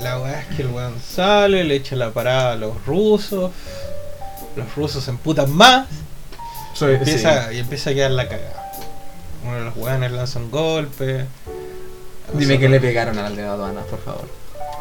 La 0.00 0.18
weá 0.18 0.40
es 0.40 0.56
que 0.56 0.62
el 0.62 0.68
weón 0.68 0.94
sale, 1.00 1.64
le 1.64 1.76
echa 1.76 1.96
la 1.96 2.10
parada 2.10 2.52
a 2.52 2.56
los 2.56 2.84
rusos. 2.86 3.52
Los 4.56 4.74
rusos 4.74 5.04
se 5.04 5.10
emputan 5.10 5.50
más. 5.50 5.86
Empieza, 6.80 7.52
Y 7.52 7.58
empieza 7.58 7.90
a 7.90 7.94
quedar 7.94 8.10
la 8.12 8.28
cagada. 8.28 8.72
Uno 9.44 9.56
de 9.56 9.64
los 9.64 9.76
weones 9.76 10.12
lanza 10.12 10.38
un 10.38 10.50
golpe. 10.50 11.26
Dime 12.34 12.58
que 12.58 12.68
le 12.68 12.80
pegaron 12.80 13.18
al 13.18 13.36
de 13.36 13.42
la 13.42 13.52
aduana, 13.52 13.82
por 13.82 14.00
favor. 14.00 14.28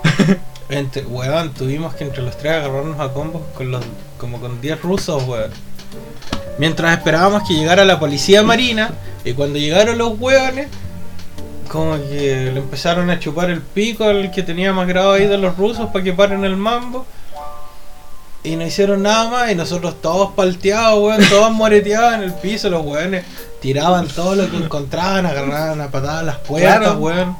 Entre, 0.69 1.03
weón, 1.03 1.53
tuvimos 1.53 1.93
que 1.95 2.05
entre 2.05 2.23
los 2.23 2.37
tres 2.37 2.53
agarrarnos 2.53 2.97
a 2.97 3.11
combos 3.11 3.41
con 3.57 3.71
los, 3.71 3.83
como 4.17 4.39
con 4.39 4.61
10 4.61 4.81
rusos, 4.81 5.21
weón. 5.27 5.51
Mientras 6.57 6.97
esperábamos 6.97 7.47
que 7.47 7.53
llegara 7.55 7.85
la 7.85 7.99
policía 7.99 8.43
marina, 8.43 8.91
y 9.23 9.33
cuando 9.33 9.57
llegaron 9.59 9.97
los 9.97 10.19
weones, 10.19 10.67
como 11.67 11.95
que 11.95 12.51
le 12.53 12.59
empezaron 12.59 13.09
a 13.09 13.19
chupar 13.19 13.49
el 13.49 13.61
pico 13.61 14.03
al 14.03 14.31
que 14.31 14.43
tenía 14.43 14.73
más 14.73 14.87
grado 14.87 15.13
ahí 15.13 15.25
de 15.27 15.37
los 15.37 15.57
rusos 15.57 15.89
para 15.91 16.03
que 16.03 16.13
paren 16.13 16.43
el 16.43 16.57
mambo. 16.57 17.05
Y 18.43 18.55
no 18.55 18.65
hicieron 18.65 19.03
nada 19.03 19.29
más, 19.29 19.51
y 19.51 19.55
nosotros 19.55 20.01
todos 20.01 20.33
palteados, 20.33 20.99
weón, 21.01 21.23
todos 21.29 21.51
moreteados 21.51 22.15
en 22.15 22.23
el 22.23 22.33
piso, 22.33 22.69
los 22.69 22.83
weones 22.83 23.23
tiraban 23.61 24.07
todo 24.07 24.33
lo 24.35 24.49
que 24.49 24.57
encontraban, 24.57 25.27
agarraban 25.27 25.79
a 25.79 25.89
patadas 25.89 26.23
las 26.25 26.37
puertas, 26.39 26.77
Claro. 26.79 26.97
weón. 26.97 27.37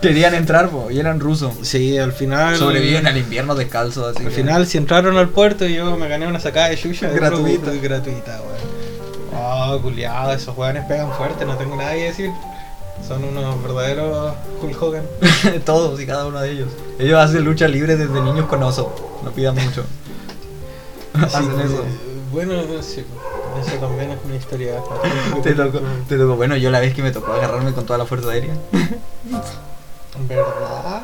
Querían 0.00 0.34
entrar, 0.34 0.70
po, 0.70 0.90
y 0.90 0.98
eran 0.98 1.20
rusos. 1.20 1.52
Sí, 1.62 1.98
al 1.98 2.12
final. 2.12 2.56
Sobreviven 2.56 3.06
al 3.06 3.16
invierno 3.18 3.54
descalzo, 3.54 4.06
así 4.08 4.18
Al 4.18 4.24
que- 4.24 4.30
final, 4.30 4.66
si 4.66 4.78
entraron 4.78 5.16
al 5.18 5.28
puerto, 5.28 5.66
yo 5.66 5.96
me 5.96 6.08
gané 6.08 6.26
una 6.26 6.40
sacada 6.40 6.68
de 6.70 6.76
chucha 6.78 7.08
Gratuita. 7.10 7.70
gratuita, 7.72 8.40
weón. 8.40 8.60
Oh, 9.42 9.80
culiado, 9.82 10.32
esos 10.32 10.56
weones 10.56 10.84
pegan 10.86 11.12
fuerte, 11.12 11.44
no 11.44 11.56
tengo 11.56 11.76
nada 11.76 11.92
que 11.92 12.04
decir. 12.04 12.30
Son 13.06 13.24
unos 13.24 13.62
verdaderos 13.62 14.34
Hulk 14.62 14.82
Hogan. 14.82 15.04
Todos 15.64 16.00
y 16.00 16.06
cada 16.06 16.26
uno 16.26 16.40
de 16.40 16.50
ellos. 16.50 16.68
Ellos 16.98 17.18
hacen 17.18 17.44
lucha 17.44 17.66
libre 17.68 17.96
desde 17.96 18.20
niños 18.20 18.46
con 18.46 18.62
oso. 18.62 18.94
No 19.24 19.30
pidan 19.32 19.54
mucho. 19.54 19.84
Hacen 21.14 21.48
que, 21.56 21.62
eso. 21.64 21.84
Bueno, 22.32 22.54
sí, 22.82 23.04
eso 23.66 23.76
también 23.80 24.10
es 24.12 24.18
una 24.24 24.36
historia. 24.36 24.74
Te 25.42 25.52
tocó, 25.54 25.80
te 26.08 26.16
tocó. 26.16 26.36
Bueno, 26.36 26.56
yo 26.56 26.70
la 26.70 26.78
vez 26.80 26.94
que 26.94 27.02
me 27.02 27.10
tocó 27.10 27.32
agarrarme 27.32 27.72
con 27.72 27.84
toda 27.86 27.98
la 27.98 28.06
fuerza 28.06 28.30
aérea. 28.30 28.52
¿Verdad? 30.28 31.02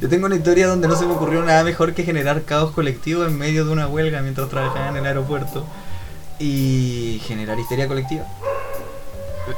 Yo 0.00 0.08
tengo 0.08 0.26
una 0.26 0.36
historia 0.36 0.66
donde 0.68 0.88
no 0.88 0.96
se 0.96 1.04
me 1.04 1.12
ocurrió 1.12 1.42
nada 1.42 1.64
mejor 1.64 1.92
que 1.92 2.02
generar 2.02 2.42
caos 2.44 2.70
colectivo 2.70 3.24
en 3.24 3.36
medio 3.36 3.64
de 3.66 3.72
una 3.72 3.88
huelga 3.88 4.22
mientras 4.22 4.48
trabajaba 4.48 4.88
en 4.88 4.96
el 4.96 5.06
aeropuerto 5.06 5.66
y 6.38 7.20
generar 7.26 7.58
histeria 7.58 7.86
colectiva. 7.86 8.24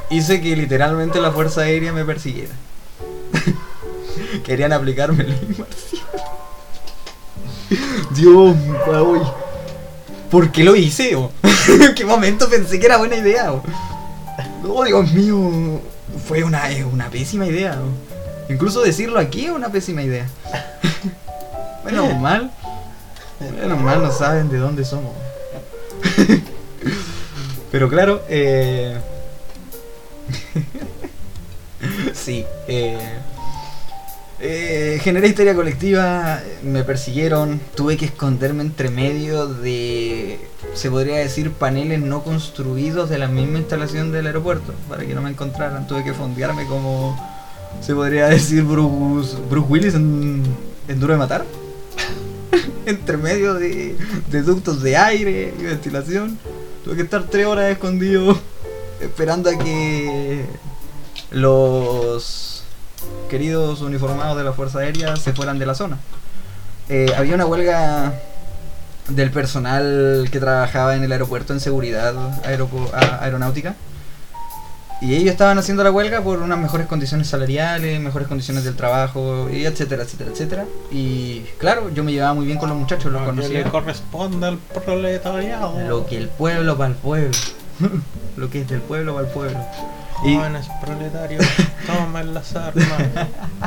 Hice 0.09 0.41
que 0.41 0.55
literalmente 0.55 1.21
la 1.21 1.31
fuerza 1.31 1.61
aérea 1.61 1.93
me 1.93 2.03
persiguiera. 2.03 2.53
Querían 4.43 4.73
aplicarme 4.73 5.23
ley 5.23 5.55
marcial. 5.57 6.03
Dios, 8.11 8.55
uy. 9.05 9.19
¿Por 10.29 10.51
qué 10.51 10.63
lo 10.63 10.75
hice? 10.75 11.15
oh? 11.15 11.31
¿En 11.67 11.95
qué 11.95 12.05
momento 12.05 12.49
pensé 12.49 12.79
que 12.79 12.87
era 12.87 12.97
buena 12.97 13.15
idea? 13.15 13.53
oh? 13.53 14.83
Dios 14.83 15.11
mío. 15.13 15.79
Fue 16.27 16.43
una, 16.43 16.63
una 16.91 17.09
pésima 17.09 17.45
idea. 17.45 17.77
Incluso 18.49 18.81
decirlo 18.81 19.19
aquí 19.19 19.45
es 19.45 19.51
una 19.51 19.69
pésima 19.69 20.03
idea. 20.03 20.27
Menos 21.85 22.17
mal. 22.19 22.51
Menos 23.39 23.79
mal 23.81 24.01
no 24.01 24.11
saben 24.11 24.49
de 24.49 24.57
dónde 24.57 24.85
somos. 24.85 25.11
Pero 27.71 27.89
claro, 27.89 28.21
eh... 28.29 28.97
sí, 32.13 32.45
eh... 32.67 32.97
eh, 34.39 34.99
generé 35.01 35.29
histeria 35.29 35.55
colectiva, 35.55 36.39
me 36.61 36.83
persiguieron, 36.83 37.59
tuve 37.75 37.97
que 37.97 38.05
esconderme 38.05 38.61
entre 38.61 38.89
medio 38.89 39.47
de, 39.47 40.39
se 40.75 40.91
podría 40.91 41.17
decir, 41.17 41.51
paneles 41.51 41.99
no 41.99 42.23
construidos 42.23 43.09
de 43.09 43.17
la 43.17 43.27
misma 43.27 43.57
instalación 43.57 44.11
del 44.11 44.27
aeropuerto, 44.27 44.73
para 44.87 45.05
que 45.05 45.15
no 45.15 45.21
me 45.21 45.31
encontraran, 45.31 45.87
tuve 45.87 46.03
que 46.03 46.13
fondearme 46.13 46.67
como, 46.67 47.17
se 47.81 47.93
podría 47.93 48.27
decir, 48.27 48.63
Bruce, 48.63 49.37
Bruce 49.49 49.67
Willis 49.69 49.95
en, 49.95 50.43
en 50.87 50.99
Duro 50.99 51.13
de 51.13 51.19
Matar, 51.19 51.45
entre 52.85 53.17
medio 53.17 53.53
de, 53.53 53.95
de 54.29 54.41
ductos 54.41 54.81
de 54.81 54.97
aire 54.97 55.53
y 55.59 55.63
ventilación, 55.63 56.37
tuve 56.83 56.95
que 56.95 57.01
estar 57.03 57.23
tres 57.23 57.45
horas 57.45 57.71
escondido, 57.71 58.37
esperando 59.01 59.49
a 59.49 59.57
que 59.57 60.45
los 61.31 62.63
queridos 63.29 63.81
uniformados 63.81 64.37
de 64.37 64.43
la 64.43 64.53
Fuerza 64.53 64.79
Aérea 64.79 65.15
se 65.15 65.33
fueran 65.33 65.59
de 65.59 65.65
la 65.65 65.75
zona. 65.75 65.97
Eh, 66.89 67.07
había 67.17 67.35
una 67.35 67.45
huelga 67.45 68.13
del 69.07 69.31
personal 69.31 70.27
que 70.31 70.39
trabajaba 70.39 70.95
en 70.95 71.03
el 71.03 71.11
aeropuerto 71.11 71.53
en 71.53 71.59
seguridad 71.59 72.13
aeronáutica. 73.21 73.75
Y 75.03 75.15
ellos 75.15 75.31
estaban 75.31 75.57
haciendo 75.57 75.83
la 75.83 75.91
huelga 75.91 76.21
por 76.21 76.39
unas 76.39 76.57
mejores 76.57 76.87
condiciones 76.87 77.27
salariales, 77.27 77.99
mejores 77.99 78.27
condiciones 78.27 78.63
del 78.63 78.75
trabajo, 78.75 79.49
y 79.51 79.65
etcétera, 79.65 80.03
etcétera, 80.03 80.31
etcétera. 80.31 80.65
Y 80.91 81.41
claro, 81.57 81.89
yo 81.93 82.05
me 82.05 82.13
llevaba 82.13 82.33
muy 82.33 82.45
bien 82.45 82.57
con 82.57 82.69
los 82.69 82.77
muchachos, 82.77 83.11
los 83.11 83.21
Lo 83.35 83.41
que 83.41 83.49
le 83.49 83.63
corresponde 83.65 84.47
al 84.47 84.57
proletariado. 84.57 85.77
Lo 85.89 86.05
que 86.05 86.17
el 86.17 86.29
pueblo 86.29 86.77
para 86.77 86.91
el 86.91 86.95
pueblo. 86.95 87.31
lo 88.37 88.49
que 88.49 88.61
es 88.61 88.69
del 88.69 88.79
pueblo 88.81 89.15
para 89.15 89.27
el 89.27 89.33
pueblo. 89.33 89.59
Y- 90.25 90.35
Jóvenes 90.35 90.67
proletarios, 90.81 91.45
tomen 91.85 92.33
las 92.33 92.55
armas. 92.55 92.85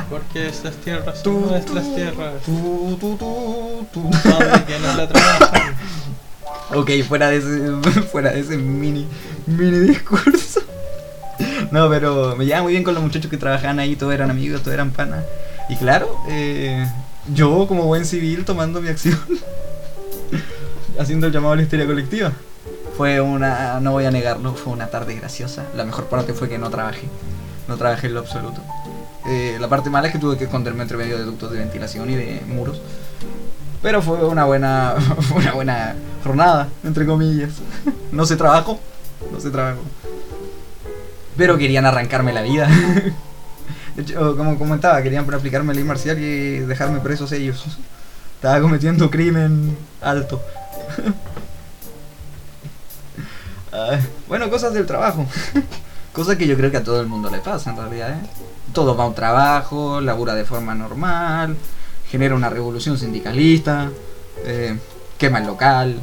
Porque 0.09 0.47
estas 0.47 0.73
tierras 0.77 1.19
son 1.23 1.41
nuestras 1.49 1.93
tierras. 1.93 2.41
tu, 2.43 2.97
tu, 2.99 3.15
tu. 3.93 4.11
Son 4.23 4.39
de 4.39 4.63
quienes 4.65 4.95
la 4.95 5.07
trabajan. 5.07 5.75
Ok, 6.73 6.91
fuera 7.07 7.29
de 7.29 7.37
ese, 7.37 8.01
fuera 8.11 8.31
de 8.31 8.41
ese 8.41 8.57
mini, 8.57 9.07
mini 9.45 9.79
discurso. 9.87 10.59
No, 11.71 11.89
pero 11.89 12.35
me 12.35 12.45
llevaba 12.45 12.63
muy 12.63 12.73
bien 12.73 12.83
con 12.83 12.93
los 12.93 13.03
muchachos 13.03 13.29
que 13.29 13.37
trabajaban 13.37 13.79
ahí, 13.79 13.95
todos 13.95 14.13
eran 14.13 14.31
amigos, 14.31 14.61
todos 14.61 14.73
eran 14.73 14.91
panas. 14.91 15.23
Y 15.69 15.75
claro, 15.75 16.17
eh, 16.29 16.85
yo 17.33 17.67
como 17.67 17.83
buen 17.85 18.05
civil 18.05 18.45
tomando 18.45 18.81
mi 18.81 18.89
acción, 18.89 19.19
haciendo 20.99 21.27
el 21.27 21.33
llamado 21.33 21.53
a 21.53 21.55
la 21.57 21.63
histeria 21.63 21.85
colectiva. 21.85 22.31
Fue 22.95 23.21
una, 23.21 23.79
no 23.79 23.91
voy 23.91 24.05
a 24.05 24.11
negarlo, 24.11 24.53
fue 24.55 24.73
una 24.73 24.87
tarde 24.87 25.15
graciosa. 25.15 25.65
La 25.75 25.83
mejor 25.83 26.05
parte 26.05 26.33
fue 26.33 26.49
que 26.49 26.57
no 26.57 26.69
trabajé, 26.69 27.07
no 27.67 27.77
trabajé 27.77 28.07
en 28.07 28.15
lo 28.15 28.21
absoluto. 28.21 28.61
Eh, 29.27 29.57
la 29.59 29.67
parte 29.67 29.89
mala 29.89 30.07
es 30.07 30.13
que 30.13 30.19
tuve 30.19 30.37
que 30.37 30.45
esconderme 30.45 30.83
entre 30.83 30.97
medio 30.97 31.17
de 31.17 31.25
ductos 31.25 31.51
de 31.51 31.59
ventilación 31.59 32.09
y 32.09 32.15
de 32.15 32.41
muros. 32.47 32.81
Pero 33.81 34.01
fue 34.01 34.25
una 34.25 34.45
buena, 34.45 34.95
una 35.35 35.51
buena 35.51 35.95
jornada, 36.23 36.69
entre 36.83 37.05
comillas. 37.05 37.51
No 38.11 38.25
se 38.25 38.35
trabajó, 38.35 38.79
no 39.31 39.39
se 39.39 39.51
trabajó. 39.51 39.81
Pero 41.37 41.57
querían 41.57 41.85
arrancarme 41.85 42.33
la 42.33 42.41
vida. 42.41 42.67
De 43.95 44.03
hecho, 44.03 44.37
como 44.37 44.57
comentaba, 44.57 45.01
querían 45.01 45.31
aplicarme 45.33 45.73
ley 45.73 45.83
marcial 45.83 46.19
y 46.19 46.59
dejarme 46.59 46.99
presos 46.99 47.31
ellos. 47.31 47.65
Estaba 48.35 48.61
cometiendo 48.61 49.09
crimen 49.09 49.77
alto. 50.01 50.41
Ah, 53.69 53.99
bueno, 54.27 54.49
cosas 54.49 54.73
del 54.73 54.85
trabajo. 54.87 55.27
Cosas 56.13 56.37
que 56.37 56.47
yo 56.47 56.55
creo 56.55 56.71
que 56.71 56.77
a 56.77 56.83
todo 56.83 56.99
el 56.99 57.05
mundo 57.05 57.29
le 57.29 57.39
pasa 57.39 57.69
en 57.69 57.77
realidad. 57.77 58.09
¿eh? 58.11 58.27
Todo 58.73 58.95
va 58.97 59.03
a 59.03 59.07
un 59.07 59.13
trabajo, 59.13 60.01
labura 60.01 60.33
de 60.33 60.45
forma 60.45 60.73
normal, 60.73 61.55
genera 62.09 62.33
una 62.33 62.49
revolución 62.49 62.97
sindicalista. 62.97 63.91
eh, 64.45 64.79
quema 65.19 65.39
el 65.39 65.47
local, 65.47 65.99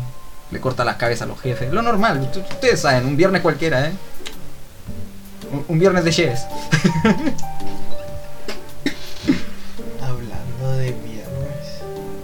le 0.51 0.61
corta 0.61 0.85
las 0.85 0.97
cabezas 0.97 1.23
a 1.23 1.27
los 1.27 1.41
jefes. 1.41 1.73
Lo 1.73 1.83
normal, 1.83 2.31
ustedes 2.33 2.81
saben, 2.81 3.07
un 3.07 3.17
viernes 3.17 3.43
cualquiera, 3.43 3.89
¿eh? 3.89 3.93
Un, 5.53 5.65
un 5.69 5.79
viernes 5.79 6.05
de 6.05 6.11
Cheves. 6.11 6.47
Hablando 10.01 10.73
de 10.79 10.93
viernes. 10.93 11.81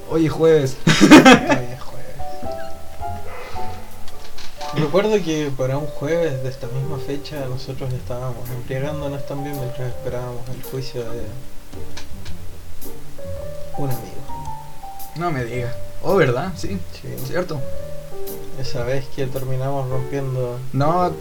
Hoy 0.09 0.27
es 0.27 0.33
jueves. 0.33 0.77
Hoy 0.87 1.67
es 1.73 1.81
jueves. 1.81 2.17
Recuerdo 4.75 5.13
que 5.25 5.51
para 5.57 5.79
un 5.79 5.87
jueves 5.87 6.43
de 6.43 6.49
esta 6.49 6.67
misma 6.69 6.99
fecha 6.99 7.45
nosotros 7.49 7.93
estábamos 7.93 8.49
embriagándonos 8.51 9.27
también 9.27 9.59
mientras 9.59 9.89
esperábamos 9.89 10.49
el 10.49 10.63
juicio 10.63 11.01
de 11.03 11.23
un 13.79 13.91
amigo. 13.91 14.11
No 15.17 15.31
me 15.31 15.45
diga. 15.45 15.75
Oh, 16.03 16.17
¿verdad? 16.17 16.53
Sí, 16.57 16.79
Sí. 17.01 17.09
cierto. 17.27 17.61
Esa 18.61 18.85
vez 18.85 19.07
que 19.15 19.27
terminamos 19.27 19.89
rompiendo 19.89 20.59
No, 20.73 21.13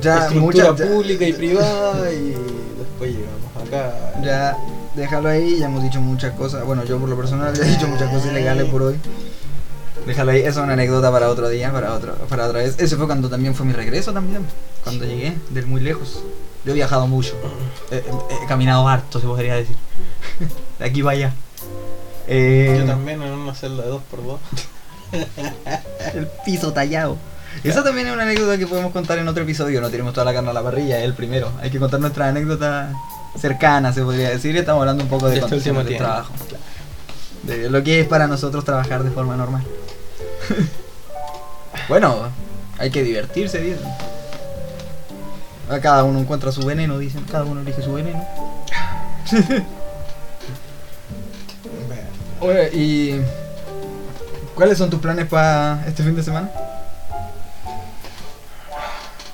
ya 0.00 0.26
estructura 0.26 0.70
mucha- 0.72 0.84
ya- 0.84 0.90
pública 0.90 1.24
y 1.26 1.32
privada 1.32 2.12
y 2.12 2.34
después 2.78 3.10
llegamos 3.12 3.66
acá. 3.66 3.94
Ya, 4.22 4.56
déjalo 4.94 5.28
ahí, 5.28 5.58
ya 5.58 5.66
hemos 5.66 5.82
dicho 5.82 6.00
muchas 6.00 6.32
cosas. 6.34 6.64
Bueno, 6.64 6.84
yo 6.84 6.98
por 6.98 7.08
lo 7.08 7.16
personal 7.16 7.54
ya 7.54 7.64
he 7.64 7.68
dicho 7.68 7.86
muchas 7.88 8.10
cosas 8.10 8.30
ilegales 8.30 8.66
por 8.70 8.82
hoy. 8.82 8.96
Déjalo 10.06 10.30
ahí, 10.30 10.40
esa 10.40 10.48
es 10.50 10.56
una 10.58 10.72
anécdota 10.72 11.10
para 11.12 11.28
otro 11.28 11.48
día, 11.48 11.70
para 11.72 11.92
otro, 11.92 12.14
para 12.28 12.46
otra 12.46 12.60
vez. 12.60 12.76
Ese 12.78 12.96
fue 12.96 13.06
cuando 13.06 13.28
también 13.28 13.54
fue 13.54 13.66
mi 13.66 13.72
regreso 13.72 14.12
también, 14.12 14.46
cuando 14.84 15.04
Sí. 15.04 15.10
llegué, 15.10 15.34
del 15.50 15.66
muy 15.66 15.80
lejos. 15.80 16.20
Yo 16.64 16.72
he 16.72 16.74
viajado 16.74 17.06
mucho, 17.06 17.34
he, 17.90 17.96
he- 17.96 18.44
he 18.44 18.46
caminado 18.46 18.86
harto, 18.88 19.20
se 19.20 19.26
podría 19.26 19.54
decir. 19.56 19.76
De 20.78 20.84
aquí 20.84 21.02
para 21.02 21.16
allá. 21.16 21.34
Eh, 22.26 22.76
Yo 22.80 22.86
también 22.86 23.22
en 23.22 23.32
una 23.32 23.54
celda 23.54 23.84
de 23.84 23.90
2x2. 23.90 24.38
el 26.14 26.26
piso 26.44 26.72
tallado. 26.72 27.16
Esa 27.64 27.82
también 27.82 28.06
es 28.06 28.12
una 28.14 28.22
anécdota 28.22 28.56
que 28.58 28.66
podemos 28.66 28.92
contar 28.92 29.18
en 29.18 29.28
otro 29.28 29.42
episodio. 29.42 29.80
No 29.80 29.90
tenemos 29.90 30.12
toda 30.12 30.24
la 30.24 30.32
carne 30.32 30.50
a 30.50 30.52
la 30.52 30.62
parrilla, 30.62 30.98
es 30.98 31.04
el 31.04 31.14
primero. 31.14 31.50
Hay 31.60 31.70
que 31.70 31.78
contar 31.78 32.00
nuestras 32.00 32.28
anécdotas 32.28 32.94
cercanas, 33.40 33.94
se 33.94 34.02
podría 34.02 34.30
decir. 34.30 34.54
y 34.54 34.58
Estamos 34.58 34.80
hablando 34.80 35.02
un 35.04 35.10
poco 35.10 35.26
de, 35.26 35.32
De 35.32 35.38
este 35.38 35.48
condiciones 35.50 35.84
de 35.84 35.88
tiempo. 35.88 36.04
trabajo. 36.04 36.32
De 37.42 37.70
lo 37.70 37.82
que 37.82 38.00
es 38.00 38.06
para 38.06 38.26
nosotros 38.26 38.64
trabajar 38.64 39.02
de 39.02 39.10
forma 39.10 39.36
normal. 39.36 39.64
bueno, 41.88 42.28
hay 42.78 42.90
que 42.90 43.02
divertirse, 43.02 43.58
dicen. 43.60 43.88
Cada 45.82 46.04
uno 46.04 46.18
encuentra 46.18 46.50
su 46.52 46.64
veneno, 46.64 46.98
dicen. 46.98 47.24
Cada 47.30 47.44
uno 47.44 47.60
elige 47.60 47.82
su 47.82 47.92
veneno. 47.92 48.26
Oye, 52.40 52.70
¿y 52.72 53.20
cuáles 54.54 54.78
son 54.78 54.88
tus 54.90 55.00
planes 55.00 55.26
para 55.26 55.84
este 55.86 56.02
fin 56.04 56.14
de 56.14 56.22
semana? 56.22 56.48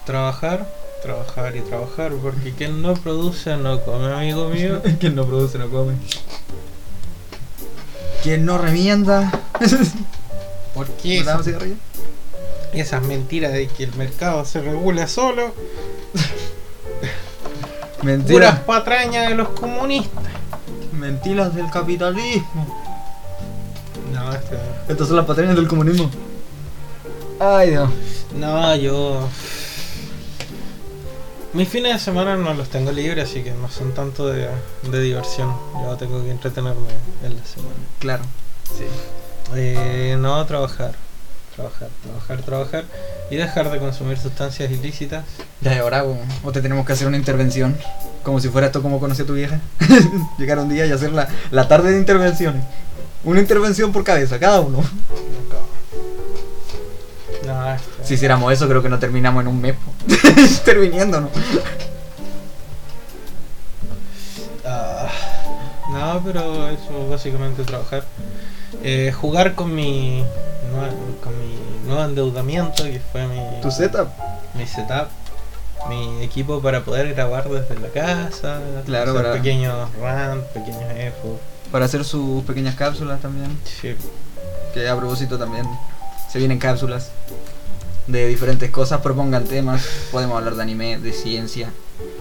Trabajar, 0.07 0.68
trabajar 1.02 1.57
y 1.57 1.61
trabajar, 1.61 2.12
porque 2.22 2.52
quien 2.52 2.82
no 2.82 2.94
produce 2.94 3.57
no 3.57 3.80
come, 3.80 4.12
amigo 4.12 4.48
mío. 4.50 4.82
Quien 5.00 5.14
no 5.14 5.24
produce 5.26 5.59
no 5.59 5.68
come. 5.70 5.94
Quien 8.22 8.44
no 8.44 8.59
remienda. 8.59 9.30
¿Por 10.74 10.88
qué 10.88 11.20
¿Me 11.20 11.24
damos 11.24 11.46
esas, 12.72 13.02
mentiras 13.02 13.52
de 13.52 13.68
que 13.68 13.84
el 13.84 13.94
mercado 13.94 14.44
se 14.44 14.61
regula 14.61 15.07
solo? 15.07 15.55
Puras 18.00 18.02
Mentiras. 18.02 18.59
patrañas 18.61 19.28
de 19.28 19.34
los 19.36 19.48
comunistas. 19.50 20.24
Mentiras 20.92 21.55
del 21.55 21.70
capitalismo. 21.70 22.66
No, 24.12 24.32
este- 24.32 24.59
Estas 24.88 25.07
son 25.09 25.16
las 25.16 25.24
patrañas 25.26 25.57
del 25.57 25.68
comunismo. 25.68 26.11
Ay, 27.40 27.70
Dios. 27.70 27.90
no, 28.36 28.74
yo. 28.76 29.28
Mis 31.55 31.68
fines 31.68 31.92
de 31.92 31.98
semana 32.00 32.36
no 32.36 32.52
los 32.52 32.68
tengo 32.68 32.90
libres, 32.90 33.30
así 33.30 33.42
que 33.44 33.52
no 33.52 33.68
son 33.70 33.94
tanto 33.94 34.26
de, 34.26 34.48
de 34.90 35.00
diversión. 35.00 35.55
Yo 35.84 35.96
tengo 35.96 36.20
que 36.24 36.32
entretenerme 36.32 36.88
en 37.22 37.36
la 37.36 37.44
semana. 37.44 37.74
Claro. 38.00 38.24
Sí. 38.76 38.84
Eh, 39.55 40.16
no, 40.18 40.44
trabajar. 40.46 40.96
Trabajar, 41.55 41.88
trabajar, 42.02 42.42
trabajar. 42.42 42.84
Y 43.30 43.36
dejar 43.36 43.70
de 43.70 43.78
consumir 43.78 44.18
sustancias 44.18 44.68
ilícitas. 44.72 45.24
Ya, 45.61 45.78
ahora 45.80 46.05
o, 46.05 46.18
o 46.42 46.50
te 46.50 46.61
tenemos 46.61 46.84
que 46.84 46.92
hacer 46.92 47.07
una 47.07 47.16
intervención. 47.16 47.78
Como 48.24 48.40
si 48.40 48.48
fuera 48.48 48.66
esto 48.66 48.82
como 48.82 48.98
conocí 48.98 49.22
a 49.22 49.26
tu 49.26 49.34
vieja. 49.34 49.61
Llegar 50.38 50.59
un 50.59 50.68
día 50.68 50.86
y 50.86 50.90
hacer 50.90 51.12
la, 51.12 51.28
la 51.52 51.68
tarde 51.68 51.92
de 51.92 51.98
intervenciones. 51.98 52.64
Una 53.22 53.38
intervención 53.38 53.92
por 53.92 54.02
cabeza, 54.02 54.40
cada 54.40 54.61
uno. 54.61 54.82
Si 58.03 58.14
hiciéramos 58.14 58.53
eso, 58.53 58.68
creo 58.68 58.83
que 58.83 58.89
no 58.89 58.99
terminamos 58.99 59.43
en 59.43 59.49
un 59.49 59.61
mes. 59.61 59.75
Terminándonos. 60.64 61.31
Ah, 64.66 65.09
no, 65.91 66.22
pero 66.25 66.68
eso 66.68 67.09
básicamente 67.11 67.64
trabajar. 67.64 68.05
Eh, 68.83 69.12
jugar 69.18 69.55
con 69.55 69.75
mi, 69.75 70.25
con 71.22 71.33
mi 71.39 71.87
nuevo 71.87 72.05
endeudamiento, 72.05 72.85
que 72.85 73.01
fue 73.12 73.27
mi, 73.27 73.41
Tu 73.62 73.70
setup. 73.70 74.09
mi 74.55 74.66
setup, 74.66 75.09
mi 75.89 76.22
equipo 76.25 76.61
para 76.61 76.83
poder 76.85 77.14
grabar 77.14 77.49
desde 77.49 77.79
la 77.79 77.89
casa, 77.89 78.61
Claro, 78.87 79.11
hacer 79.12 79.22
para- 79.22 79.35
pequeños 79.35 79.89
rant, 80.01 80.43
pequeños 80.47 80.83
efos. 80.97 81.39
Para 81.70 81.85
hacer 81.87 82.05
sus 82.05 82.43
pequeñas 82.45 82.75
cápsulas 82.75 83.20
también. 83.20 83.59
Sí. 83.81 83.95
Que 84.72 84.89
a 84.89 84.97
propósito 84.97 85.39
también 85.39 85.66
se 86.31 86.39
vienen 86.39 86.59
cápsulas 86.59 87.11
de 88.07 88.26
diferentes 88.28 88.70
cosas. 88.70 89.00
Propongan 89.00 89.44
temas. 89.44 89.84
Podemos 90.12 90.36
hablar 90.38 90.55
de 90.57 90.62
anime, 90.62 90.98
de 90.98 91.12
ciencia. 91.12 91.70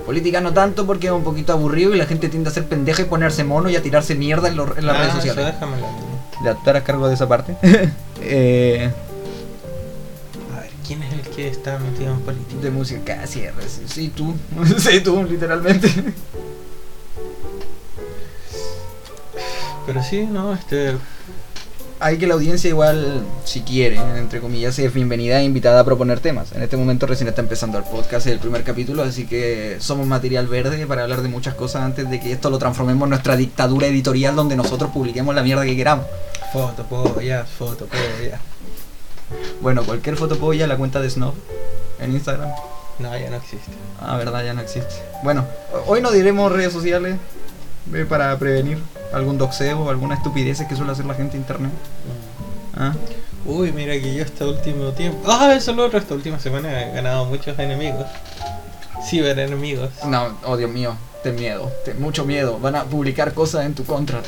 Política 0.05 0.41
no 0.41 0.53
tanto 0.53 0.85
porque 0.85 1.07
es 1.07 1.13
un 1.13 1.23
poquito 1.23 1.53
aburrido 1.53 1.93
y 1.95 1.97
la 1.97 2.05
gente 2.05 2.29
tiende 2.29 2.49
a 2.49 2.53
ser 2.53 2.65
pendeja 2.67 3.01
y 3.01 3.05
ponerse 3.05 3.43
mono 3.43 3.69
y 3.69 3.75
a 3.75 3.81
tirarse 3.81 4.15
mierda 4.15 4.47
en, 4.49 4.55
los- 4.57 4.77
en 4.77 4.85
las 4.85 4.95
Ah, 4.95 4.99
redes 4.99 5.13
eso 5.15 5.21
sociales. 5.27 5.53
déjamelo 5.53 5.85
a. 5.87 6.43
Ya, 6.45 6.55
tú 6.55 6.69
harás 6.69 6.83
cargo 6.83 7.07
de 7.07 7.13
esa 7.15 7.27
parte. 7.27 7.55
eh, 8.21 8.91
A 10.55 10.59
ver, 10.59 10.69
¿quién 10.85 11.01
es 11.03 11.13
el 11.13 11.21
que 11.21 11.47
está 11.47 11.79
metido 11.79 12.11
en 12.13 12.19
política? 12.19 12.61
de 12.61 12.69
música, 12.71 13.15
casi 13.21 13.45
sí, 13.87 14.09
tú. 14.09 14.33
sí, 14.77 14.99
tú, 15.01 15.23
literalmente. 15.23 15.89
Pero 19.85 20.03
sí, 20.03 20.27
no, 20.29 20.53
este. 20.53 20.95
Hay 21.99 22.17
que 22.17 22.27
la 22.27 22.33
audiencia 22.33 22.69
igual, 22.69 23.23
si 23.45 23.61
quiere, 23.61 23.97
entre 24.17 24.41
comillas, 24.41 24.77
es 24.77 24.93
bienvenida 24.93 25.39
e 25.39 25.45
invitada 25.45 25.79
a 25.79 25.85
proponer 25.85 26.19
temas. 26.19 26.51
En 26.51 26.61
este 26.61 26.75
momento 26.75 27.07
recién 27.07 27.29
está 27.29 27.41
empezando 27.41 27.77
el 27.77 27.85
podcast, 27.85 28.27
el 28.27 28.39
primer 28.39 28.63
capítulo, 28.63 29.03
así 29.03 29.25
que 29.25 29.77
somos 29.79 30.05
material 30.05 30.47
verde 30.47 30.85
para 30.85 31.03
hablar 31.03 31.21
de 31.21 31.29
muchas 31.29 31.53
cosas 31.55 31.83
antes 31.83 32.09
de 32.09 32.19
que 32.19 32.33
esto 32.33 32.49
lo 32.49 32.57
transformemos 32.57 33.05
en 33.05 33.11
nuestra 33.11 33.37
dictadura 33.37 33.87
editorial 33.87 34.35
donde 34.35 34.55
nosotros 34.55 34.91
publiquemos 34.91 35.33
la 35.33 35.43
mierda 35.43 35.63
que 35.63 35.77
queramos. 35.77 36.05
Foto, 36.51 36.83
foto, 36.83 37.85
polla. 37.87 38.39
Bueno, 39.61 39.83
cualquier 39.83 40.17
fotopolla, 40.17 40.67
la 40.67 40.77
cuenta 40.77 40.99
de 40.99 41.09
Snob 41.09 41.33
en 41.99 42.11
Instagram. 42.11 42.49
No, 42.99 43.17
ya 43.17 43.29
no 43.29 43.37
existe. 43.37 43.71
Ah, 43.99 44.17
verdad, 44.17 44.43
ya 44.43 44.53
no 44.53 44.61
existe. 44.61 44.93
Bueno, 45.23 45.45
hoy 45.87 46.01
no 46.01 46.11
diremos 46.11 46.51
redes 46.51 46.73
sociales 46.73 47.17
eh, 47.93 48.05
para 48.07 48.37
prevenir 48.37 48.77
algún 49.13 49.37
doxeo 49.37 49.79
o 49.81 49.89
alguna 49.89 50.15
estupidez 50.15 50.61
que 50.67 50.75
suele 50.75 50.91
hacer 50.91 51.05
la 51.05 51.13
gente 51.15 51.35
en 51.35 51.41
internet. 51.43 51.71
Ah. 52.75 52.93
Uy, 53.45 53.71
mira 53.71 53.93
que 53.93 54.13
yo 54.15 54.23
este 54.23 54.43
último 54.45 54.91
tiempo. 54.91 55.19
Ah, 55.27 55.53
eso 55.55 55.71
es 55.71 55.77
lo 55.77 55.85
otro. 55.85 55.99
Esta 55.99 56.13
última 56.13 56.39
semana 56.39 56.81
he 56.83 56.93
ganado 56.93 57.25
muchos 57.25 57.57
enemigos. 57.59 58.05
Ciberenemigos. 59.09 59.89
No, 60.05 60.37
oh 60.45 60.55
Dios 60.55 60.71
mío, 60.71 60.95
ten 61.23 61.35
miedo, 61.35 61.69
ten 61.83 62.01
mucho 62.01 62.25
miedo. 62.25 62.57
Van 62.59 62.75
a 62.75 62.83
publicar 62.85 63.33
cosas 63.33 63.65
en 63.65 63.73
tu 63.75 63.83
contra. 63.85 64.21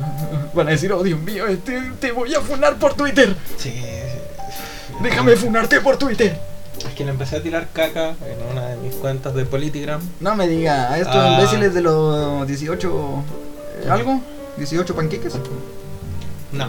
Van 0.54 0.68
a 0.68 0.70
decir, 0.70 0.92
oh 0.92 1.02
Dios 1.02 1.18
mío, 1.20 1.44
te, 1.64 1.80
te 2.00 2.12
voy 2.12 2.34
a 2.34 2.40
funar 2.40 2.76
por 2.76 2.94
Twitter. 2.94 3.34
Sí. 3.56 3.72
Déjame 5.02 5.36
funarte 5.36 5.80
por 5.80 5.96
Twitter. 5.96 6.38
Es 6.78 6.94
que 6.94 7.04
le 7.04 7.10
empecé 7.10 7.36
a 7.36 7.42
tirar 7.42 7.68
caca 7.72 8.10
en 8.10 8.52
una 8.52 8.66
de 8.68 8.76
mis 8.76 8.94
cuentas 8.96 9.34
de 9.34 9.44
Politigram. 9.44 10.00
No 10.20 10.34
me 10.36 10.46
diga, 10.46 10.92
a 10.92 10.98
estos 10.98 11.16
Ah. 11.16 11.34
imbéciles 11.34 11.72
de 11.74 11.80
los 11.80 12.46
18... 12.46 13.24
¿Algo? 13.88 14.20
¿18 14.58 14.94
panqueques? 14.94 15.34
No. 16.52 16.68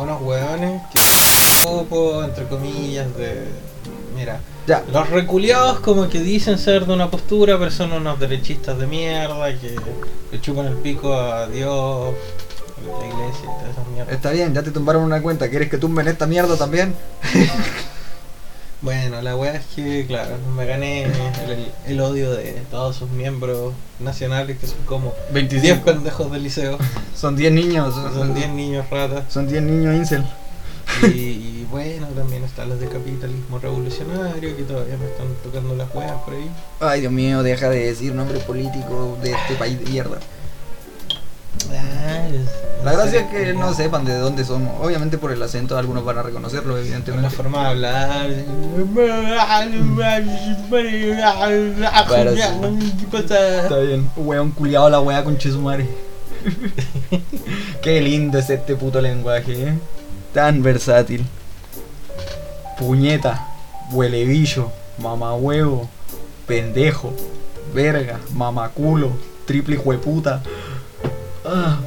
Unos 0.00 0.22
hueones 0.22 0.82
que. 0.92 1.00
Popo, 1.64 2.24
entre 2.24 2.46
comillas, 2.46 3.14
de. 3.16 3.46
Mira. 4.16 4.40
Ya, 4.66 4.84
Los 4.92 5.10
reculeados 5.10 5.80
como 5.80 6.08
que 6.08 6.20
dicen 6.20 6.56
ser 6.56 6.86
de 6.86 6.92
una 6.92 7.10
postura, 7.10 7.58
pero 7.58 7.70
son 7.70 7.92
unos 7.92 8.20
derechistas 8.20 8.78
de 8.78 8.86
mierda 8.86 9.52
que 9.58 9.74
le 10.30 10.40
chupan 10.40 10.66
el 10.66 10.74
pico 10.76 11.12
a 11.12 11.48
Dios, 11.48 12.14
a 12.78 13.00
la 13.00 13.06
iglesia 13.06 13.42
y 13.42 13.46
todas 13.46 13.70
esas 13.72 13.86
mierdas. 13.88 14.14
está 14.14 14.30
bien, 14.30 14.54
ya 14.54 14.62
te 14.62 14.70
tumbaron 14.70 15.02
una 15.02 15.20
cuenta. 15.20 15.48
¿Quieres 15.50 15.68
que 15.68 15.78
tumben 15.78 16.06
esta 16.06 16.26
mierda 16.26 16.56
también? 16.56 16.94
Bueno, 18.82 19.22
la 19.22 19.36
wea 19.36 19.54
es 19.54 19.64
que, 19.76 20.04
claro, 20.08 20.36
me 20.56 20.66
gané 20.66 21.04
el, 21.04 21.72
el 21.86 22.00
odio 22.00 22.32
de 22.32 22.62
todos 22.68 22.96
sus 22.96 23.10
miembros 23.10 23.74
nacionales, 24.00 24.58
que 24.58 24.66
son 24.66 24.78
como 24.86 25.14
10 25.32 25.50
25. 25.50 25.84
pendejos 25.84 26.32
del 26.32 26.42
liceo. 26.42 26.78
Son 27.14 27.36
10 27.36 27.52
niños. 27.52 27.94
Son 27.94 28.34
10 28.34 28.48
niños 28.50 28.90
ratas. 28.90 29.32
Son 29.32 29.46
10 29.46 29.62
niños 29.62 29.94
incel. 29.94 30.24
Y, 31.04 31.06
y 31.06 31.66
bueno, 31.70 32.08
también 32.08 32.42
están 32.42 32.68
los 32.70 32.80
de 32.80 32.88
capitalismo 32.88 33.60
revolucionario, 33.60 34.56
que 34.56 34.64
todavía 34.64 34.96
me 34.96 35.06
están 35.06 35.28
tocando 35.44 35.76
las 35.76 35.94
weas 35.94 36.20
por 36.24 36.34
ahí. 36.34 36.50
Ay, 36.80 37.00
Dios 37.02 37.12
mío, 37.12 37.44
deja 37.44 37.68
de 37.70 37.86
decir 37.86 38.12
nombre 38.12 38.40
político 38.40 39.16
de 39.22 39.30
este 39.30 39.54
país 39.54 39.78
de 39.78 39.86
mierda. 39.86 40.18
La 42.84 42.92
gracia 42.92 43.20
es 43.20 43.26
que 43.26 43.52
no 43.54 43.72
sepan 43.74 44.04
de 44.04 44.16
dónde 44.18 44.44
somos. 44.44 44.74
Obviamente 44.80 45.16
por 45.18 45.30
el 45.30 45.40
acento 45.42 45.78
algunos 45.78 46.04
van 46.04 46.18
a 46.18 46.22
reconocerlo, 46.22 46.72
Una 46.74 46.82
evidentemente. 46.82 47.30
forma 47.30 47.62
de 47.62 47.68
hablar. 47.68 48.30
Está 53.62 53.78
bien. 53.78 54.10
Weón 54.16 54.50
culiado 54.50 54.90
la 54.90 55.00
wea 55.00 55.22
con 55.22 55.38
Chesumare. 55.38 55.86
Qué 57.82 58.00
lindo 58.00 58.38
es 58.38 58.50
este 58.50 58.74
puto 58.74 59.00
lenguaje, 59.00 59.68
eh. 59.68 59.78
Tan 60.34 60.62
versátil. 60.62 61.24
Puñeta, 62.78 63.46
huele 63.92 64.24
bicho, 64.24 64.72
mamahuevo, 64.98 65.88
pendejo, 66.48 67.12
verga, 67.72 68.18
mamaculo, 68.32 69.12
triple 69.46 69.76
hijueputa. 69.76 70.42
Ah. 71.54 71.78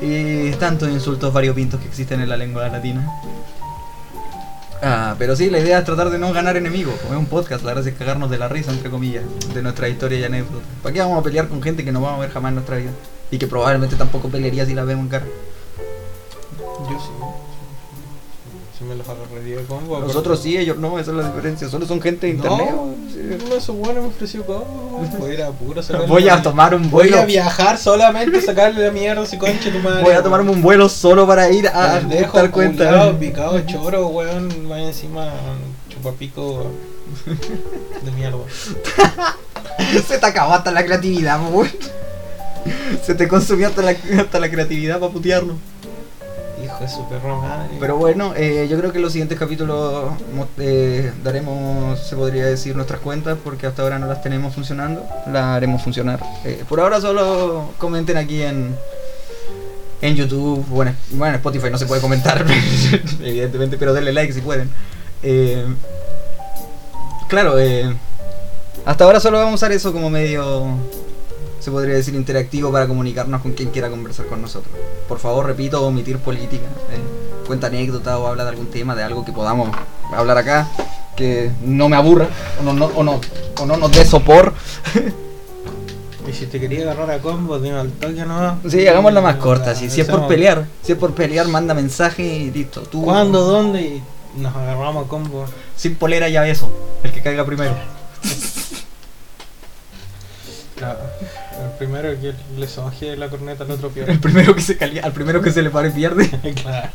Y 0.00 0.50
tantos 0.52 0.90
insultos 0.90 1.32
variopintos 1.32 1.80
que 1.80 1.86
existen 1.88 2.20
en 2.20 2.28
la 2.28 2.36
lengua 2.36 2.68
latina. 2.68 3.08
Ah, 4.82 5.14
pero 5.18 5.34
sí, 5.34 5.48
la 5.48 5.60
idea 5.60 5.78
es 5.78 5.84
tratar 5.84 6.10
de 6.10 6.18
no 6.18 6.32
ganar 6.32 6.56
enemigos. 6.58 6.94
Como 7.00 7.14
es 7.14 7.18
un 7.18 7.26
podcast, 7.26 7.64
la 7.64 7.72
gracia 7.72 7.92
es 7.92 7.98
cagarnos 7.98 8.30
de 8.30 8.36
la 8.36 8.48
risa, 8.48 8.70
entre 8.70 8.90
comillas, 8.90 9.24
de 9.54 9.62
nuestra 9.62 9.88
historia 9.88 10.18
y 10.18 10.24
anécdotas. 10.24 10.68
¿Para 10.82 10.92
qué 10.92 11.00
vamos 11.00 11.18
a 11.18 11.22
pelear 11.22 11.48
con 11.48 11.62
gente 11.62 11.84
que 11.84 11.92
no 11.92 12.02
vamos 12.02 12.18
a 12.18 12.20
ver 12.20 12.30
jamás 12.30 12.50
en 12.50 12.56
nuestra 12.56 12.76
vida? 12.76 12.90
Y 13.30 13.38
que 13.38 13.46
probablemente 13.46 13.96
tampoco 13.96 14.28
pelearía 14.28 14.66
si 14.66 14.74
la 14.74 14.84
vemos 14.84 15.04
en 15.04 15.08
cara. 15.08 15.26
Si 18.84 18.88
me 18.90 18.96
los 18.96 19.08
agarraría 19.08 19.56
combo. 19.66 19.98
Nosotros 20.00 20.40
sí, 20.42 20.58
ellos 20.58 20.76
no, 20.76 20.98
esa 20.98 21.10
es 21.12 21.16
la 21.16 21.28
diferencia. 21.28 21.68
Solo 21.70 21.86
son 21.86 22.02
gente 22.02 22.26
de 22.26 22.34
internet. 22.34 22.68
No, 22.70 22.82
uno 22.82 23.50
de 23.50 23.56
esos 23.56 23.74
buenos 23.74 24.02
me 24.02 24.08
ofreció 24.10 24.44
combo. 24.44 25.00
Voy 25.18 25.30
a 25.30 25.34
ir 25.34 25.42
a 25.42 25.50
puro 25.50 25.82
sacarle 25.82 26.06
Voy 26.06 26.28
a 26.28 26.42
tomar 26.42 26.74
un 26.74 26.82
Voy 26.90 27.08
vuelo. 27.08 27.20
a 27.22 27.24
viajar 27.24 27.78
solamente 27.78 28.38
a 28.38 28.42
sacarle 28.42 28.84
la 28.84 28.90
mierda 28.90 29.24
si 29.24 29.38
concha 29.38 29.72
tu 29.72 29.78
madre. 29.78 30.02
Voy 30.02 30.12
a 30.12 30.22
tomarme 30.22 30.50
un 30.50 30.60
vuelo 30.60 30.88
solo 30.90 31.26
para 31.26 31.50
ir 31.50 31.66
a 31.68 31.98
Pendejo, 32.00 32.36
dar 32.36 32.50
cuenta. 32.50 32.84
culiao, 32.86 33.18
picado 33.18 33.60
choro, 33.60 34.06
weón. 34.08 34.68
Más 34.68 34.80
encima 34.80 35.32
chupapico 35.88 36.66
de 38.04 38.10
mierda. 38.10 38.36
Se 40.06 40.18
te 40.18 40.26
acabó 40.26 40.52
hasta 40.52 40.70
la 40.70 40.84
creatividad, 40.84 41.40
weón. 41.50 41.70
Se 43.02 43.14
te 43.14 43.28
consumió 43.28 43.68
hasta 43.68 43.80
la, 43.82 43.96
hasta 44.20 44.38
la 44.40 44.50
creatividad 44.50 44.98
para 45.00 45.10
putearlo. 45.12 45.54
De 46.84 46.90
su. 46.90 47.06
Pero 47.80 47.96
bueno, 47.96 48.34
eh, 48.36 48.66
yo 48.68 48.78
creo 48.78 48.92
que 48.92 48.98
en 48.98 49.02
los 49.02 49.12
siguientes 49.12 49.38
capítulos 49.38 50.12
eh, 50.58 51.12
daremos, 51.22 51.98
se 51.98 52.14
podría 52.14 52.44
decir, 52.44 52.76
nuestras 52.76 53.00
cuentas 53.00 53.38
porque 53.42 53.66
hasta 53.66 53.82
ahora 53.82 53.98
no 53.98 54.06
las 54.06 54.22
tenemos 54.22 54.54
funcionando. 54.54 55.02
Las 55.26 55.44
haremos 55.44 55.82
funcionar. 55.82 56.20
Eh, 56.44 56.62
por 56.68 56.80
ahora 56.80 57.00
solo 57.00 57.70
comenten 57.78 58.18
aquí 58.18 58.42
en, 58.42 58.76
en 60.02 60.14
YouTube. 60.14 60.64
Bueno, 60.68 60.94
bueno, 61.12 61.30
en 61.30 61.36
Spotify 61.36 61.70
no 61.70 61.78
se 61.78 61.86
puede 61.86 62.02
comentar, 62.02 62.44
evidentemente, 63.20 63.78
pero 63.78 63.94
denle 63.94 64.12
like 64.12 64.32
si 64.32 64.42
pueden. 64.42 64.70
Claro, 67.28 67.54
hasta 68.84 69.04
ahora 69.04 69.20
solo 69.20 69.38
vamos 69.38 69.52
a 69.52 69.54
usar 69.54 69.72
eso 69.72 69.90
como 69.92 70.10
medio, 70.10 70.66
se 71.64 71.70
podría 71.70 71.94
decir, 71.94 72.14
interactivo 72.14 72.70
para 72.70 72.86
comunicarnos 72.86 73.40
con 73.40 73.52
quien 73.52 73.70
quiera 73.70 73.88
conversar 73.88 74.26
con 74.26 74.42
nosotros. 74.42 74.74
Por 75.08 75.18
favor, 75.18 75.46
repito, 75.46 75.82
omitir 75.86 76.18
política. 76.18 76.66
eh, 76.90 77.46
cuenta 77.46 77.68
anécdota 77.68 78.18
o 78.18 78.26
habla 78.26 78.44
de 78.44 78.50
algún 78.50 78.66
tema, 78.66 78.94
de 78.94 79.02
algo 79.02 79.24
que 79.24 79.32
podamos 79.32 79.70
hablar 80.14 80.36
acá, 80.38 80.68
que 81.16 81.50
no 81.62 81.88
me 81.88 81.96
aburra 81.96 82.28
o 82.60 82.62
no, 82.62 82.72
no- 82.74 82.90
o 82.94 83.02
no, 83.02 83.20
o 83.60 83.66
no 83.66 83.76
nos 83.78 83.90
dé 83.92 84.04
sopor. 84.04 84.52
Y 86.26 86.32
si 86.32 86.46
te 86.46 86.58
quería 86.58 86.84
agarrar 86.84 87.10
a 87.10 87.18
combo, 87.20 87.58
dime 87.58 87.78
al 87.78 87.90
toque 87.92 88.24
no. 88.24 88.58
Sí, 88.66 88.86
hagámosla 88.88 89.20
más 89.20 89.36
corta. 89.36 89.74
Si, 89.74 89.90
si 89.90 90.00
es 90.00 90.08
por 90.08 90.26
pelear, 90.26 90.64
si 90.82 90.92
es 90.92 90.98
por 90.98 91.14
pelear, 91.14 91.46
manda 91.48 91.74
mensaje 91.74 92.22
y 92.24 92.50
listo. 92.50 92.80
Tú, 92.80 93.02
¿Cuándo? 93.04 93.40
¿Dónde? 93.42 93.82
Y 93.82 94.02
nos 94.40 94.56
agarramos 94.56 95.04
a 95.04 95.08
combo. 95.08 95.44
Sin 95.76 95.96
polera 95.96 96.26
ya 96.30 96.48
eso, 96.48 96.70
el 97.02 97.12
que 97.12 97.20
caiga 97.22 97.44
primero. 97.44 97.74
Claro. 100.76 100.98
El 101.62 101.70
primero 101.78 102.08
que 102.20 102.32
le 102.58 102.68
sonje 102.68 103.16
la 103.16 103.28
corneta 103.28 103.64
al 103.64 103.70
otro 103.70 103.88
El 103.96 104.04
peor. 104.04 104.20
primero 104.20 104.54
que 104.54 104.60
se 104.62 104.76
al 105.02 105.12
primero 105.12 105.40
que 105.42 105.50
se 105.52 105.62
le 105.62 105.70
pare 105.70 105.90
pierde. 105.90 106.28
claro. 106.62 106.88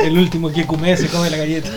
El 0.00 0.18
último 0.18 0.50
que 0.52 0.66
come 0.66 0.96
se 0.96 1.08
come 1.08 1.30
la 1.30 1.36
galleta. 1.36 1.68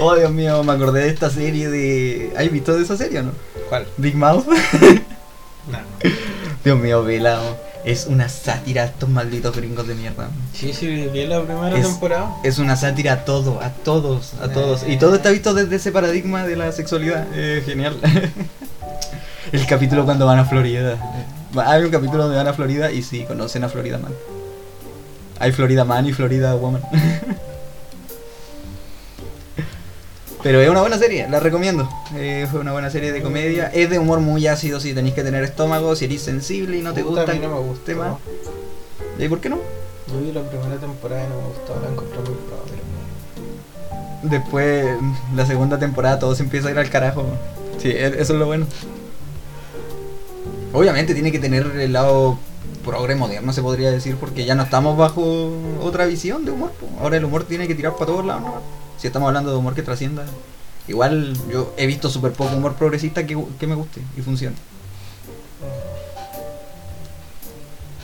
Oh 0.00 0.14
Dios 0.16 0.32
mío, 0.32 0.62
me 0.64 0.72
acordé 0.72 1.02
de 1.04 1.08
esta 1.10 1.30
serie 1.30 1.68
de. 1.68 2.32
¿Has 2.36 2.50
visto 2.50 2.74
de 2.76 2.82
esa 2.82 2.96
serie 2.96 3.20
o 3.20 3.22
no? 3.24 3.32
¿Cuál? 3.68 3.86
Big 3.96 4.16
Mouth. 4.16 4.44
No. 5.70 5.78
Dios 6.64 6.78
mío, 6.78 7.04
velado. 7.04 7.56
Es 7.84 8.06
una 8.06 8.28
sátira 8.28 8.82
a 8.82 8.86
estos 8.86 9.08
malditos 9.08 9.54
gringos 9.56 9.86
de 9.88 9.94
mierda. 9.96 10.30
Sí, 10.54 10.72
sí, 10.72 10.86
vi 11.12 11.26
la 11.26 11.42
primera 11.42 11.76
Es- 11.76 11.86
temporada. 11.86 12.36
Es 12.44 12.58
una 12.58 12.76
sátira 12.76 13.12
a 13.12 13.24
todo, 13.24 13.60
a 13.60 13.70
todos, 13.70 14.34
a 14.40 14.48
todos. 14.48 14.84
Y 14.88 14.96
todo 14.98 15.16
está 15.16 15.30
visto 15.30 15.52
desde 15.54 15.76
ese 15.76 15.90
paradigma 15.92 16.44
de 16.46 16.56
la 16.56 16.70
sexualidad. 16.72 17.26
Eh, 17.34 17.62
genial. 17.66 17.96
El 19.50 19.66
capítulo 19.66 20.04
cuando 20.04 20.26
van 20.26 20.38
a 20.38 20.44
Florida. 20.44 20.96
Hay 21.56 21.82
un 21.82 21.90
capítulo 21.90 22.22
donde 22.24 22.36
van 22.36 22.46
a 22.46 22.52
Florida 22.52 22.92
y 22.92 23.02
sí, 23.02 23.24
conocen 23.24 23.64
a 23.64 23.68
Florida 23.68 23.98
Man. 23.98 24.12
Hay 25.38 25.52
Florida 25.52 25.84
Man 25.84 26.06
y 26.06 26.12
Florida 26.12 26.54
Woman. 26.54 26.82
Pero 30.42 30.60
es 30.60 30.68
una 30.68 30.80
buena 30.80 30.98
serie, 30.98 31.28
la 31.28 31.38
recomiendo. 31.40 31.88
Eh, 32.16 32.46
fue 32.50 32.60
una 32.60 32.72
buena 32.72 32.90
serie 32.90 33.12
de 33.12 33.22
comedia. 33.22 33.70
Es 33.72 33.90
de 33.90 33.98
humor 33.98 34.20
muy 34.20 34.46
ácido 34.48 34.80
si 34.80 34.92
tenéis 34.92 35.14
que 35.14 35.22
tener 35.22 35.44
estómago, 35.44 35.94
si 35.94 36.06
eres 36.06 36.22
sensible 36.22 36.78
y 36.78 36.82
no 36.82 36.92
te 36.92 37.02
gusta 37.02 37.22
a 37.22 37.34
mí 37.34 37.38
no 37.38 37.48
me 37.48 37.60
gustó. 37.60 37.84
tema. 37.84 38.18
¿Y 39.18 39.28
por 39.28 39.40
qué 39.40 39.48
no? 39.48 39.58
Yo 40.08 40.20
vi 40.20 40.32
la 40.32 40.42
primera 40.42 40.76
temporada 40.76 41.24
y 41.24 41.28
no 41.28 41.36
me 41.36 41.46
gustó, 41.48 41.80
la 41.82 41.90
encontré 41.90 42.18
muy 42.18 42.26
pobre. 42.48 42.82
Después, 44.24 44.86
la 45.34 45.46
segunda 45.46 45.78
temporada, 45.78 46.18
todo 46.18 46.34
se 46.34 46.42
empieza 46.42 46.68
a 46.68 46.70
ir 46.72 46.78
al 46.78 46.90
carajo. 46.90 47.24
Sí, 47.78 47.88
e- 47.90 48.06
eso 48.20 48.32
es 48.32 48.38
lo 48.38 48.46
bueno. 48.46 48.66
Obviamente 50.72 51.14
tiene 51.14 51.30
que 51.30 51.38
tener 51.38 51.66
el 51.66 51.92
lado 51.92 52.38
progre 52.84 53.14
moderno, 53.14 53.52
se 53.52 53.62
podría 53.62 53.90
decir, 53.90 54.16
porque 54.16 54.44
ya 54.44 54.54
no 54.54 54.62
estamos 54.62 54.96
bajo 54.96 55.52
otra 55.80 56.06
visión 56.06 56.44
de 56.44 56.50
humor. 56.50 56.72
po. 56.72 56.88
Ahora 57.00 57.16
el 57.16 57.24
humor 57.24 57.44
tiene 57.44 57.68
que 57.68 57.74
tirar 57.74 57.92
para 57.94 58.06
todos 58.06 58.24
lados, 58.24 58.42
¿no? 58.42 58.54
Si 58.98 59.06
estamos 59.06 59.28
hablando 59.28 59.50
de 59.50 59.56
humor 59.56 59.74
que 59.74 59.82
trascienda. 59.82 60.24
Igual 60.88 61.34
yo 61.50 61.72
he 61.76 61.86
visto 61.86 62.10
súper 62.10 62.32
poco 62.32 62.56
humor 62.56 62.74
progresista 62.74 63.26
que, 63.26 63.38
que 63.58 63.66
me 63.66 63.74
guste 63.74 64.00
y 64.16 64.22
funcione. 64.22 64.56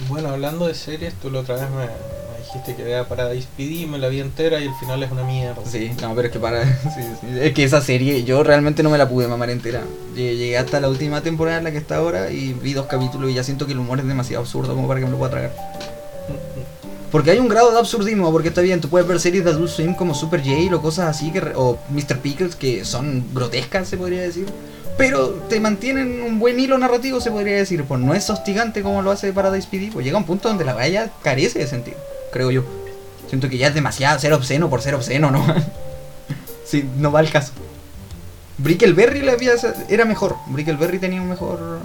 Bueno, 0.08 0.28
hablando 0.28 0.66
de 0.66 0.74
series, 0.74 1.14
tú 1.14 1.30
la 1.30 1.40
otra 1.40 1.56
vez 1.56 1.64
me, 1.70 1.86
dijiste 2.52 2.74
que 2.76 2.82
vea 2.84 3.06
Paradise 3.08 3.46
PD, 3.56 3.86
me 3.86 3.98
la 3.98 4.08
vi 4.08 4.20
entera 4.20 4.60
y 4.60 4.64
el 4.66 4.74
final 4.74 5.02
es 5.02 5.10
una 5.10 5.22
mierda. 5.22 5.62
Sí, 5.64 5.90
no, 6.00 6.14
pero 6.14 6.26
es 6.28 6.32
que 6.32 6.38
para. 6.38 6.64
sí, 6.82 7.02
sí. 7.20 7.26
Es 7.40 7.52
que 7.54 7.64
esa 7.64 7.80
serie 7.80 8.24
yo 8.24 8.42
realmente 8.42 8.82
no 8.82 8.90
me 8.90 8.98
la 8.98 9.08
pude 9.08 9.28
mamar 9.28 9.50
entera. 9.50 9.82
Lle- 10.14 10.36
Llegué 10.36 10.58
hasta 10.58 10.80
la 10.80 10.88
última 10.88 11.20
temporada 11.22 11.58
en 11.58 11.64
la 11.64 11.70
que 11.72 11.78
está 11.78 11.96
ahora 11.96 12.30
y 12.30 12.52
vi 12.54 12.72
dos 12.72 12.86
capítulos 12.86 13.30
y 13.30 13.34
ya 13.34 13.44
siento 13.44 13.66
que 13.66 13.72
el 13.72 13.78
humor 13.78 14.00
es 14.00 14.06
demasiado 14.06 14.42
absurdo 14.42 14.74
como 14.74 14.88
para 14.88 15.00
que 15.00 15.06
me 15.06 15.12
lo 15.12 15.18
pueda 15.18 15.30
tragar. 15.30 15.52
Porque 17.10 17.30
hay 17.30 17.38
un 17.38 17.48
grado 17.48 17.70
de 17.72 17.78
absurdismo, 17.78 18.30
porque 18.30 18.48
está 18.48 18.60
bien, 18.60 18.82
tú 18.82 18.90
puedes 18.90 19.08
ver 19.08 19.18
series 19.18 19.42
de 19.42 19.50
Adult 19.52 19.70
Swim 19.70 19.94
como 19.94 20.14
Super 20.14 20.42
J 20.44 20.76
o 20.76 20.82
cosas 20.82 21.08
así, 21.08 21.32
que, 21.32 21.40
o 21.56 21.78
Mr. 21.88 22.18
Pickles, 22.18 22.54
que 22.54 22.84
son 22.84 23.24
grotescas, 23.32 23.88
se 23.88 23.96
podría 23.96 24.20
decir. 24.20 24.44
Pero 24.98 25.28
te 25.48 25.58
mantienen 25.58 26.20
un 26.22 26.38
buen 26.38 26.60
hilo 26.60 26.76
narrativo, 26.76 27.18
se 27.22 27.30
podría 27.30 27.56
decir. 27.56 27.82
Pues 27.84 27.98
no 27.98 28.12
es 28.12 28.28
hostigante 28.28 28.82
como 28.82 29.00
lo 29.00 29.10
hace 29.10 29.32
Paradise 29.32 29.66
PD. 29.70 29.90
Pues 29.90 30.04
llega 30.04 30.18
un 30.18 30.24
punto 30.24 30.48
donde 30.50 30.66
la 30.66 30.74
valla 30.74 31.10
carece 31.22 31.60
de 31.60 31.66
sentido, 31.66 31.96
creo 32.32 32.50
yo. 32.50 32.62
Siento 33.28 33.48
que 33.48 33.58
ya 33.58 33.68
es 33.68 33.74
demasiado 33.74 34.18
ser 34.18 34.32
obsceno 34.32 34.70
por 34.70 34.80
ser 34.82 34.94
obsceno, 34.94 35.30
¿no? 35.30 35.44
sí, 36.64 36.88
no 36.96 37.12
va 37.12 37.20
al 37.20 37.30
caso. 37.30 37.52
Brickleberry 38.58 39.20
la 39.22 39.32
había- 39.32 39.52
era 39.88 40.04
mejor. 40.04 40.36
Brickleberry 40.46 40.98
tenía 40.98 41.20
un 41.22 41.28
mejor, 41.28 41.80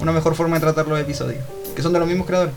una 0.00 0.12
mejor 0.12 0.34
forma 0.34 0.56
de 0.56 0.60
tratar 0.60 0.86
los 0.86 0.98
episodios. 1.00 1.44
Que 1.74 1.82
son 1.82 1.92
de 1.92 1.98
los 2.00 2.08
mismos 2.08 2.26
creadores. 2.26 2.54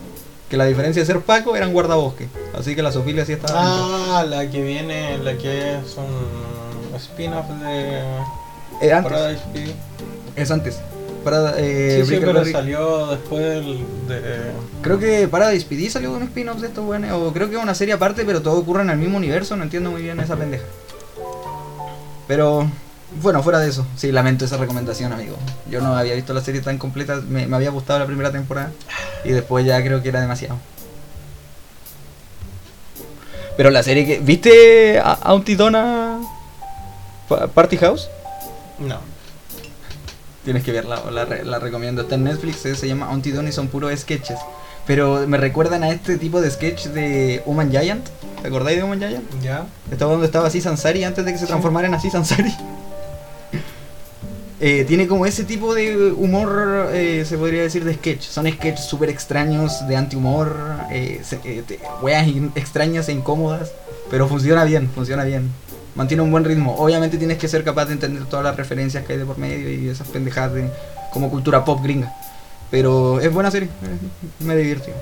Que 0.49 0.57
la 0.57 0.65
diferencia 0.65 1.01
de 1.01 1.05
ser 1.05 1.21
Paco 1.21 1.55
eran 1.55 1.71
guardabosque. 1.73 2.27
Así 2.57 2.75
que 2.75 2.83
la 2.83 2.91
Sofía 2.91 3.25
sí 3.25 3.33
estaba. 3.33 4.19
Ah, 4.19 4.23
la 4.27 4.49
que 4.49 4.61
viene, 4.61 5.17
la 5.19 5.37
que 5.37 5.75
es 5.79 5.95
un 5.97 6.95
spin-off 6.95 7.47
de 7.61 8.01
Eh, 8.81 8.91
antes. 8.93 9.39
Es 10.35 10.51
antes. 10.51 10.79
Para, 11.25 11.55
eh, 11.57 12.03
sí, 12.05 12.13
sí, 12.15 12.17
pero 12.21 12.45
salió 12.45 13.07
después 13.07 13.41
del, 13.43 13.79
de... 14.07 14.51
Creo 14.81 14.97
que 14.99 15.27
Paradise 15.27 15.65
PD 15.65 15.89
salió 15.89 16.11
de 16.11 16.17
un 16.17 16.23
spin-off 16.23 16.61
de 16.61 16.67
estos 16.67 16.85
weones. 16.87 17.11
O 17.11 17.33
creo 17.33 17.49
que 17.49 17.57
es 17.57 17.61
una 17.61 17.75
serie 17.75 17.95
aparte, 17.95 18.23
pero 18.23 18.41
todo 18.41 18.59
ocurre 18.59 18.83
en 18.83 18.91
el 18.91 18.97
mismo 18.97 19.17
universo. 19.17 19.57
No 19.57 19.63
entiendo 19.63 19.91
muy 19.91 20.03
bien 20.03 20.19
esa 20.21 20.37
pendeja. 20.37 20.63
Pero 22.27 22.69
bueno, 23.21 23.41
fuera 23.43 23.59
de 23.59 23.69
eso, 23.69 23.85
sí, 23.95 24.11
lamento 24.11 24.45
esa 24.45 24.57
recomendación, 24.57 25.11
amigo. 25.13 25.35
Yo 25.69 25.81
no 25.81 25.95
había 25.97 26.13
visto 26.15 26.33
la 26.33 26.41
serie 26.41 26.61
tan 26.61 26.77
completa, 26.77 27.15
me, 27.27 27.47
me 27.47 27.55
había 27.55 27.71
gustado 27.71 27.99
la 27.99 28.05
primera 28.05 28.31
temporada 28.31 28.71
y 29.23 29.29
después 29.29 29.65
ya 29.65 29.81
creo 29.83 30.01
que 30.03 30.09
era 30.09 30.21
demasiado. 30.21 30.57
Pero 33.57 33.69
la 33.69 33.83
serie 33.83 34.05
que... 34.05 34.19
¿Viste 34.19 34.99
a 34.99 35.13
Auntie 35.23 35.55
Donna 35.55 36.19
Pa- 37.29 37.47
Party 37.47 37.77
House? 37.77 38.09
No. 38.79 38.99
Tienes 40.45 40.63
que 40.63 40.71
verla, 40.71 41.01
la, 41.11 41.25
re- 41.25 41.43
la 41.43 41.59
recomiendo. 41.59 42.03
Está 42.03 42.15
en 42.15 42.23
Netflix, 42.23 42.65
eh, 42.65 42.75
se 42.75 42.87
llama 42.87 43.07
Auntie 43.07 43.33
Donna 43.33 43.49
y 43.49 43.51
son 43.51 43.67
puros 43.67 43.91
sketches. 43.99 44.37
Pero 44.87 45.25
me 45.27 45.37
recuerdan 45.37 45.83
a 45.83 45.89
este 45.89 46.17
tipo 46.17 46.39
de 46.39 46.49
sketch 46.51 46.85
de 46.87 47.41
Human 47.45 47.71
Giant. 47.71 48.05
¿Te 48.41 48.47
acordáis 48.47 48.77
de 48.77 48.83
Human 48.83 48.99
Giant? 48.99 49.23
¿Ya? 49.41 49.65
Estaba 49.91 50.11
donde 50.11 50.27
estaba 50.27 50.47
así 50.47 50.61
Sansari 50.61 51.03
antes 51.03 51.25
de 51.25 51.31
que 51.33 51.39
se 51.39 51.47
transformara 51.47 51.87
en 51.87 51.95
así 51.95 52.09
Sansari. 52.09 52.53
Eh, 54.61 54.85
tiene 54.87 55.05
como 55.05 55.25
ese 55.25 55.43
tipo 55.43 55.75
de 55.75 56.13
humor, 56.13 56.89
eh, 56.93 57.25
se 57.27 57.37
podría 57.37 57.61
decir, 57.63 57.83
de 57.83 57.93
sketch. 57.93 58.21
Son 58.21 58.49
sketches 58.49 58.85
súper 58.85 59.09
extraños, 59.09 59.85
de 59.87 59.97
antihumor, 59.97 60.55
eh, 60.89 61.19
se- 61.25 61.41
eh, 61.43 61.61
weas 62.01 62.25
extrañas 62.55 63.09
e 63.09 63.11
incómodas. 63.11 63.73
Pero 64.09 64.29
funciona 64.29 64.63
bien, 64.63 64.89
funciona 64.89 65.25
bien. 65.25 65.51
Mantiene 65.95 66.21
un 66.21 66.31
buen 66.31 66.43
ritmo. 66.43 66.75
Obviamente 66.77 67.17
tienes 67.17 67.37
que 67.37 67.47
ser 67.47 67.63
capaz 67.63 67.85
de 67.85 67.93
entender 67.93 68.25
todas 68.25 68.43
las 68.43 68.55
referencias 68.55 69.05
que 69.05 69.13
hay 69.13 69.19
de 69.19 69.25
por 69.25 69.37
medio 69.37 69.71
y 69.71 69.87
esas 69.87 70.07
pendejadas 70.07 70.53
de, 70.53 70.69
como 71.11 71.29
cultura 71.29 71.63
pop 71.63 71.81
gringa. 71.81 72.13
Pero 72.69 73.19
es 73.21 73.33
buena 73.33 73.49
serie, 73.49 73.69
me 74.39 74.55
divirtió. 74.55 74.93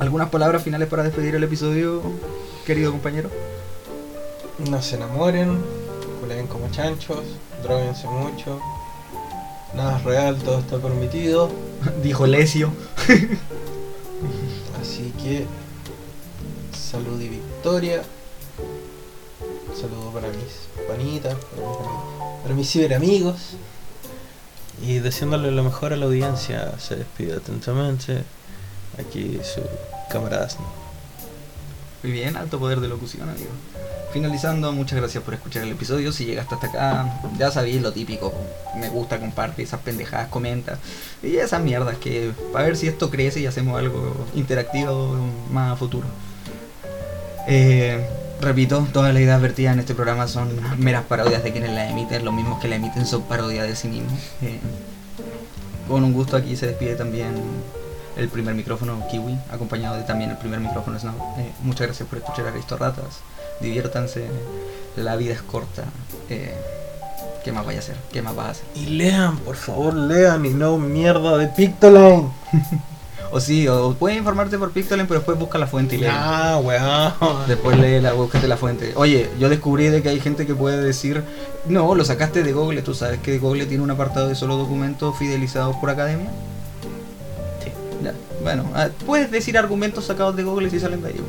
¿Algunas 0.00 0.28
palabras 0.30 0.62
finales 0.62 0.88
para 0.88 1.04
despedir 1.04 1.36
el 1.36 1.44
episodio, 1.44 2.02
querido 2.66 2.90
compañero? 2.90 3.30
No 4.68 4.82
se 4.82 4.96
enamoren, 4.96 5.58
culen 6.20 6.48
como 6.48 6.68
chanchos, 6.70 7.22
droguense 7.62 8.08
mucho. 8.08 8.60
Nada 9.76 9.98
es 9.98 10.04
real, 10.04 10.36
todo 10.38 10.58
está 10.58 10.78
permitido. 10.78 11.50
Dijo 12.02 12.26
Lesio. 12.26 12.72
Así 14.80 15.12
que 15.22 15.46
salud 16.76 17.20
y 17.20 17.28
victoria. 17.28 18.02
Saludo 19.74 20.10
para 20.12 20.28
mis 20.28 20.68
panitas, 20.86 21.34
para 21.34 21.66
mis, 21.66 22.42
para 22.42 22.54
mis 22.54 22.70
ciberamigos. 22.70 23.56
Y 24.82 24.98
deseándole 24.98 25.50
lo 25.50 25.62
mejor 25.62 25.92
a 25.92 25.96
la 25.96 26.06
audiencia, 26.06 26.78
se 26.78 26.96
despide 26.96 27.34
atentamente. 27.34 28.24
Aquí 28.98 29.40
su 29.42 29.60
camarada 30.08 30.48
Snow. 30.48 30.66
Muy 32.02 32.12
bien, 32.12 32.36
alto 32.36 32.58
poder 32.58 32.80
de 32.80 32.88
locución, 32.88 33.28
amigo. 33.28 33.50
Finalizando, 34.12 34.70
muchas 34.72 34.98
gracias 34.98 35.24
por 35.24 35.34
escuchar 35.34 35.64
el 35.64 35.72
episodio. 35.72 36.12
Si 36.12 36.24
llegaste 36.24 36.54
hasta 36.54 36.66
acá, 36.68 37.20
ya 37.38 37.50
sabéis 37.50 37.82
lo 37.82 37.92
típico. 37.92 38.32
Me 38.76 38.88
gusta, 38.88 39.18
comparte 39.18 39.62
esas 39.62 39.80
pendejadas, 39.80 40.28
comenta. 40.28 40.78
Y 41.22 41.36
esas 41.36 41.62
mierdas 41.62 41.96
que 41.98 42.32
para 42.52 42.66
ver 42.66 42.76
si 42.76 42.86
esto 42.86 43.10
crece 43.10 43.40
y 43.40 43.46
hacemos 43.46 43.78
algo 43.78 44.14
interactivo 44.34 45.16
más 45.50 45.72
a 45.72 45.76
futuro. 45.76 46.06
Eh, 47.48 48.06
repito, 48.44 48.86
todas 48.92 49.12
las 49.12 49.22
ideas 49.22 49.40
vertidas 49.40 49.74
en 49.74 49.80
este 49.80 49.94
programa 49.94 50.28
son 50.28 50.50
meras 50.78 51.04
parodias 51.04 51.42
de 51.42 51.52
quienes 51.52 51.72
las 51.72 51.90
emiten. 51.90 52.24
Los 52.24 52.34
mismos 52.34 52.60
que 52.60 52.68
la 52.68 52.76
emiten 52.76 53.06
son 53.06 53.22
parodias 53.22 53.66
de 53.66 53.76
sí 53.76 53.88
mismos. 53.88 54.12
Eh, 54.42 54.60
con 55.88 56.04
un 56.04 56.12
gusto 56.12 56.36
aquí 56.36 56.56
se 56.56 56.66
despide 56.66 56.94
también 56.94 57.34
el 58.16 58.28
primer 58.28 58.54
micrófono 58.54 59.06
Kiwi, 59.10 59.36
acompañado 59.50 59.96
de 59.96 60.02
también 60.02 60.30
el 60.30 60.38
primer 60.38 60.60
micrófono 60.60 60.98
Snow. 60.98 61.14
Eh, 61.38 61.52
muchas 61.62 61.88
gracias 61.88 62.08
por 62.08 62.18
escuchar 62.18 62.46
a 62.46 62.52
Cristo 62.52 62.76
Ratas. 62.76 63.20
Diviértanse, 63.60 64.26
la 64.96 65.16
vida 65.16 65.34
es 65.34 65.42
corta. 65.42 65.84
Eh, 66.28 66.54
¿Qué 67.44 67.52
más 67.52 67.66
vaya 67.66 67.78
a 67.78 67.82
hacer? 67.82 67.96
¿Qué 68.12 68.22
más 68.22 68.34
vas 68.34 68.46
a 68.46 68.50
hacer? 68.52 68.64
Y 68.74 68.86
lean, 68.86 69.38
por 69.38 69.56
favor, 69.56 69.94
lean 69.94 70.46
y 70.46 70.50
no 70.50 70.78
mierda 70.78 71.36
de 71.36 71.48
Pictoline. 71.48 72.30
O 73.36 73.40
sí, 73.40 73.66
o 73.66 73.94
puedes 73.94 74.16
informarte 74.16 74.56
por 74.58 74.70
Pictoline, 74.70 75.08
pero 75.08 75.18
después 75.18 75.36
busca 75.36 75.58
la 75.58 75.66
fuente 75.66 75.96
y 75.96 75.98
lee. 75.98 76.06
Ah, 76.08 76.60
weón. 76.62 77.48
Después 77.48 77.76
lee 77.76 78.00
la, 78.00 78.12
búscate 78.12 78.46
la 78.46 78.56
fuente. 78.56 78.92
Oye, 78.94 79.28
yo 79.40 79.48
descubrí 79.48 79.88
de 79.88 80.02
que 80.04 80.08
hay 80.08 80.20
gente 80.20 80.46
que 80.46 80.54
puede 80.54 80.80
decir, 80.80 81.20
no, 81.66 81.96
lo 81.96 82.04
sacaste 82.04 82.44
de 82.44 82.52
Google. 82.52 82.82
Tú 82.82 82.94
sabes 82.94 83.18
que 83.18 83.36
Google 83.40 83.66
tiene 83.66 83.82
un 83.82 83.90
apartado 83.90 84.28
de 84.28 84.36
solo 84.36 84.56
documentos 84.56 85.18
fidelizados 85.18 85.74
por 85.78 85.90
academia. 85.90 86.28
Sí. 87.64 87.72
Ya, 88.04 88.14
Bueno, 88.44 88.70
ah, 88.72 88.90
puedes 89.04 89.32
decir 89.32 89.58
argumentos 89.58 90.04
sacados 90.04 90.36
de 90.36 90.44
Google 90.44 90.70
si 90.70 90.78
salen 90.78 91.02
de 91.02 91.08
ahí. 91.08 91.20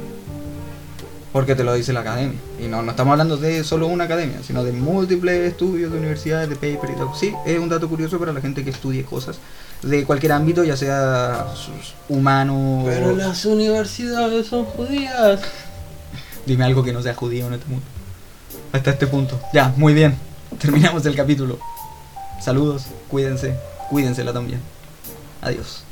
Porque 1.36 1.54
te 1.54 1.66
lo 1.66 1.74
dice 1.74 1.92
la 1.92 2.00
academia. 2.00 2.40
Y 2.62 2.68
no, 2.70 2.82
no 2.82 2.92
estamos 2.92 3.12
hablando 3.12 3.36
de 3.36 3.66
solo 3.66 3.88
una 3.88 4.06
academia, 4.06 4.42
sino 4.42 4.64
de 4.64 4.72
múltiples 4.72 5.52
estudios 5.52 5.92
de 5.92 5.98
universidades, 5.98 6.48
de 6.48 6.56
paper 6.56 6.92
y 6.92 6.96
todo. 6.96 7.14
Sí, 7.14 7.34
es 7.46 7.60
un 7.60 7.68
dato 7.68 7.90
curioso 7.90 8.18
para 8.18 8.32
la 8.32 8.40
gente 8.40 8.64
que 8.64 8.70
estudie 8.70 9.04
cosas 9.04 9.38
de 9.82 10.06
cualquier 10.06 10.32
ámbito, 10.32 10.64
ya 10.64 10.78
sea 10.78 11.46
humano 12.08 12.84
Pero 12.86 13.10
o... 13.10 13.16
las 13.18 13.44
universidades 13.44 14.48
son 14.48 14.64
judías. 14.64 15.42
Dime 16.46 16.64
algo 16.64 16.86
que 16.86 16.94
no 16.94 17.02
sea 17.02 17.14
judío 17.14 17.48
en 17.48 17.56
este 17.56 17.68
mundo. 17.68 17.86
Hasta 18.72 18.92
este 18.92 19.06
punto. 19.06 19.38
Ya, 19.54 19.74
muy 19.76 19.94
bien. 19.94 20.16
Terminamos 20.58 21.06
el 21.06 21.18
capítulo. 21.18 21.60
Saludos, 22.42 22.86
cuídense, 23.10 23.58
cuídensela 23.90 24.32
también. 24.32 24.62
Adiós. 25.42 25.85